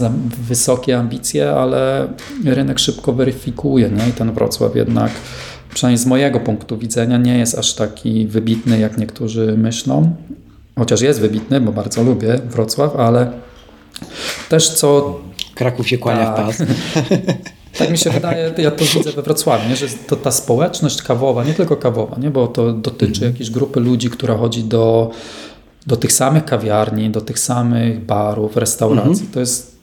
wysokie 0.48 0.98
ambicje, 0.98 1.51
ale 1.51 2.09
rynek 2.44 2.78
szybko 2.78 3.12
weryfikuje 3.12 3.90
nie? 3.90 4.09
i 4.09 4.12
ten 4.12 4.32
Wrocław 4.32 4.76
jednak 4.76 5.11
przynajmniej 5.74 5.98
z 5.98 6.06
mojego 6.06 6.40
punktu 6.40 6.78
widzenia, 6.78 7.18
nie 7.18 7.38
jest 7.38 7.58
aż 7.58 7.74
taki 7.74 8.26
wybitny, 8.26 8.78
jak 8.78 8.98
niektórzy 8.98 9.54
myślą. 9.58 10.16
Chociaż 10.78 11.00
jest 11.00 11.20
wybitny, 11.20 11.60
bo 11.60 11.72
bardzo 11.72 12.02
lubię 12.02 12.38
Wrocław, 12.50 12.96
ale 12.96 13.32
też 14.48 14.68
co. 14.68 15.20
Kraków 15.54 15.88
się 15.88 15.98
kłania 15.98 16.32
tak, 16.32 16.54
w 16.54 16.58
pas. 16.58 16.68
Tak 17.78 17.90
mi 17.90 17.98
się 17.98 18.10
wydaje, 18.10 18.54
ja 18.58 18.70
to 18.70 18.84
widzę 18.84 19.12
we 19.12 19.22
Wrocławiu, 19.22 19.68
nie? 19.68 19.76
że 19.76 19.86
to 20.06 20.16
ta 20.16 20.30
społeczność 20.30 21.02
kawowa, 21.02 21.44
nie 21.44 21.54
tylko 21.54 21.76
kawowa, 21.76 22.16
nie? 22.18 22.30
bo 22.30 22.46
to 22.46 22.72
dotyczy 22.72 23.12
mhm. 23.12 23.32
jakiejś 23.32 23.50
grupy 23.50 23.80
ludzi, 23.80 24.10
która 24.10 24.36
chodzi 24.36 24.64
do, 24.64 25.10
do 25.86 25.96
tych 25.96 26.12
samych 26.12 26.44
kawiarni, 26.44 27.10
do 27.10 27.20
tych 27.20 27.38
samych 27.38 28.04
barów, 28.04 28.56
restauracji. 28.56 29.10
Mhm. 29.10 29.30
To 29.32 29.40
jest 29.40 29.80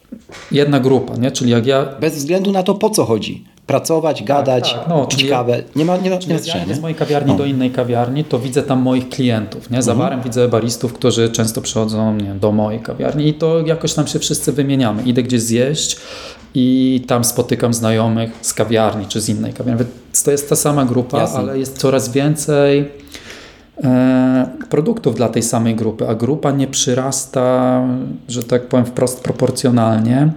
jedna 0.52 0.80
grupa, 0.80 1.16
nie? 1.16 1.32
czyli 1.32 1.52
jak 1.52 1.66
ja... 1.66 1.86
Bez 2.02 2.16
względu 2.16 2.52
na 2.52 2.64
to, 2.64 2.76
po 2.76 2.90
co 2.90 3.06
chodzi 3.06 3.46
pracować, 3.68 4.18
tak, 4.18 4.28
gadać, 4.28 4.74
tak, 4.74 4.88
no, 4.90 5.06
pić 5.06 5.30
kawę. 5.30 5.64
Nie 5.76 5.86
ma, 5.86 5.98
nie 5.98 6.10
nie 6.10 6.36
ja 6.70 6.76
z 6.76 6.80
mojej 6.80 6.96
kawiarni 6.96 7.32
no. 7.32 7.38
do 7.38 7.46
innej 7.46 7.72
kawiarni, 7.72 8.24
to 8.24 8.40
widzę 8.40 8.64
tam 8.64 8.82
moich 8.82 9.10
klientów. 9.10 9.70
Nie? 9.70 9.82
Za 9.82 9.92
mhm. 9.92 10.10
barem 10.10 10.24
widzę 10.24 10.48
baristów, 10.48 10.94
którzy 10.94 11.30
często 11.30 11.62
przychodzą 11.62 12.16
nie, 12.16 12.34
do 12.36 12.52
mojej 12.52 12.80
kawiarni 12.80 13.28
i 13.28 13.34
to 13.34 13.60
jakoś 13.60 13.94
tam 13.94 14.08
się 14.08 14.20
wszyscy 14.20 14.52
wymieniamy. 14.52 15.04
Idę 15.04 15.24
gdzieś 15.24 15.42
zjeść 15.42 15.98
i 16.54 17.04
tam 17.08 17.24
spotykam 17.24 17.74
znajomych 17.74 18.32
z 18.42 18.54
kawiarni 18.54 19.06
czy 19.06 19.22
z 19.22 19.30
innej 19.30 19.54
kawiarni. 19.54 19.86
Więc 20.12 20.24
to 20.24 20.32
jest 20.32 20.50
ta 20.50 20.56
sama 20.56 20.86
grupa, 20.86 21.18
Jasne. 21.18 21.40
ale 21.40 21.60
jest 21.60 21.78
coraz 21.78 22.10
więcej 22.10 22.92
e, 23.84 24.48
produktów 24.70 25.16
dla 25.16 25.30
tej 25.30 25.44
samej 25.44 25.76
grupy, 25.76 26.08
a 26.08 26.16
grupa 26.16 26.52
nie 26.52 26.68
przyrasta, 26.68 27.82
że 28.28 28.44
tak 28.44 28.68
powiem, 28.68 28.86
wprost 28.86 29.24
proporcjonalnie. 29.24 30.32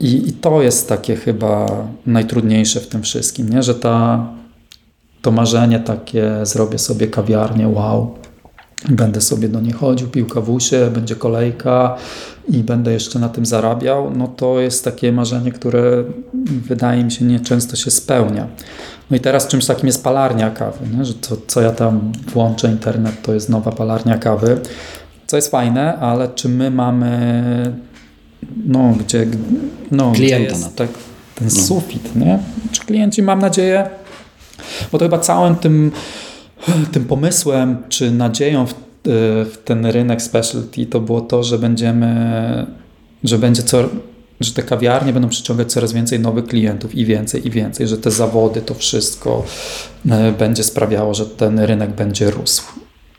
I, 0.00 0.28
I, 0.28 0.32
to 0.32 0.62
jest 0.62 0.88
takie 0.88 1.16
chyba 1.16 1.66
najtrudniejsze 2.06 2.80
w 2.80 2.86
tym 2.86 3.02
wszystkim, 3.02 3.48
nie? 3.48 3.62
że 3.62 3.74
ta, 3.74 4.26
to 5.22 5.30
marzenie 5.30 5.80
takie, 5.80 6.32
zrobię 6.42 6.78
sobie 6.78 7.06
kawiarnię, 7.06 7.68
wow, 7.68 8.14
będę 8.88 9.20
sobie 9.20 9.48
do 9.48 9.60
niej 9.60 9.72
chodził, 9.72 10.08
pił 10.08 10.26
kawusie, 10.26 10.90
będzie 10.94 11.16
kolejka 11.16 11.96
i 12.48 12.58
będę 12.58 12.92
jeszcze 12.92 13.18
na 13.18 13.28
tym 13.28 13.46
zarabiał, 13.46 14.10
no 14.16 14.28
to 14.28 14.60
jest 14.60 14.84
takie 14.84 15.12
marzenie, 15.12 15.52
które 15.52 16.04
wydaje 16.44 17.04
mi 17.04 17.12
się 17.12 17.24
nieczęsto 17.24 17.76
się 17.76 17.90
spełnia. 17.90 18.46
No 19.10 19.16
i 19.16 19.20
teraz 19.20 19.46
czymś 19.46 19.66
takim 19.66 19.86
jest 19.86 20.04
palarnia 20.04 20.50
kawy, 20.50 20.96
nie? 20.96 21.04
że 21.04 21.14
to, 21.14 21.36
co 21.46 21.60
ja 21.60 21.72
tam 21.72 22.12
włączę 22.32 22.70
internet, 22.70 23.22
to 23.22 23.34
jest 23.34 23.48
nowa 23.48 23.72
palarnia 23.72 24.18
kawy, 24.18 24.60
co 25.26 25.36
jest 25.36 25.50
fajne, 25.50 25.98
ale 25.98 26.28
czy 26.28 26.48
my 26.48 26.70
mamy 26.70 27.89
no, 28.66 28.94
gdzie, 29.00 29.26
no, 29.90 30.12
Klienta 30.12 30.44
gdzie 30.44 30.58
jest 30.58 30.76
tak, 30.76 30.88
ten 31.34 31.48
no. 31.48 31.62
sufit, 31.62 32.16
nie? 32.16 32.38
Czy 32.72 32.80
klienci, 32.80 33.22
mam 33.22 33.38
nadzieję, 33.38 33.88
bo 34.92 34.98
to 34.98 35.04
chyba 35.04 35.18
całym 35.18 35.56
tym, 35.56 35.92
tym 36.92 37.04
pomysłem, 37.04 37.76
czy 37.88 38.10
nadzieją 38.10 38.66
w, 38.66 38.74
w 39.04 39.54
ten 39.64 39.86
rynek 39.86 40.22
specialty 40.22 40.86
to 40.86 41.00
było 41.00 41.20
to, 41.20 41.42
że 41.42 41.58
będziemy, 41.58 42.66
że 43.24 43.38
będzie 43.38 43.62
co, 43.62 43.88
że 44.40 44.52
te 44.52 44.62
kawiarnie 44.62 45.12
będą 45.12 45.28
przyciągać 45.28 45.72
coraz 45.72 45.92
więcej 45.92 46.20
nowych 46.20 46.44
klientów 46.44 46.94
i 46.94 47.04
więcej, 47.06 47.46
i 47.46 47.50
więcej, 47.50 47.88
że 47.88 47.98
te 47.98 48.10
zawody, 48.10 48.62
to 48.62 48.74
wszystko 48.74 49.44
e, 50.10 50.32
będzie 50.32 50.64
sprawiało, 50.64 51.14
że 51.14 51.26
ten 51.26 51.58
rynek 51.58 51.90
będzie 51.90 52.30
rósł. 52.30 52.62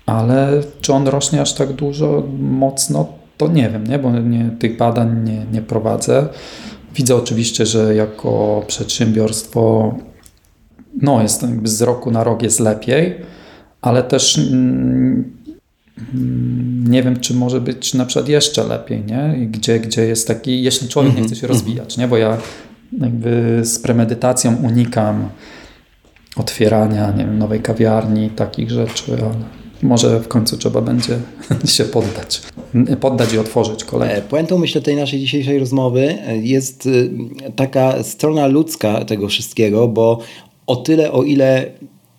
Ale 0.05 0.63
czy 0.81 0.93
on 0.93 1.07
rośnie 1.07 1.41
aż 1.41 1.53
tak 1.53 1.73
dużo, 1.73 2.23
mocno, 2.39 3.20
to 3.41 3.47
nie 3.47 3.69
wiem, 3.69 3.87
nie? 3.87 3.99
bo 3.99 4.11
nie, 4.11 4.49
tych 4.59 4.77
badań 4.77 5.23
nie, 5.23 5.45
nie 5.53 5.61
prowadzę. 5.61 6.27
Widzę 6.95 7.15
oczywiście, 7.15 7.65
że 7.65 7.95
jako 7.95 8.63
przedsiębiorstwo 8.67 9.95
no 11.01 11.21
jest 11.21 11.41
jakby 11.41 11.67
z 11.67 11.81
roku 11.81 12.11
na 12.11 12.23
rok 12.23 12.41
jest 12.41 12.59
lepiej, 12.59 13.15
ale 13.81 14.03
też 14.03 14.37
mm, 14.37 15.37
nie 16.89 17.03
wiem, 17.03 17.19
czy 17.19 17.33
może 17.33 17.61
być 17.61 17.93
na 17.93 18.05
przykład 18.05 18.29
jeszcze 18.29 18.63
lepiej, 18.63 19.03
nie? 19.05 19.47
Gdzie, 19.47 19.79
gdzie 19.79 20.05
jest 20.05 20.27
taki, 20.27 20.63
jeśli 20.63 20.87
człowiek 20.87 21.15
nie 21.15 21.23
chce 21.23 21.35
się 21.35 21.47
mhm, 21.47 21.53
rozwijać, 21.53 21.97
nie? 21.97 22.07
Bo 22.07 22.17
ja 22.17 22.37
jakby 22.99 23.59
z 23.63 23.79
premedytacją 23.79 24.55
unikam 24.63 25.29
otwierania, 26.35 27.11
nie 27.11 27.25
wiem, 27.25 27.37
nowej 27.37 27.61
kawiarni, 27.61 28.29
takich 28.29 28.71
rzeczy, 28.71 29.03
ale 29.13 29.35
może 29.83 30.19
w 30.19 30.27
końcu 30.27 30.57
trzeba 30.57 30.81
będzie 30.81 31.19
się 31.65 31.83
poddać. 31.83 32.41
Poddać 32.99 33.33
i 33.33 33.37
otworzyć 33.37 33.83
kolejne. 33.83 34.15
E, 34.15 34.21
puentą 34.21 34.57
myślę 34.57 34.81
tej 34.81 34.95
naszej 34.95 35.19
dzisiejszej 35.19 35.59
rozmowy 35.59 36.17
jest 36.41 36.85
y, 36.85 37.09
taka 37.55 38.03
strona 38.03 38.47
ludzka 38.47 39.05
tego 39.05 39.27
wszystkiego, 39.27 39.87
bo 39.87 40.19
o 40.67 40.75
tyle, 40.75 41.11
o 41.11 41.23
ile 41.23 41.71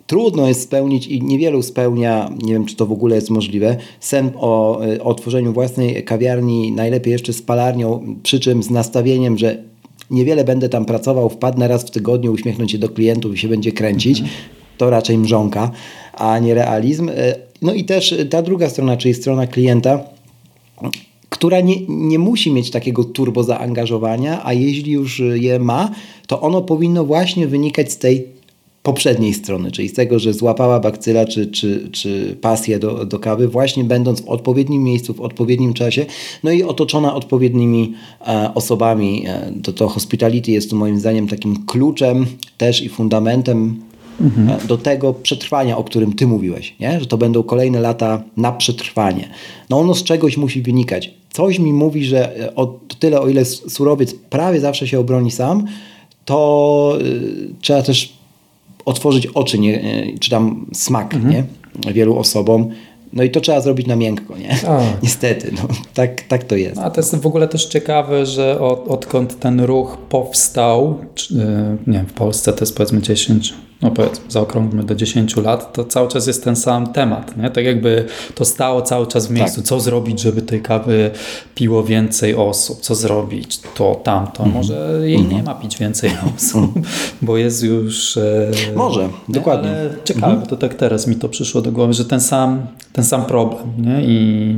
trudno 0.07 0.48
jest 0.48 0.62
spełnić 0.62 1.07
i 1.07 1.22
niewielu 1.22 1.62
spełnia, 1.62 2.30
nie 2.42 2.53
wiem 2.53 2.64
czy 2.64 2.76
to 2.76 2.86
w 2.86 2.92
ogóle 2.92 3.16
jest 3.16 3.30
możliwe, 3.30 3.76
sen 4.00 4.30
o, 4.36 4.80
o 5.00 5.05
otworzeniu 5.05 5.53
własnej 5.53 6.05
kawiarni, 6.05 6.72
najlepiej 6.72 7.12
jeszcze 7.12 7.32
z 7.32 7.42
palarnią, 7.42 8.16
przy 8.22 8.40
czym 8.40 8.62
z 8.62 8.70
nastawieniem, 8.70 9.38
że 9.38 9.62
niewiele 10.11 10.44
będę 10.44 10.68
tam 10.68 10.84
pracował, 10.84 11.28
wpadnę 11.28 11.68
raz 11.68 11.84
w 11.84 11.90
tygodniu, 11.90 12.32
uśmiechnąć 12.32 12.72
się 12.72 12.78
do 12.78 12.88
klientów 12.88 13.34
i 13.34 13.38
się 13.38 13.48
będzie 13.48 13.72
kręcić. 13.72 14.20
Mhm. 14.20 14.38
To 14.78 14.90
raczej 14.90 15.18
mrzonka, 15.18 15.70
a 16.12 16.38
nie 16.38 16.55
realizm. 16.55 17.09
E, 17.09 17.34
no 17.62 17.74
i 17.74 17.84
też 17.84 18.14
ta 18.30 18.42
druga 18.42 18.68
strona, 18.68 18.96
czyli 18.96 19.14
strona 19.14 19.46
klienta, 19.46 20.05
która 21.30 21.60
nie, 21.60 21.76
nie 21.88 22.18
musi 22.18 22.52
mieć 22.52 22.70
takiego 22.70 23.04
turbo 23.04 23.42
zaangażowania, 23.42 24.40
a 24.44 24.52
jeśli 24.52 24.92
już 24.92 25.22
je 25.34 25.58
ma, 25.58 25.90
to 26.26 26.40
ono 26.40 26.62
powinno 26.62 27.04
właśnie 27.04 27.46
wynikać 27.46 27.92
z 27.92 27.98
tej 27.98 28.26
poprzedniej 28.82 29.34
strony, 29.34 29.70
czyli 29.70 29.88
z 29.88 29.92
tego, 29.92 30.18
że 30.18 30.32
złapała 30.32 30.80
bakcyla 30.80 31.24
czy, 31.24 31.46
czy, 31.46 31.88
czy 31.92 32.36
pasję 32.40 32.78
do, 32.78 33.04
do 33.04 33.18
kawy, 33.18 33.48
właśnie 33.48 33.84
będąc 33.84 34.20
w 34.20 34.28
odpowiednim 34.28 34.82
miejscu, 34.82 35.14
w 35.14 35.20
odpowiednim 35.20 35.74
czasie, 35.74 36.06
no 36.42 36.50
i 36.50 36.62
otoczona 36.62 37.14
odpowiednimi 37.14 37.94
e, 38.26 38.50
osobami. 38.54 39.24
E, 39.26 39.52
to, 39.62 39.72
to 39.72 39.88
hospitality 39.88 40.50
jest 40.50 40.70
tu 40.70 40.76
moim 40.76 41.00
zdaniem 41.00 41.28
takim 41.28 41.66
kluczem 41.66 42.26
też 42.58 42.82
i 42.82 42.88
fundamentem 42.88 43.80
mhm. 44.22 44.48
E, 44.48 44.66
do 44.66 44.78
tego 44.78 45.14
przetrwania, 45.14 45.76
o 45.76 45.84
którym 45.84 46.12
ty 46.12 46.26
mówiłeś, 46.26 46.74
nie? 46.80 47.00
że 47.00 47.06
to 47.06 47.18
będą 47.18 47.42
kolejne 47.42 47.80
lata 47.80 48.22
na 48.36 48.52
przetrwanie. 48.52 49.28
No 49.70 49.78
ono 49.78 49.94
z 49.94 50.04
czegoś 50.04 50.36
musi 50.36 50.62
wynikać. 50.62 51.14
Coś 51.30 51.58
mi 51.58 51.72
mówi, 51.72 52.04
że 52.04 52.36
e, 52.36 52.54
o 52.54 52.78
tyle, 52.98 53.20
o 53.20 53.28
ile 53.28 53.44
surowiec 53.44 54.14
prawie 54.14 54.60
zawsze 54.60 54.86
się 54.86 55.00
obroni 55.00 55.30
sam, 55.30 55.66
to 56.24 56.98
y, 57.00 57.54
trzeba 57.60 57.82
też 57.82 58.12
otworzyć 58.84 59.26
oczy, 59.26 59.58
nie, 59.58 60.06
czy 60.20 60.30
tam 60.30 60.66
smak 60.72 61.14
mhm. 61.14 61.32
nie? 61.32 61.44
wielu 61.92 62.18
osobom. 62.18 62.70
No 63.12 63.22
i 63.22 63.30
to 63.30 63.40
trzeba 63.40 63.60
zrobić 63.60 63.86
na 63.86 63.96
miękko, 63.96 64.38
nie? 64.38 64.56
Niestety, 65.02 65.52
no, 65.54 65.68
tak, 65.94 66.20
tak 66.22 66.44
to 66.44 66.56
jest. 66.56 66.78
A 66.78 66.90
to 66.90 67.00
jest 67.00 67.16
w 67.16 67.26
ogóle 67.26 67.48
też 67.48 67.66
ciekawe, 67.66 68.26
że 68.26 68.60
od, 68.60 68.88
odkąd 68.88 69.38
ten 69.38 69.60
ruch 69.60 69.96
powstał, 70.08 70.98
czy, 71.14 71.34
nie 71.86 72.04
w 72.08 72.12
Polsce 72.12 72.52
to 72.52 72.60
jest 72.60 72.76
powiedzmy 72.76 73.02
10 73.02 73.54
no 73.82 73.90
powiedzmy, 73.90 74.24
zaokrąglmy 74.28 74.84
do 74.84 74.94
10 74.94 75.36
lat, 75.36 75.72
to 75.72 75.84
cały 75.84 76.08
czas 76.08 76.26
jest 76.26 76.44
ten 76.44 76.56
sam 76.56 76.92
temat. 76.92 77.36
Nie? 77.36 77.50
Tak 77.50 77.64
jakby 77.64 78.04
to 78.34 78.44
stało 78.44 78.82
cały 78.82 79.06
czas 79.06 79.26
w 79.26 79.30
miejscu. 79.30 79.56
Tak. 79.56 79.66
Co 79.66 79.80
zrobić, 79.80 80.20
żeby 80.20 80.42
tej 80.42 80.62
kawy 80.62 81.10
piło 81.54 81.84
więcej 81.84 82.34
osób? 82.34 82.80
Co 82.80 82.94
zrobić? 82.94 83.60
To, 83.74 84.00
tamto. 84.04 84.42
Mm. 84.42 84.54
Może 84.54 85.00
jej 85.02 85.16
mm. 85.16 85.30
nie 85.32 85.42
ma 85.42 85.54
pić 85.54 85.78
więcej 85.78 86.10
osób, 86.36 86.76
mm. 86.76 86.88
bo 87.22 87.36
jest 87.36 87.62
już... 87.62 88.16
E, 88.16 88.50
Może, 88.76 89.02
nie? 89.02 89.34
dokładnie. 89.34 89.70
Ale 89.70 89.90
ciekawe, 90.04 90.32
mm. 90.32 90.46
to 90.46 90.56
tak 90.56 90.74
teraz 90.74 91.06
mi 91.06 91.16
to 91.16 91.28
przyszło 91.28 91.62
do 91.62 91.72
głowy, 91.72 91.92
że 91.92 92.04
ten 92.04 92.20
sam, 92.20 92.66
ten 92.92 93.04
sam 93.04 93.24
problem. 93.24 93.72
Nie? 93.78 94.02
I 94.04 94.56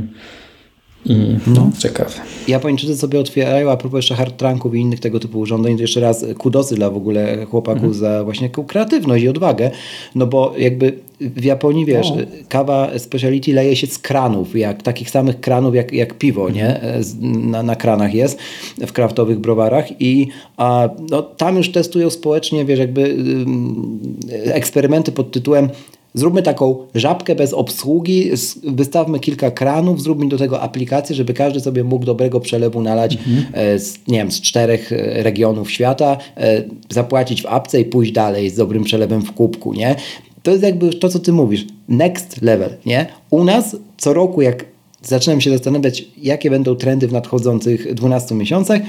i 1.05 1.37
no, 1.47 1.71
ciekawe. 1.79 2.11
Japończycy 2.47 2.97
sobie 2.97 3.19
otwierają, 3.19 3.71
a 3.71 3.77
propos 3.77 3.97
jeszcze 3.97 4.15
hard 4.15 4.37
trunków 4.37 4.75
i 4.75 4.79
innych 4.79 4.99
tego 4.99 5.19
typu 5.19 5.39
urządzeń, 5.39 5.75
to 5.75 5.81
jeszcze 5.81 5.99
raz 5.99 6.25
kudosy 6.37 6.75
dla 6.75 6.89
w 6.89 6.97
ogóle 6.97 7.45
chłopaków 7.45 7.83
mhm. 7.83 7.93
za 7.93 8.23
właśnie 8.23 8.49
kreatywność 8.49 9.23
i 9.23 9.29
odwagę, 9.29 9.71
no 10.15 10.27
bo 10.27 10.53
jakby 10.57 10.99
w 11.19 11.43
Japonii, 11.43 11.85
wiesz, 11.85 12.11
o. 12.11 12.15
kawa 12.49 12.99
speciality 12.99 13.53
leje 13.53 13.75
się 13.75 13.87
z 13.87 13.99
kranów, 13.99 14.55
jak 14.55 14.83
takich 14.83 15.09
samych 15.09 15.39
kranów 15.39 15.75
jak, 15.75 15.93
jak 15.93 16.13
piwo, 16.13 16.49
nie? 16.49 16.81
Mhm. 16.81 17.51
Na, 17.51 17.63
na 17.63 17.75
kranach 17.75 18.13
jest 18.13 18.39
w 18.87 18.91
kraftowych 18.91 19.39
browarach 19.39 20.01
i 20.01 20.27
a, 20.57 20.89
no, 21.09 21.21
tam 21.21 21.57
już 21.57 21.71
testują 21.71 22.09
społecznie, 22.09 22.65
wiesz, 22.65 22.79
jakby 22.79 23.01
y, 24.31 24.53
eksperymenty 24.53 25.11
pod 25.11 25.31
tytułem 25.31 25.69
Zróbmy 26.15 26.43
taką 26.43 26.77
żabkę 26.95 27.35
bez 27.35 27.53
obsługi, 27.53 28.31
wystawmy 28.63 29.19
kilka 29.19 29.51
kranów, 29.51 30.01
zróbmy 30.01 30.29
do 30.29 30.37
tego 30.37 30.61
aplikację, 30.61 31.15
żeby 31.15 31.33
każdy 31.33 31.59
sobie 31.59 31.83
mógł 31.83 32.05
dobrego 32.05 32.39
przelewu 32.39 32.81
nalać 32.81 33.13
mhm. 33.13 33.45
E, 33.53 33.79
z, 33.79 34.07
nie 34.07 34.17
wiem, 34.17 34.31
z 34.31 34.41
czterech 34.41 34.91
e, 34.91 35.23
regionów 35.23 35.71
świata, 35.71 36.17
e, 36.37 36.63
zapłacić 36.89 37.41
w 37.41 37.45
apce 37.45 37.81
i 37.81 37.85
pójść 37.85 38.11
dalej 38.11 38.49
z 38.49 38.55
dobrym 38.55 38.83
przelewem 38.83 39.21
w 39.21 39.33
kubku, 39.33 39.73
nie? 39.73 39.95
To 40.43 40.51
jest 40.51 40.63
jakby 40.63 40.89
to, 40.89 41.09
co 41.09 41.19
ty 41.19 41.31
mówisz. 41.31 41.65
Next 41.89 42.41
level, 42.41 42.77
nie? 42.85 43.05
U 43.29 43.43
nas 43.43 43.75
co 43.97 44.13
roku, 44.13 44.41
jak 44.41 44.65
zaczynam 45.01 45.41
się 45.41 45.51
zastanawiać, 45.51 46.05
jakie 46.17 46.49
będą 46.49 46.75
trendy 46.75 47.07
w 47.07 47.13
nadchodzących 47.13 47.93
12 47.93 48.35
miesiącach, 48.35 48.81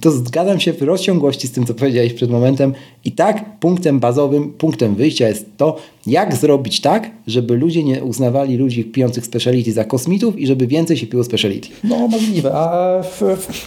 to 0.00 0.10
zgadzam 0.10 0.60
się 0.60 0.72
w 0.72 0.82
rozciągłości 0.82 1.48
z 1.48 1.52
tym, 1.52 1.66
co 1.66 1.74
powiedziałeś 1.74 2.12
przed 2.12 2.30
momentem. 2.30 2.74
I 3.04 3.12
tak 3.12 3.58
punktem 3.58 4.00
bazowym, 4.00 4.52
punktem 4.52 4.94
wyjścia 4.94 5.28
jest 5.28 5.46
to, 5.56 5.76
jak 6.06 6.36
zrobić 6.36 6.80
tak, 6.80 7.10
żeby 7.26 7.56
ludzie 7.56 7.84
nie 7.84 8.04
uznawali 8.04 8.56
ludzi 8.56 8.84
pijących 8.84 9.26
speciality 9.26 9.72
za 9.72 9.84
kosmitów 9.84 10.38
i 10.38 10.46
żeby 10.46 10.66
więcej 10.66 10.96
się 10.96 11.06
piło 11.06 11.24
speciality. 11.24 11.68
No 11.84 12.08
możliwe, 12.08 12.52
a 12.54 13.02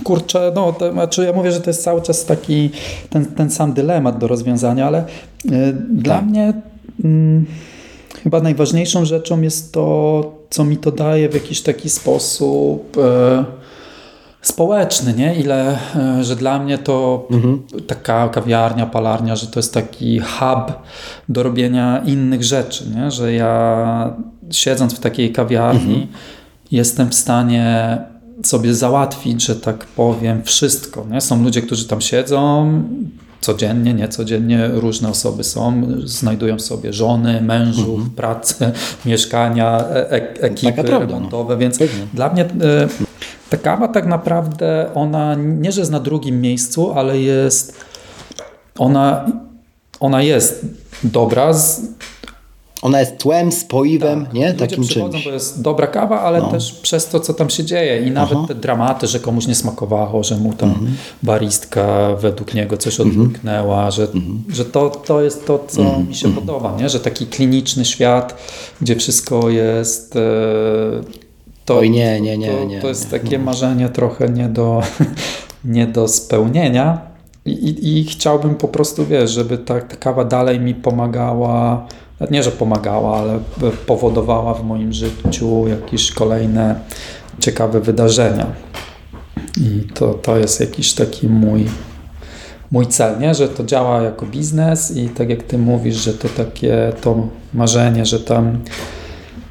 kurczę, 0.03 0.51
no 0.55 0.73
to, 0.73 0.91
znaczy 0.91 1.23
ja 1.23 1.33
mówię, 1.33 1.51
że 1.51 1.61
to 1.61 1.69
jest 1.69 1.83
cały 1.83 2.01
czas 2.01 2.25
taki 2.25 2.69
ten, 3.09 3.25
ten 3.25 3.51
sam 3.51 3.73
dylemat 3.73 4.17
do 4.17 4.27
rozwiązania, 4.27 4.87
ale 4.87 5.05
y, 5.45 5.49
dla 5.89 6.15
tak. 6.15 6.25
mnie 6.25 6.53
y, 7.05 7.43
chyba 8.23 8.41
najważniejszą 8.41 9.05
rzeczą 9.05 9.41
jest 9.41 9.73
to, 9.73 10.35
co 10.49 10.63
mi 10.63 10.77
to 10.77 10.91
daje 10.91 11.29
w 11.29 11.33
jakiś 11.33 11.61
taki 11.61 11.89
sposób... 11.89 12.97
Y, 12.97 13.61
społeczny, 14.41 15.13
nie? 15.13 15.35
Ile, 15.35 15.77
e, 15.95 16.23
że 16.23 16.35
dla 16.35 16.59
mnie 16.59 16.77
to 16.77 17.27
mhm. 17.31 17.61
taka 17.87 18.29
kawiarnia, 18.29 18.85
palarnia, 18.85 19.35
że 19.35 19.47
to 19.47 19.59
jest 19.59 19.73
taki 19.73 20.19
hub 20.19 20.73
do 21.29 21.43
robienia 21.43 22.01
innych 22.05 22.43
rzeczy, 22.43 22.83
nie? 22.95 23.11
Że 23.11 23.33
ja 23.33 24.13
siedząc 24.51 24.93
w 24.93 24.99
takiej 24.99 25.31
kawiarni 25.31 25.93
mhm. 25.93 26.07
jestem 26.71 27.09
w 27.09 27.15
stanie 27.15 27.97
sobie 28.43 28.75
załatwić, 28.75 29.45
że 29.45 29.55
tak 29.55 29.85
powiem, 29.85 30.43
wszystko. 30.43 31.05
Nie? 31.11 31.21
Są 31.21 31.43
ludzie, 31.43 31.61
którzy 31.61 31.87
tam 31.87 32.01
siedzą, 32.01 32.71
codziennie, 33.41 33.93
nie 33.93 34.07
codziennie 34.07 34.67
różne 34.67 35.09
osoby 35.09 35.43
są, 35.43 35.81
znajdują 36.03 36.59
sobie 36.59 36.93
żony, 36.93 37.41
mężów, 37.41 37.89
mhm. 37.89 38.09
pracę, 38.09 38.71
mieszkania, 39.05 39.79
e, 39.89 40.11
e 40.11 40.41
ekipy 40.41 40.83
no. 40.83 40.99
remontowe, 40.99 41.53
no. 41.53 41.59
więc 41.59 41.77
Pewnie. 41.79 42.07
dla 42.13 42.29
mnie 42.33 42.43
e, 42.43 42.87
ta 43.51 43.57
kawa 43.57 43.87
tak 43.87 44.05
naprawdę, 44.05 44.89
ona 44.95 45.35
nie, 45.35 45.71
że 45.71 45.81
jest 45.81 45.91
na 45.91 45.99
drugim 45.99 46.41
miejscu, 46.41 46.91
ale 46.93 47.19
jest, 47.19 47.75
ona, 48.77 49.25
ona 49.99 50.21
jest 50.21 50.65
dobra. 51.03 51.53
Z, 51.53 51.81
ona 52.81 52.99
jest 52.99 53.17
tłem, 53.17 53.51
spoiwem, 53.51 54.25
tak. 54.25 54.33
nie? 54.33 54.47
Ludzie 54.47 54.59
Takim 54.59 54.87
czymś. 54.87 55.25
bo 55.25 55.31
jest 55.31 55.61
dobra 55.61 55.87
kawa, 55.87 56.21
ale 56.21 56.41
no. 56.41 56.51
też 56.51 56.71
przez 56.71 57.07
to, 57.07 57.19
co 57.19 57.33
tam 57.33 57.49
się 57.49 57.63
dzieje. 57.63 58.07
I 58.07 58.11
nawet 58.11 58.37
Aha. 58.37 58.47
te 58.47 58.55
dramaty, 58.55 59.07
że 59.07 59.19
komuś 59.19 59.47
nie 59.47 59.55
smakowało, 59.55 60.23
że 60.23 60.37
mu 60.37 60.53
tam 60.53 60.69
mhm. 60.69 60.95
baristka 61.23 62.15
według 62.15 62.53
niego 62.53 62.77
coś 62.77 62.99
mhm. 62.99 63.21
odwyknęła, 63.21 63.91
że, 63.91 64.03
mhm. 64.03 64.43
że 64.49 64.65
to, 64.65 64.89
to 64.89 65.21
jest 65.21 65.45
to, 65.45 65.65
co 65.67 65.81
mhm. 65.81 66.07
mi 66.07 66.15
się 66.15 66.27
mhm. 66.27 66.47
podoba, 66.47 66.77
nie? 66.77 66.89
Że 66.89 66.99
taki 66.99 67.27
kliniczny 67.27 67.85
świat, 67.85 68.35
gdzie 68.81 68.95
wszystko 68.95 69.49
jest... 69.49 70.15
E, 70.15 71.21
to, 71.65 71.77
Oj, 71.77 71.89
nie, 71.89 72.21
nie, 72.21 72.37
nie, 72.37 72.51
to, 72.51 72.63
nie. 72.63 72.81
To 72.81 72.87
jest 72.87 73.11
nie, 73.11 73.19
takie 73.19 73.37
nie. 73.37 73.43
marzenie 73.43 73.89
trochę 73.89 74.29
nie 74.29 74.49
do, 74.49 74.81
nie 75.65 75.87
do 75.87 76.07
spełnienia. 76.07 77.01
I, 77.45 77.51
i, 77.51 77.99
I, 77.99 78.05
chciałbym 78.05 78.55
po 78.55 78.67
prostu, 78.67 79.05
wiesz, 79.05 79.31
żeby 79.31 79.57
ta, 79.57 79.81
ta 79.81 79.95
kawa 79.95 80.25
dalej 80.25 80.59
mi 80.59 80.75
pomagała, 80.75 81.87
nie, 82.31 82.43
że 82.43 82.51
pomagała, 82.51 83.17
ale 83.17 83.39
powodowała 83.85 84.53
w 84.53 84.63
moim 84.63 84.93
życiu 84.93 85.67
jakieś 85.67 86.11
kolejne 86.11 86.75
ciekawe 87.39 87.81
wydarzenia. 87.81 88.47
I 89.57 89.87
to, 89.93 90.13
to 90.13 90.37
jest 90.37 90.59
jakiś 90.59 90.93
taki 90.93 91.27
mój, 91.27 91.65
mój 92.71 92.87
cel, 92.87 93.19
nie? 93.19 93.35
że 93.35 93.47
to 93.47 93.63
działa 93.63 94.01
jako 94.01 94.25
biznes 94.25 94.97
i 94.97 95.09
tak 95.09 95.29
jak 95.29 95.43
ty 95.43 95.57
mówisz, 95.57 95.95
że 95.95 96.13
to 96.13 96.29
takie 96.29 96.93
to 97.01 97.27
marzenie, 97.53 98.05
że 98.05 98.19
tam 98.19 98.59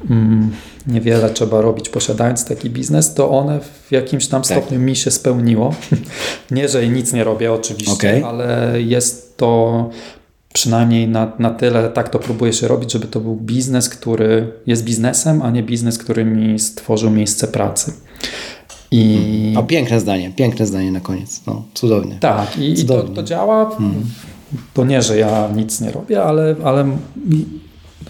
mm, 0.09 0.51
niewiele 0.87 1.29
trzeba 1.29 1.61
robić 1.61 1.89
posiadając 1.89 2.45
taki 2.45 2.69
biznes, 2.69 3.13
to 3.13 3.29
one 3.29 3.59
w 3.59 3.91
jakimś 3.91 4.27
tam 4.27 4.41
tak. 4.41 4.57
stopniu 4.57 4.79
mi 4.79 4.95
się 4.95 5.11
spełniło. 5.11 5.75
nie, 6.51 6.69
że 6.69 6.87
nic 6.87 7.13
nie 7.13 7.23
robię 7.23 7.53
oczywiście, 7.53 7.93
okay. 7.93 8.25
ale 8.25 8.81
jest 8.81 9.37
to 9.37 9.89
przynajmniej 10.53 11.07
na, 11.07 11.31
na 11.39 11.49
tyle, 11.49 11.89
tak 11.89 12.09
to 12.09 12.19
próbuję 12.19 12.53
się 12.53 12.67
robić, 12.67 12.91
żeby 12.91 13.07
to 13.07 13.19
był 13.19 13.35
biznes, 13.35 13.89
który 13.89 14.51
jest 14.67 14.83
biznesem, 14.83 15.41
a 15.41 15.49
nie 15.51 15.63
biznes, 15.63 15.97
który 15.97 16.25
mi 16.25 16.59
stworzył 16.59 17.11
miejsce 17.11 17.47
pracy. 17.47 17.93
I... 18.91 19.53
O, 19.57 19.63
piękne 19.63 19.99
zdanie, 19.99 20.31
piękne 20.35 20.67
zdanie 20.67 20.91
na 20.91 20.99
koniec. 20.99 21.41
No, 21.47 21.63
cudownie. 21.73 22.17
Tak, 22.19 22.57
i, 22.57 22.75
cudownie. 22.75 23.03
i 23.03 23.15
to, 23.15 23.15
to, 23.15 23.23
działa. 23.23 23.75
Mm. 23.79 24.03
To 24.73 24.85
nie, 24.85 25.01
że 25.01 25.17
ja 25.17 25.49
nic 25.55 25.81
nie 25.81 25.91
robię, 25.91 26.23
ale, 26.23 26.55
ale 26.63 26.97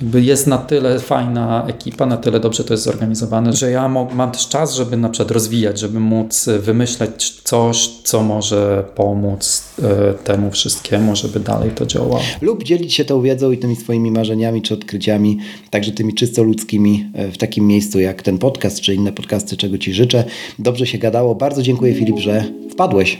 jakby 0.01 0.21
jest 0.21 0.47
na 0.47 0.57
tyle 0.57 0.99
fajna 0.99 1.67
ekipa, 1.67 2.05
na 2.05 2.17
tyle 2.17 2.39
dobrze 2.39 2.63
to 2.63 2.73
jest 2.73 2.83
zorganizowane, 2.83 3.53
że 3.53 3.71
ja 3.71 3.87
mam 3.87 4.31
też 4.31 4.47
czas, 4.47 4.75
żeby 4.75 4.97
na 4.97 5.09
przykład 5.09 5.31
rozwijać, 5.31 5.79
żeby 5.79 5.99
móc 5.99 6.49
wymyśleć 6.59 7.41
coś, 7.43 7.87
co 8.03 8.23
może 8.23 8.83
pomóc 8.95 9.63
e, 9.83 10.13
temu 10.13 10.51
wszystkiemu, 10.51 11.15
żeby 11.15 11.39
dalej 11.39 11.71
to 11.71 11.85
działało. 11.85 12.19
Lub 12.41 12.63
dzielić 12.63 12.93
się 12.93 13.05
tą 13.05 13.21
wiedzą 13.21 13.51
i 13.51 13.57
tymi 13.57 13.75
swoimi 13.75 14.11
marzeniami 14.11 14.61
czy 14.61 14.73
odkryciami, 14.73 15.37
także 15.69 15.91
tymi 15.91 16.13
czysto 16.13 16.43
ludzkimi 16.43 17.09
e, 17.13 17.31
w 17.31 17.37
takim 17.37 17.67
miejscu 17.67 17.99
jak 17.99 18.21
ten 18.21 18.37
podcast 18.37 18.81
czy 18.81 18.95
inne 18.95 19.11
podcasty, 19.11 19.57
czego 19.57 19.77
Ci 19.77 19.93
życzę. 19.93 20.23
Dobrze 20.59 20.87
się 20.87 20.97
gadało. 20.97 21.35
Bardzo 21.35 21.61
dziękuję 21.61 21.93
Filip, 21.93 22.17
że 22.19 22.43
wpadłeś. 22.71 23.19